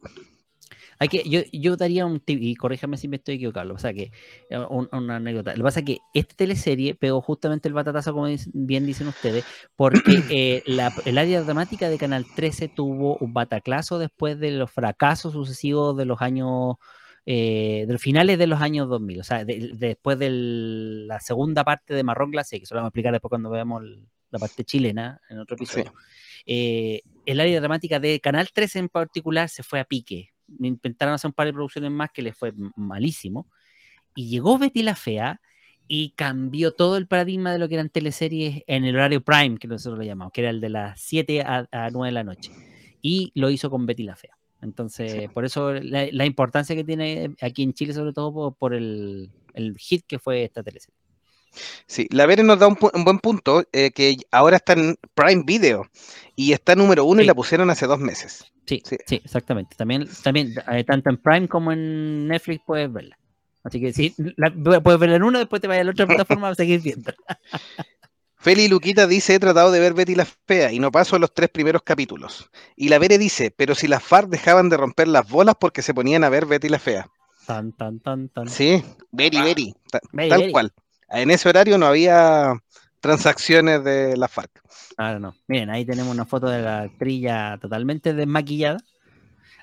[1.01, 3.91] Hay que, yo, yo daría un tip, y corríjame si me estoy equivocando, o sea
[3.91, 4.11] que,
[4.51, 5.49] eh, un- una anécdota.
[5.53, 9.43] Lo que pasa es que esta teleserie pegó justamente el batatazo, como bien dicen ustedes,
[9.75, 9.93] porque
[10.31, 15.33] eh, la- el área dramática de Canal 13 tuvo un bataclazo después de los fracasos
[15.33, 16.75] sucesivos de los años,
[17.25, 21.63] eh, de los finales de los años 2000, o sea, de- después de la segunda
[21.63, 24.37] parte de Marrón Glacé, que eso lo vamos a explicar después cuando veamos el- la
[24.37, 25.93] parte chilena en otro episodio.
[26.45, 30.29] Eh, el área dramática de Canal 13 en particular se fue a pique.
[30.59, 33.47] Intentaron hacer un par de producciones más que les fue malísimo.
[34.15, 35.41] Y llegó Betty la Fea
[35.87, 39.67] y cambió todo el paradigma de lo que eran teleseries en el horario prime, que
[39.67, 42.51] nosotros lo llamamos, que era el de las 7 a, a 9 de la noche.
[43.01, 44.37] Y lo hizo con Betty la Fea.
[44.61, 48.73] Entonces, por eso la, la importancia que tiene aquí en Chile, sobre todo por, por
[48.73, 50.95] el, el hit que fue esta teleserie.
[51.87, 52.07] Sí.
[52.11, 55.87] La Vere nos da un, un buen punto, eh, que ahora está en Prime Video.
[56.35, 58.45] Y está número uno y la pusieron hace dos meses.
[58.65, 58.97] Sí, Sí.
[59.05, 59.75] sí, exactamente.
[59.75, 63.17] También, también eh, tanto en Prime como en Netflix puedes verla.
[63.63, 64.51] Así que sí, la-
[64.81, 67.11] puedes verla en una, después te vayas a la otra plataforma a seguir viendo.
[68.37, 71.49] Feli Luquita dice, he tratado de ver Betty la Fea y no paso los tres
[71.49, 72.49] primeros capítulos.
[72.75, 75.93] Y la Vere dice, pero si las FARC dejaban de romper las bolas porque se
[75.93, 77.07] ponían a ver Betty la Fea.
[77.45, 78.49] Tan, tan, tan, tan.
[78.49, 78.95] Sí, Ah.
[78.97, 79.73] ta- Very,
[80.29, 80.51] tal very.
[80.51, 80.73] cual.
[81.11, 82.53] En ese horario no había
[82.99, 84.61] transacciones de la FARC.
[84.97, 85.35] Ahora no.
[85.47, 88.77] Miren, ahí tenemos una foto de la actriz ya totalmente desmaquillada.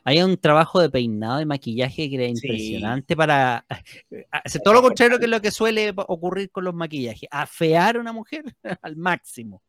[0.05, 3.65] Hay un trabajo de peinado y maquillaje que era impresionante para
[4.31, 8.13] hacer todo lo contrario que lo que suele ocurrir con los maquillajes, afear a una
[8.13, 8.45] mujer
[8.83, 9.63] al máximo.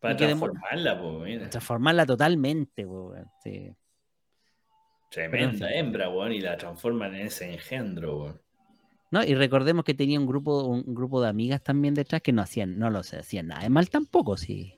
[0.00, 1.50] para transformarla, pues, mira.
[1.50, 2.86] Transformarla totalmente.
[2.86, 3.70] po, sí.
[5.10, 8.45] Tremenda hembra, weón, y la transforman en ese engendro, weón.
[9.10, 9.22] ¿No?
[9.24, 12.78] Y recordemos que tenía un grupo, un grupo de amigas también detrás que no hacían,
[12.78, 14.74] no lo sé, hacían nada de mal tampoco, sí.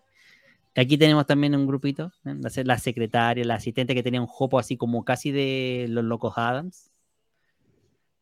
[0.76, 2.34] Aquí tenemos también un grupito, ¿eh?
[2.40, 6.04] la, se- la secretaria, la asistente que tenía un jopo así como casi de los
[6.04, 6.92] locos Adams.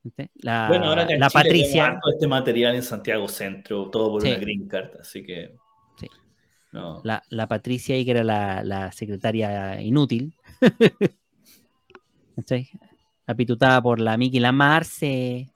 [0.03, 0.31] ¿Viste?
[0.37, 4.29] La, Bueno, ahora la Patricia, este material en Santiago Centro, todo por Sí.
[4.29, 5.55] una green card, así que.
[5.99, 6.09] Sí.
[6.73, 7.01] No.
[7.05, 10.35] la, la Patricia ahí que era la, la secretaria inútil.
[12.37, 12.69] ¿Cachai?
[13.27, 15.51] Apitutada por la Miki, la Marce.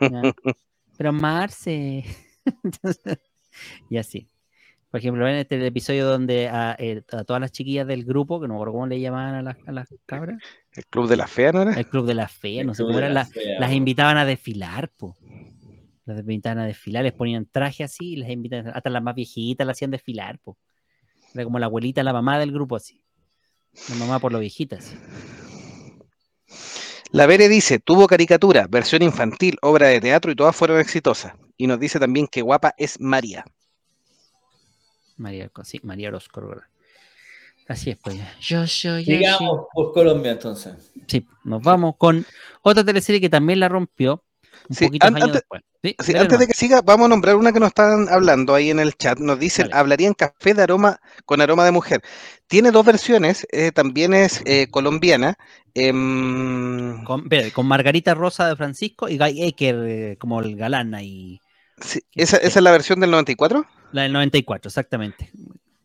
[0.00, 0.22] ¿Ya?
[0.98, 2.04] Pero Marce.
[2.64, 3.18] Entonces,
[3.88, 4.28] y así.
[4.90, 6.76] Por ejemplo, en este episodio donde a,
[7.12, 9.56] a todas las chiquillas del grupo, que no me acuerdo cómo le llamaban a las,
[9.66, 10.42] a las cabras,
[10.72, 11.74] El Club de la Fea, ¿no era?
[11.74, 15.14] el club de la fe, no sé cómo la las, Fea, invitaban a desfilar, po.
[16.06, 19.66] Las invitaban a desfilar, les ponían traje así, y las invitaban, hasta las más viejitas
[19.66, 20.56] las hacían desfilar, po.
[21.34, 23.02] Era como la abuelita, la mamá del grupo así.
[23.90, 24.96] La mamá por lo viejitas.
[27.10, 31.32] La Vere dice, tuvo caricatura, versión infantil, obra de teatro y todas fueron exitosas.
[31.56, 33.44] Y nos dice también que guapa es María.
[35.16, 36.40] María, sí, María Orozco.
[36.46, 36.64] ¿verdad?
[37.66, 38.16] Así es, pues.
[38.40, 38.66] Yo.
[38.66, 40.92] Sigamos por Colombia entonces.
[41.06, 42.24] Sí, nos vamos con
[42.62, 44.24] otra teleserie que también la rompió.
[44.70, 45.62] Sí, poquitos an- años antes- después.
[45.82, 48.54] Sí, Sí, dale antes de que siga, vamos a nombrar una que nos están hablando
[48.54, 49.18] ahí en el chat.
[49.20, 49.80] Nos dicen, Dale.
[49.80, 52.02] hablarían café de aroma con aroma de mujer.
[52.48, 55.36] Tiene dos versiones, eh, también es eh, colombiana.
[55.74, 57.28] em, Con,
[57.66, 61.40] Margarita Rosa de Francisco y Guy Ecker eh, como el galán ahí.
[62.14, 63.64] esa es la versión del 94.
[63.92, 65.30] La del 94, exactamente.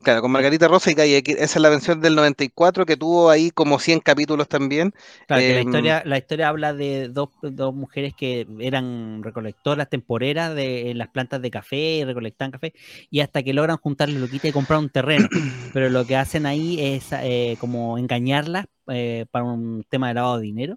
[0.04, 1.20] Claro, con Margarita Rosa y Gaia.
[1.26, 4.94] Esa es la versión del 94 que tuvo ahí como 100 capítulos también.
[5.26, 9.90] Claro, que la Em, historia, la historia habla de dos, dos mujeres que eran recolectoras
[9.90, 12.74] temporeras de en las plantas de café, y recolectaban café,
[13.10, 15.30] y hasta que logran juntarle loquita y comprar un terreno.
[15.72, 20.38] Pero lo que hacen ahí es eh, como engañarlas eh, para un tema de lavado
[20.40, 20.76] de dinero.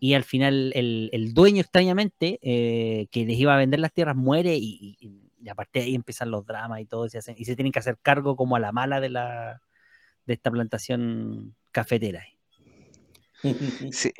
[0.00, 4.16] Y al final el, el dueño extrañamente, eh, que les iba a vender las tierras,
[4.16, 7.18] muere y, y- y a partir de ahí empiezan los dramas y todo, y se,
[7.18, 9.60] hacen- y se tienen que hacer cargo como a la mala de, la,
[10.26, 12.24] de esta plantación cafetera.
[13.90, 14.12] Sí.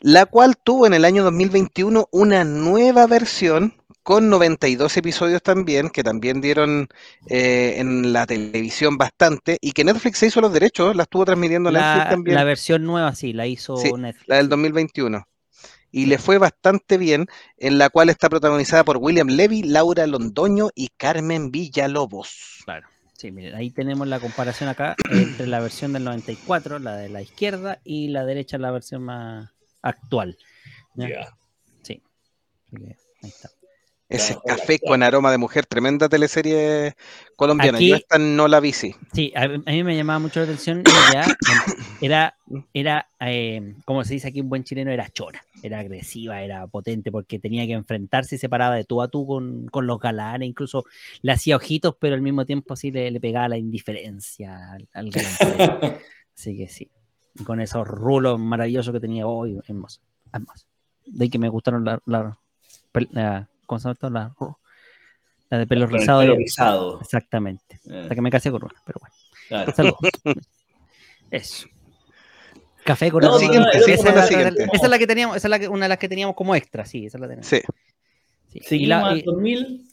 [0.00, 6.02] La cual tuvo en el año 2021 una nueva versión con 92 episodios también, que
[6.02, 6.88] también dieron
[7.28, 11.70] eh, en la televisión bastante, y que Netflix se hizo los derechos, la estuvo transmitiendo
[11.70, 14.26] Netflix La, también, la versión nueva sí, la hizo Sí, Netflix.
[14.26, 15.26] la del 2021.
[15.92, 17.26] Y le fue bastante bien,
[17.58, 22.62] en la cual está protagonizada por William Levy, Laura Londoño y Carmen Villalobos.
[22.64, 22.88] Claro.
[23.12, 27.22] Sí, miren, ahí tenemos la comparación acá entre la versión del 94, la de la
[27.22, 30.36] izquierda, y la derecha, la versión más actual.
[30.94, 31.08] ¿ya?
[31.08, 31.36] Ya.
[31.82, 32.02] Así
[32.70, 33.50] que ahí está.
[34.12, 34.90] Ese Claro, café claro.
[34.90, 36.94] con aroma de mujer, tremenda teleserie
[37.36, 37.78] colombiana.
[37.78, 38.94] Aquí- Yo esta no la vi, sí.
[39.12, 40.82] Sí, a, a mí me llamaba mucho la atención.
[41.10, 41.24] Ella
[42.00, 42.36] era,
[42.74, 47.10] era eh, como se dice aquí en buen chileno, era chora, era agresiva, era potente,
[47.10, 50.48] porque tenía que enfrentarse y se paraba de tú a tú con, con los galanes,
[50.48, 50.84] incluso
[51.22, 55.10] le hacía ojitos, pero al mismo tiempo así le, le pegaba la indiferencia al, al
[55.10, 55.32] galán.
[56.36, 56.90] Así que sí,
[57.38, 60.00] y con esos rulos maravillosos que tenía hoy, hermoso,
[60.32, 60.66] hermoso.
[61.06, 62.36] De ahí que me gustaron la, la,
[62.92, 63.48] pel- la-
[63.80, 64.34] ¿cómo se llama?
[64.40, 64.56] La,
[65.50, 66.20] la de pelo rizado.
[66.20, 67.00] pelo rizado.
[67.00, 67.80] Exactamente.
[67.90, 69.14] Eh, Hasta que me casé con una, pero bueno.
[69.48, 69.72] claro.
[69.72, 69.98] Saludos.
[71.30, 71.66] Eso.
[72.84, 74.64] Café con No, siguiente, sí, esa, la la, siguiente.
[74.72, 76.54] esa es la que teníamos, esa es la que- una de las que teníamos como
[76.56, 77.46] extra, sí, esa la tenemos.
[77.46, 77.60] Sí.
[78.66, 78.76] Sí.
[78.82, 79.86] Y la, al y- 2000.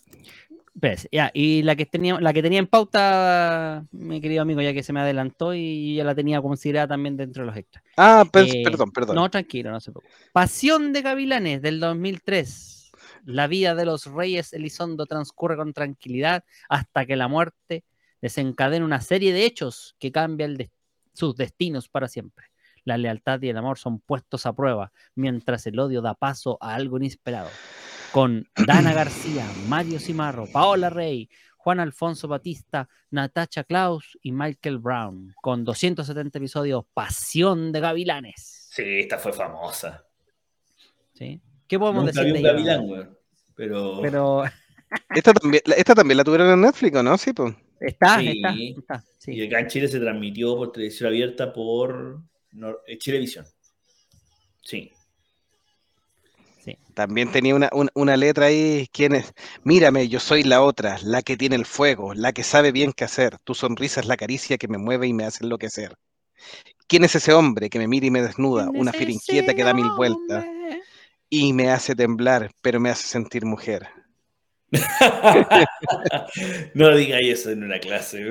[0.74, 4.74] espérese, ya, y la que tenía, la que tenía en pauta, mi querido amigo, ya
[4.74, 7.84] que se me adelantó y ya la tenía considerada también dentro de los extras.
[7.96, 9.16] Ah, Eh, perdón, perdón.
[9.16, 10.14] No, tranquilo, no se preocupe.
[10.34, 12.79] Pasión de Gavilanes del 2003.
[13.30, 17.84] La vida de los reyes Elizondo transcurre con tranquilidad hasta que la muerte
[18.22, 20.72] desencadena una serie de hechos que cambian de-
[21.14, 22.48] sus destinos para siempre.
[22.86, 26.74] La lealtad y el amor son puestos a prueba, mientras el odio da paso a
[26.76, 27.50] algo inesperado.
[28.12, 35.36] Con Dana García, Mario Cimarro, Paola Rey, Juan Alfonso Batista, Natacha Klaus y Michael Brown,
[35.42, 38.70] con 270 episodios, Pasión de Gavilanes.
[38.72, 40.06] Sí, esta fue famosa.
[41.14, 41.42] ¿sí?
[41.68, 42.52] ¿Qué podemos Nunca decir un de ella?
[42.54, 43.19] gavilán, güey.
[43.60, 44.44] Pero, Pero
[45.14, 47.18] Esta también, la- esta también la tuvieron en Netflix, ¿o ¿no?
[47.18, 47.54] Sí, pues.
[47.82, 48.28] está, Sí.
[48.38, 49.34] está, está, sí.
[49.34, 52.22] y acá en Chile se transmitió por televisión abierta por
[52.54, 53.46] Nor- eh, Chilevisión.
[54.64, 54.92] Sí.
[56.94, 59.34] También tenía una, un- una letra ahí, ¿quién es?
[59.64, 63.04] Mírame, yo soy la otra, la que tiene el fuego, la que sabe bien qué
[63.06, 63.38] hacer.
[63.44, 65.96] Tu sonrisa es la caricia que me mueve y me hace enloquecer.
[66.88, 68.68] ¿Quién es ese hombre que me mira y me desnuda?
[68.70, 70.59] ¿Quién Una fiera inquieta que da mil vueltas hombre?
[71.30, 73.88] Y me hace temblar, pero me hace sentir mujer.
[76.74, 78.30] no digáis eso en una clase.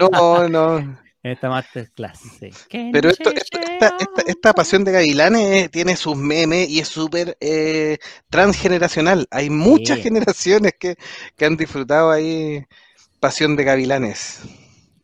[0.00, 0.98] No, no.
[1.22, 2.50] Esta masterclass, sí.
[2.68, 6.68] ¿Quién Pero es esto, esto- esta, esta, esta pasión de gavilanes eh, tiene sus memes
[6.68, 7.98] y es súper eh,
[8.30, 9.26] transgeneracional.
[9.30, 10.04] Hay muchas Sí.
[10.04, 10.96] generaciones que,
[11.36, 12.64] que han disfrutado ahí
[13.20, 14.40] Pasión de Gavilanes.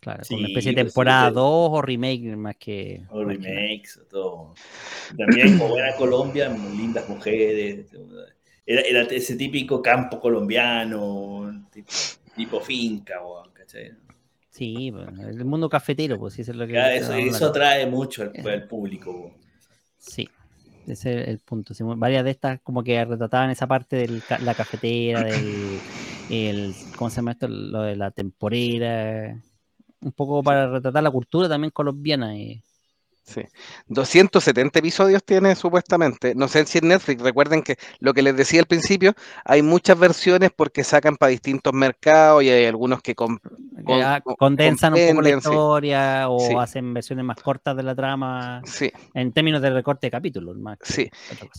[0.05, 3.01] Claro, Sí, una especie de pues, temporada sí, 2 o remake más que.
[3.09, 4.55] O que remakes, o todo.
[5.16, 7.86] También como buena Colombia, lindas mujeres.
[8.66, 11.90] Era, era ese típico campo colombiano, tipo,
[12.36, 13.93] tipo finca, weón, ¿cachai?
[14.51, 16.74] Sí, pues, el mundo cafetero, pues sí, eso es lo que.
[16.74, 19.10] Ya, eso, eso atrae mucho al, al público.
[19.10, 19.32] weón.
[19.97, 20.28] Sí,
[20.86, 21.72] ese es el punto.
[21.97, 25.78] Varias de estas como que retrataban esa parte de la cafetera, del
[26.28, 27.48] el, ¿cómo se llama esto?
[27.48, 29.40] Lo de la temporera.
[30.05, 32.36] Un poco para retratar la cultura también colombiana.
[32.36, 32.62] Y,
[33.26, 33.40] Sí.
[33.86, 36.35] 270 episodios tiene supuestamente.
[36.35, 39.14] No sé si en Netflix, recuerden que lo que les decía al principio,
[39.47, 44.93] hay muchas versiones porque sacan para distintos mercados y hay algunos que ah, con- condensan
[44.93, 45.36] un poco la sí.
[45.39, 46.55] historia o Sí.
[46.59, 50.59] hacen versiones más cortas de la trama Sí, en términos de recorte de capítulos.
[50.59, 51.09] Más Sí.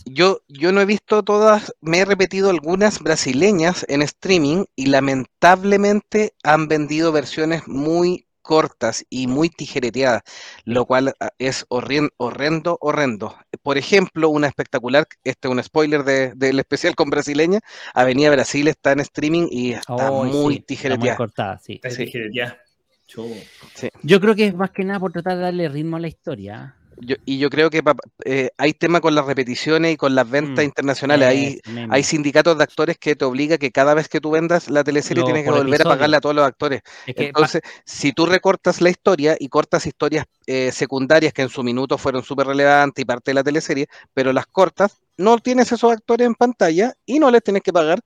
[0.04, 6.34] yo, yo no he visto todas, me he repetido algunas brasileñas en streaming y lamentablemente
[6.44, 10.22] han vendido versiones muy cortas y muy tijereteadas,
[10.64, 13.36] lo cual ah, es horrendo, horrendo, horrendo.
[13.62, 17.60] Por ejemplo, una espectacular, este es un spoiler del especial con brasileña,
[17.92, 21.12] Avenida Brasil está en streaming y está Oh, muy sí, está tijereteada.
[21.12, 21.74] muy cortada, sí.
[21.74, 22.04] Está Sí.
[22.06, 22.58] tijereteada.
[24.02, 26.76] Yo creo que es más que nada por tratar de darle ritmo a la historia.
[26.98, 27.94] Yo- y yo creo que pa-
[28.24, 31.28] eh, hay tema con las repeticiones y con las ventas Mm, internacionales.
[31.28, 31.60] Hay,
[31.90, 35.20] hay sindicatos de actores que te obliga que cada vez que tú vendas la teleserie
[35.20, 35.90] Lo- tienes que volver episodio.
[35.90, 36.80] a pagarle a todos los actores.
[37.06, 41.42] Es que pa- Entonces, si tú recortas la historia y cortas historias eh, secundarias que
[41.42, 45.38] en su minuto fueron súper relevantes y parte de la teleserie, pero las cortas, no
[45.38, 48.00] tienes esos actores en pantalla y no les tienes que pagar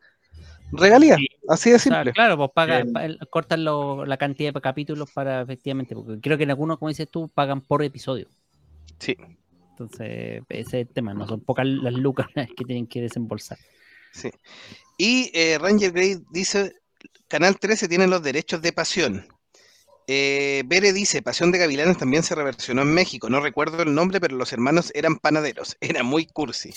[0.73, 1.19] regalías.
[1.19, 1.27] Sí.
[1.49, 2.13] Así de o sea, simple.
[2.13, 2.93] claro, pues paga, Em.
[2.93, 6.79] pa- el- cortan lo- la cantidad de capítulos para efectivamente, porque creo que en algunos,
[6.79, 8.27] como dices tú, pagan por episodio.
[9.01, 9.17] Sí.
[9.71, 13.59] Entonces, ese es el tema, no son pocas las lucas que tienen que desembolsar.
[14.13, 14.31] Sí.
[14.99, 16.75] Y eh, Ranger Gray dice,
[17.29, 19.27] Canal 13 tiene los derechos de Pasión.
[20.07, 23.31] Eh, Bere dice, Pasión de Gavilanes también se reversionó en México.
[23.31, 25.77] No recuerdo el nombre, pero los hermanos eran panaderos.
[25.81, 26.73] Era muy cursi.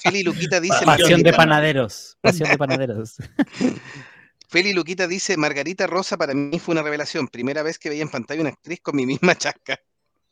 [0.00, 3.16] Feli Luquita dice, Pasión de panaderos, pasión de panaderos.
[4.48, 7.28] Feli Luquita dice, Margarita Rosa para mí fue una revelación.
[7.28, 9.78] Primera vez que veía en pantalla una actriz con mi misma chasca.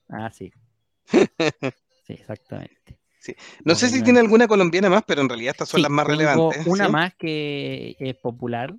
[0.09, 0.53] Ah, sí.
[2.07, 2.99] Sí, exactamente.
[3.65, 6.07] No sé si tiene alguna colombiana más, pero en realidad estas son Sí, las más
[6.07, 6.67] tengo relevantes.
[6.67, 6.93] Una ¿sí?
[6.93, 8.75] más que es popular.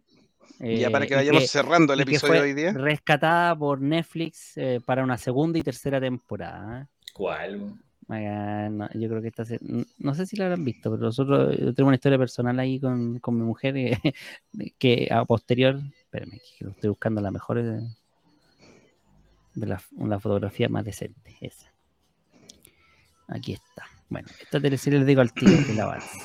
[0.60, 2.72] Ya eh, para que y vayamos cerrando el episodio fue de hoy día.
[2.72, 6.82] rescatada por Netflix eh, para una segunda y tercera temporada.
[6.84, 6.86] ¿eh?
[7.14, 7.74] ¿Cuál?
[8.10, 9.60] Ah, no, yo creo que esta se-
[10.00, 13.20] no sé si la habrán visto, pero nosotros eh, tenemos una historia personal ahí con,
[13.20, 14.00] con mi mujer eh,
[14.80, 17.82] que a posterior, espérame, que lo estoy buscando la mejor eh,
[19.56, 21.74] de la, la fotografía más decente, esa.
[23.28, 23.84] Aquí está.
[24.10, 25.46] Bueno, esta teleserie les digo al que
[25.76, 26.20] la avance.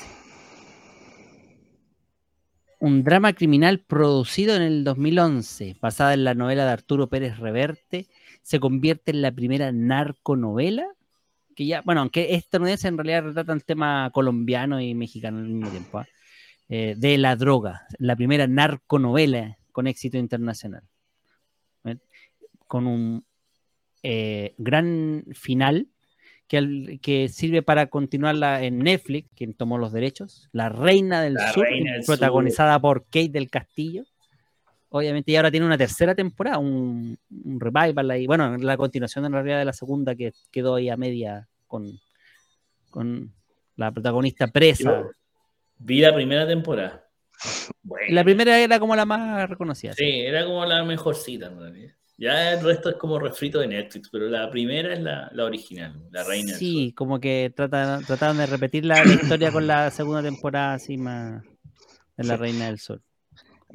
[2.79, 8.07] Un drama criminal producido en el 2011, basada en la novela de Arturo Pérez Reverte,
[8.41, 10.85] se convierte en la primera narconovela
[11.55, 15.45] que ya, bueno, aunque es estadounidense, en realidad retrata el tema colombiano y mexicano al
[15.45, 16.07] mismo tiempo, ¿ah?
[16.69, 20.83] Eh, de la droga, la primera narconovela con éxito internacional.
[21.83, 21.97] ¿eh?
[22.67, 23.25] Con un
[24.01, 25.87] eh, gran final
[26.47, 31.65] que, sirve para continuarla en Netflix, quien tomó los derechos, La Reina del La Sur,
[31.65, 34.03] Reina del protagonizada por Kate del Castillo.
[34.89, 38.27] Obviamente, y ahora tiene una tercera temporada, un, un revival ahí.
[38.27, 41.99] Bueno, la continuación en realidad de la segunda que quedó ahí a media con,
[42.91, 43.33] con
[43.75, 44.83] la protagonista presa.
[44.83, 45.11] Yo
[45.79, 47.07] vi la primera temporada.
[47.81, 48.05] Bueno.
[48.09, 49.93] La primera era como la más reconocida.
[49.93, 51.93] Sí, era como la mejorcita en realidad.
[52.17, 55.93] Ya el resto es como refrito de Netflix, pero la primera es la, la original,
[56.11, 56.51] la reina.
[56.51, 60.97] del Sí, como que trata- trataron de repetir la, historia con la segunda temporada así
[60.97, 61.41] más
[62.15, 62.41] de la Sí.
[62.41, 63.01] Reina del Sur.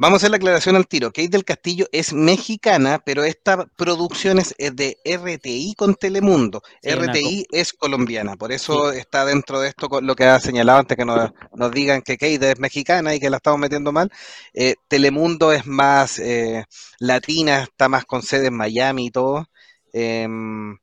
[0.01, 1.09] Vamos a hacer la aclaración al tiro.
[1.09, 6.63] Kate del Castillo es mexicana, pero esta producción es de RTI con Telemundo.
[6.81, 10.97] Sí, RTI es colombiana, por eso está dentro de esto lo que ha señalado antes
[10.97, 14.09] que nos, nos digan que Kate es mexicana y que la estamos metiendo mal.
[14.55, 16.65] Eh, Telemundo es más eh,
[17.01, 19.47] latina, está más con sede en Miami y todo.
[19.93, 20.79] Em,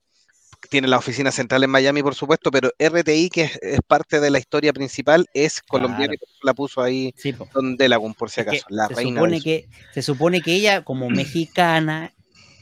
[0.69, 4.29] tiene la oficina central en Miami, por supuesto, pero RTI, que es, es parte de
[4.29, 7.47] la historia principal, es colombiana y la puso ahí Sí, po.
[7.53, 8.67] Don Delagún, por si Es que acaso.
[8.69, 12.13] La se, reina supone que, se supone que ella, como mexicana,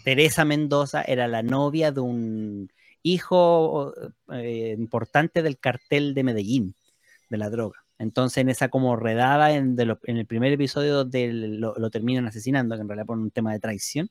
[0.03, 2.71] Teresa Mendoza, era la novia de un
[3.01, 3.93] hijo
[4.31, 6.75] eh, importante del cartel de Medellín,
[7.29, 7.79] de la droga.
[7.99, 11.89] Entonces, en esa como redada, en, de lo- en el primer episodio donde lo, lo
[11.89, 14.09] terminan asesinando, que en realidad por un tema de traición,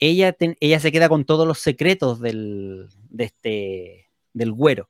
[0.00, 4.88] ella, ten- ella se queda con todos los secretos del, de este, del güero,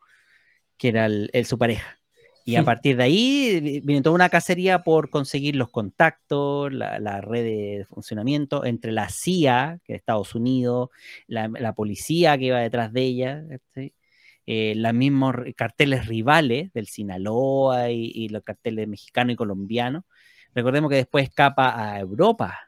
[0.78, 1.98] que era el- el- su pareja.
[2.46, 6.98] Y a partir de ahí vi- viene toda una cacería por conseguir los contactos, la,
[6.98, 10.88] la red de funcionamiento entre la CIA, que es Estados Unidos,
[11.26, 13.44] la, la policía que iba detrás de ella.
[14.46, 20.06] Eh, los mismos carteles rivales del Sinaloa y, y los carteles mexicano y colombiano.
[20.54, 22.58] Recordemos que después escapa a Europa,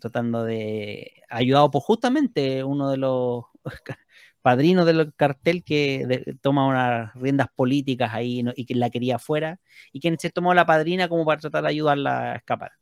[0.00, 3.44] tratando de, ayudado por justamente uno de los
[4.42, 8.52] padrinos del cartel que de- toma unas riendas políticas ahí ¿no?
[8.56, 9.60] y que la quería afuera
[9.92, 12.72] y quien se tomó la padrina como para tratar de ayudarla a escapar.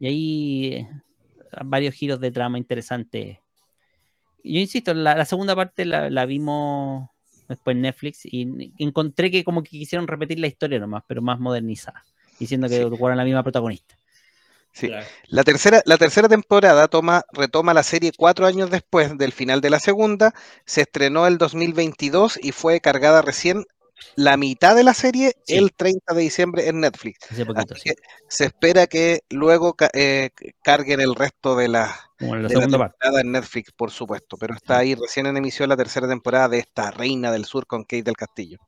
[0.00, 0.88] Y ahí eh,
[1.64, 3.38] varios giros de trama interesantes.
[4.42, 7.08] Yo insisto, la, la segunda parte la, la vimos
[7.48, 11.38] después en Netflix y encontré que como que quisieron repetir la historia nomás, pero más
[11.38, 12.02] modernizada,
[12.38, 12.82] diciendo que Sí.
[12.82, 13.96] ocuparon la misma protagonista.
[14.74, 14.88] Sí.
[14.88, 15.06] Claro.
[15.28, 19.70] La tercera, la tercera temporada toma, retoma la serie cuatro años después del final de
[19.70, 20.34] la segunda,
[20.66, 23.64] se estrenó el 2022 y fue cargada recién
[24.16, 25.54] la mitad de la serie Sí.
[25.54, 27.18] el 30 de diciembre en Netflix.
[27.46, 27.92] Poquito, sí.
[28.28, 30.30] se espera que luego eh,
[30.62, 32.96] carguen el resto de la, Como en la de la segunda parte.
[32.98, 34.36] temporada en Netflix, por supuesto.
[34.36, 37.84] Pero está ahí recién en emisión la tercera temporada de esta Reina del Sur con
[37.84, 38.58] Kate del Castillo.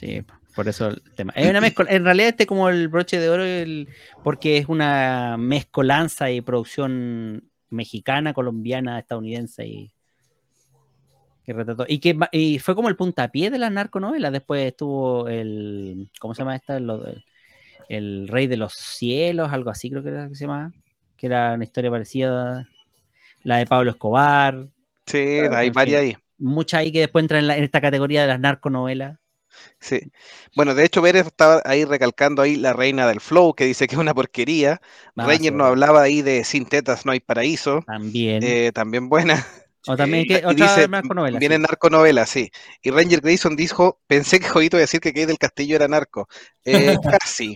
[0.00, 0.22] Sí,
[0.56, 1.30] por eso el tema.
[1.36, 3.86] Es una mezcla, en realidad este es como el broche de oro el-
[4.24, 9.92] porque es una mezcolanza y producción mexicana, colombiana, estadounidense y
[11.44, 11.84] que retrató.
[11.86, 14.32] Y que y fue como el puntapié de las narconovelas.
[14.32, 16.78] Después estuvo el ¿cómo se llama esta?
[17.90, 20.72] El Rey de los Cielos, algo así creo que era que se llama,
[21.18, 22.66] que era una historia parecida
[23.42, 24.66] la de Pablo Escobar,
[25.04, 26.16] Sí, hay varias ahí.
[26.38, 29.18] muchas ahí que después entran en, la- en esta categoría de las narconovelas.
[29.78, 30.00] Sí.
[30.54, 33.94] Bueno, de hecho, Pérez estaba ahí recalcando ahí la reina del flow, que dice que
[33.94, 34.80] es una porquería.
[35.16, 37.82] Ah, Ranger nos hablaba ahí de Sin tetas no hay paraíso.
[37.86, 38.42] También.
[38.42, 39.46] eh, también buena.
[39.86, 41.38] o también que otra narconovela.
[41.38, 41.62] viene sí.
[41.62, 42.50] narconovela, sí.
[42.82, 45.88] Y Ranger Grayson dijo, pensé que Jodito iba a decir que Kate del Castillo era
[45.88, 46.28] narco.
[46.64, 47.54] Eh, casi.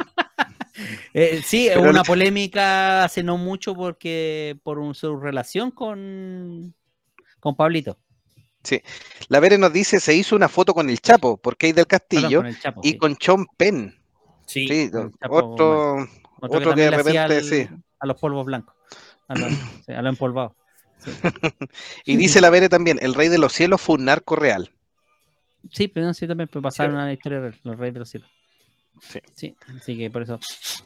[1.12, 6.74] Eh, sí, hubo una polémica hace no mucho porque por un- su relación con,
[7.40, 7.98] con Pablito.
[9.28, 11.98] La Vere nos dice, se hizo una foto con el Chapo, por Kate del Perdón,
[12.08, 12.96] Castillo, con el Chapo, y sí.
[12.98, 13.94] con Sean Penn.
[14.46, 15.92] Sí, Sí, con Chapo otro,
[16.40, 17.68] Otro, otro que de repente, al- sí.
[18.00, 18.74] a los polvos blancos.
[19.28, 20.54] A lo, sí, a lo empolvado.
[22.04, 24.70] Y dice la Vere también, el rey de los cielos fue un narco real.
[25.70, 26.96] Sí, pero sí, también pasaron Sí.
[26.96, 28.30] una historia de los reyes de los cielos.
[29.00, 29.20] Sí.
[29.34, 30.38] Sí, así que por eso.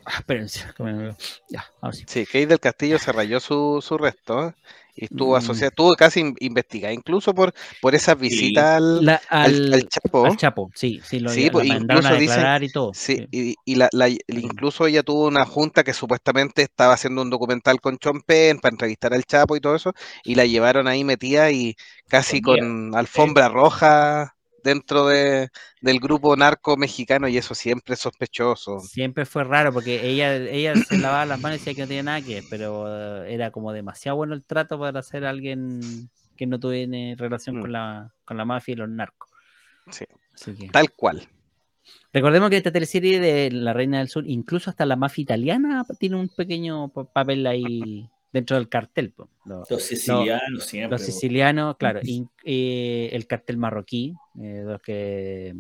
[0.04, 0.64] Ah, espérense.
[1.50, 2.04] Ya, ahora sí.
[2.06, 4.54] Sí, Kate del Castillo se rayó su, su resto
[4.94, 5.36] y estuvo Mm.
[5.38, 9.88] asociada, estuvo casi in- investigada, incluso por, por esas visitas al, La- al- al, al
[9.88, 10.26] Chapo.
[10.26, 12.92] al Chapo, sí, sí, lo Sí, la pues, mandaron a incluso dicen- y todo.
[12.94, 13.28] Sí, sí.
[13.30, 17.80] y, y la, la- incluso ella tuvo una junta que supuestamente estaba haciendo un documental
[17.80, 19.92] con Penn para entrevistar al Chapo y todo eso,
[20.24, 21.76] y la llevaron ahí metida y
[22.08, 25.48] casi con alfombra roja dentro de,
[25.80, 28.80] del grupo narco mexicano, y eso siempre es sospechoso.
[28.80, 32.02] Siempre fue raro porque ella, ella se lavaba las manos y decía que no tenía
[32.02, 35.80] nada que ver, pero era como demasiado bueno el trato para ser alguien
[36.36, 37.60] que no tiene relación Mm.
[37.60, 39.28] con, la, con la mafia y los narcos.
[39.90, 40.04] Sí,
[40.54, 41.28] que- tal cual.
[42.12, 46.16] Recordemos que esta teleserie de La Reina del Sur, incluso hasta la mafia italiana tiene
[46.16, 49.12] un pequeño pa- papel ahí dentro del cartel.
[49.12, 49.28] po.
[49.44, 50.98] Los sicilianos siempre.
[50.98, 55.54] los sicilianos, claro, y, eh, el cartel marroquí, eh, los que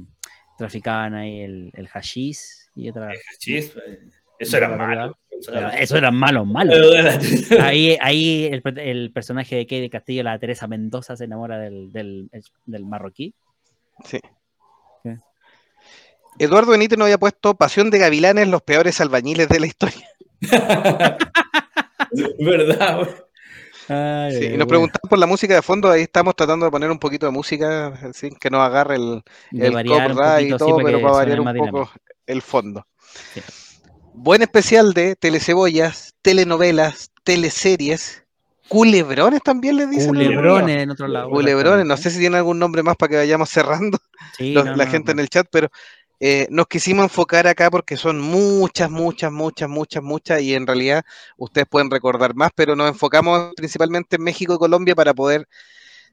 [0.58, 2.38] traficaban ahí el, el hashish
[2.74, 3.12] y otra.
[3.38, 3.72] Chis,
[4.38, 4.96] eso era La verdad.
[4.96, 5.18] malo.
[5.30, 6.76] Eso era- Eso eran malos, malos.
[7.60, 11.92] Ahí, ahí el, el personaje de Kay de Castillo, la Teresa Mendoza, se enamora del,
[11.92, 12.28] del,
[12.66, 13.34] del marroquí.
[14.04, 14.18] Sí.
[15.04, 15.16] ¿Qué?
[16.40, 20.08] Eduardo Benítez nos había puesto Pasión de Gavilanes, los peores albañiles de la historia.
[22.38, 22.98] ¿Verdad?
[22.98, 23.10] güey?
[24.38, 26.98] Sí, y nos preguntaban por la música de fondo, ahí estamos tratando de poner un
[26.98, 29.22] poquito de música, sin que nos agarre el,
[29.52, 31.90] el copyright y sí, todo, para pero para variar un poco dinámico.
[32.26, 32.86] el fondo.
[33.32, 33.40] Sí.
[34.12, 38.24] Buen especial de telecebollas, telenovelas, teleseries,
[38.68, 40.08] culebrones también les dicen.
[40.08, 41.30] Culebrones en otro lado.
[41.30, 43.96] Culebrones, no sé si tiene algún nombre más para que vayamos cerrando
[44.36, 45.20] Sí, los- no, la no, gente no.
[45.20, 45.68] en el chat, pero
[46.20, 51.04] eh, nos quisimos enfocar acá porque son muchas, muchas, muchas, muchas, muchas, y en realidad
[51.36, 55.46] ustedes pueden recordar más, pero nos enfocamos principalmente en México y Colombia para poder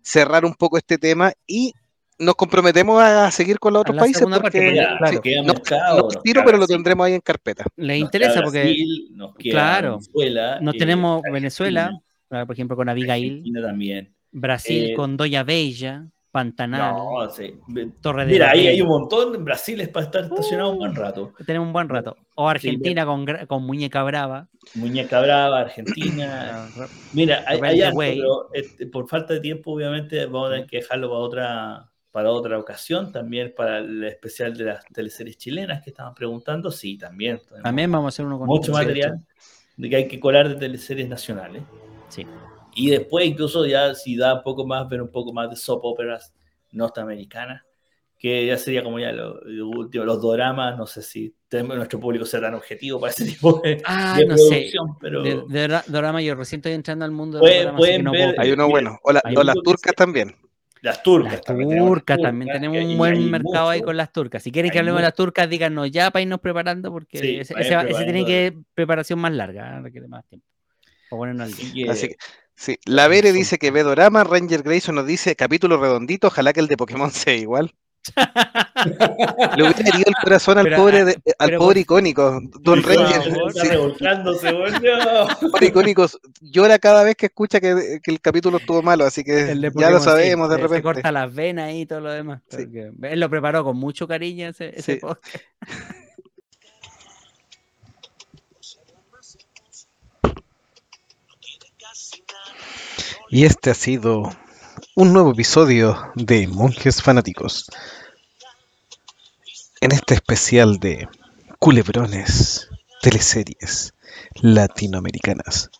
[0.01, 1.73] cerrar un poco este tema y
[2.17, 5.53] nos comprometemos a seguir con los otros países parte, porque Ya, claro, sí, queda no-
[5.97, 7.65] nos tiro, pero lo tendremos ahí en carpeta.
[7.75, 9.91] les nos interesa queda porque Brasil, nos queda Claro.
[9.93, 14.15] Venezuela, no eh, tenemos Argentina, Venezuela, por ejemplo, con Abigail, Argentina también.
[14.31, 17.57] Brasil Eh, con Doña Bella, Pantanal, No, sí.
[18.01, 19.33] Torre de Mira, ahí hay un montón.
[19.35, 21.31] En Brasil es para estar estacionado un buen rato.
[21.45, 22.17] tenemos un buen rato.
[22.35, 24.49] O Argentina con, con Muñeca Brava.
[24.73, 26.67] Muñeca Brava, Argentina.
[27.13, 28.17] Mira, hay, hay Way.
[28.17, 32.31] pero este, por falta de tiempo, obviamente, vamos a tener que dejarlo para otra, para
[32.31, 33.13] otra ocasión.
[33.13, 36.69] También para el especial de las teleseries chilenas que estaban preguntando.
[36.69, 37.39] Sí, también.
[37.63, 39.25] También vamos a hacer uno con mucho material
[39.77, 41.63] de que hay que colar de teleseries nacionales.
[42.09, 42.27] Sí.
[42.75, 45.83] Y después, incluso ya si da un poco más, ver un poco más de soap
[45.85, 46.33] operas
[46.71, 47.63] norteamericanas,
[48.17, 51.99] que ya sería como ya lo, lo último, los doramas, no sé si tenemos, nuestro
[51.99, 54.47] público sea tan objetivo para ese tipo de, Ah, de no sé.
[54.49, 57.81] producción, pero De, de dorama, yo recién estoy entrando al mundo de Pueden- dorama, así
[57.81, 58.99] pueden que no ver- puedo- Hay uno bueno.
[59.03, 60.35] O, la- o las que turcas también.
[60.81, 61.33] las turcas.
[61.33, 63.85] Las también turcas también tenemos un ahí buen hay mercado ahí mucho.
[63.87, 64.43] con las turcas.
[64.43, 65.07] Si quieren que hablemos de mucho.
[65.09, 68.25] las turcas, díganos ya para irnos preparando, porque Sí, ese, ese va- ese tiene preparando.
[68.27, 69.81] que preparación más larga, ¿eh?
[69.81, 70.45] requiere más tiempo.
[71.09, 71.63] Para ponernos al día.
[71.63, 72.15] Así que, Así que,
[72.55, 72.77] sí.
[72.85, 76.67] La Vere dice que ve Dorama, Ranger Grayson nos dice capítulo redondito, ojalá que el
[76.67, 77.73] de Pokémon sea igual.
[79.55, 82.39] Le hubiera herido el corazón al Pero, pobre, ah, de- al pero pobre icónico.
[82.61, 83.33] Don Ranger.
[83.47, 84.51] Está sí, revolcándose.
[84.51, 85.49] No.
[85.51, 86.05] pobre icónico
[86.39, 89.71] llora cada vez que escucha que, que el capítulo estuvo malo, así que El de
[89.73, 90.83] ya lo sí, sabemos de se- Se repente.
[90.83, 92.41] corta las venas y todo lo demás.
[92.49, 92.67] Sí.
[93.01, 94.99] Él lo preparó con mucho cariño ese, ese Sí.
[94.99, 95.35] podcast.
[103.29, 104.31] Y este ha sido
[104.95, 107.65] un nuevo episodio de Monjes Fanáticos.
[109.81, 111.09] En este especial de
[111.57, 112.69] culebrones,
[113.01, 113.95] teleseries
[114.35, 115.71] latinoamericanas.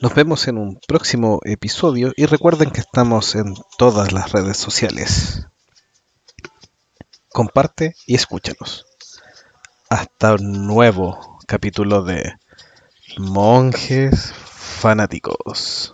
[0.00, 5.46] Nos vemos en un próximo episodio y recuerden que estamos en todas las redes sociales.
[7.28, 8.86] Comparte y escúchanos.
[9.88, 12.34] Hasta un nuevo capítulo de
[13.18, 15.92] Monjes Fanáticos.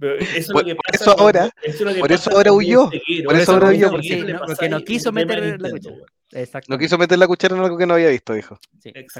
[0.00, 2.30] Pero eso es Por- lo que por pasa eso cuando- ahora- eso es por eso
[2.32, 5.96] ahora huyó, por eso eso ahora huyó, porque- no, porque no quiso meter la cuchara.
[6.32, 6.66] Exacto.
[6.72, 8.58] No quiso meter la cuchara en algo que no había visto, dijo.
[8.82, 8.92] Sí.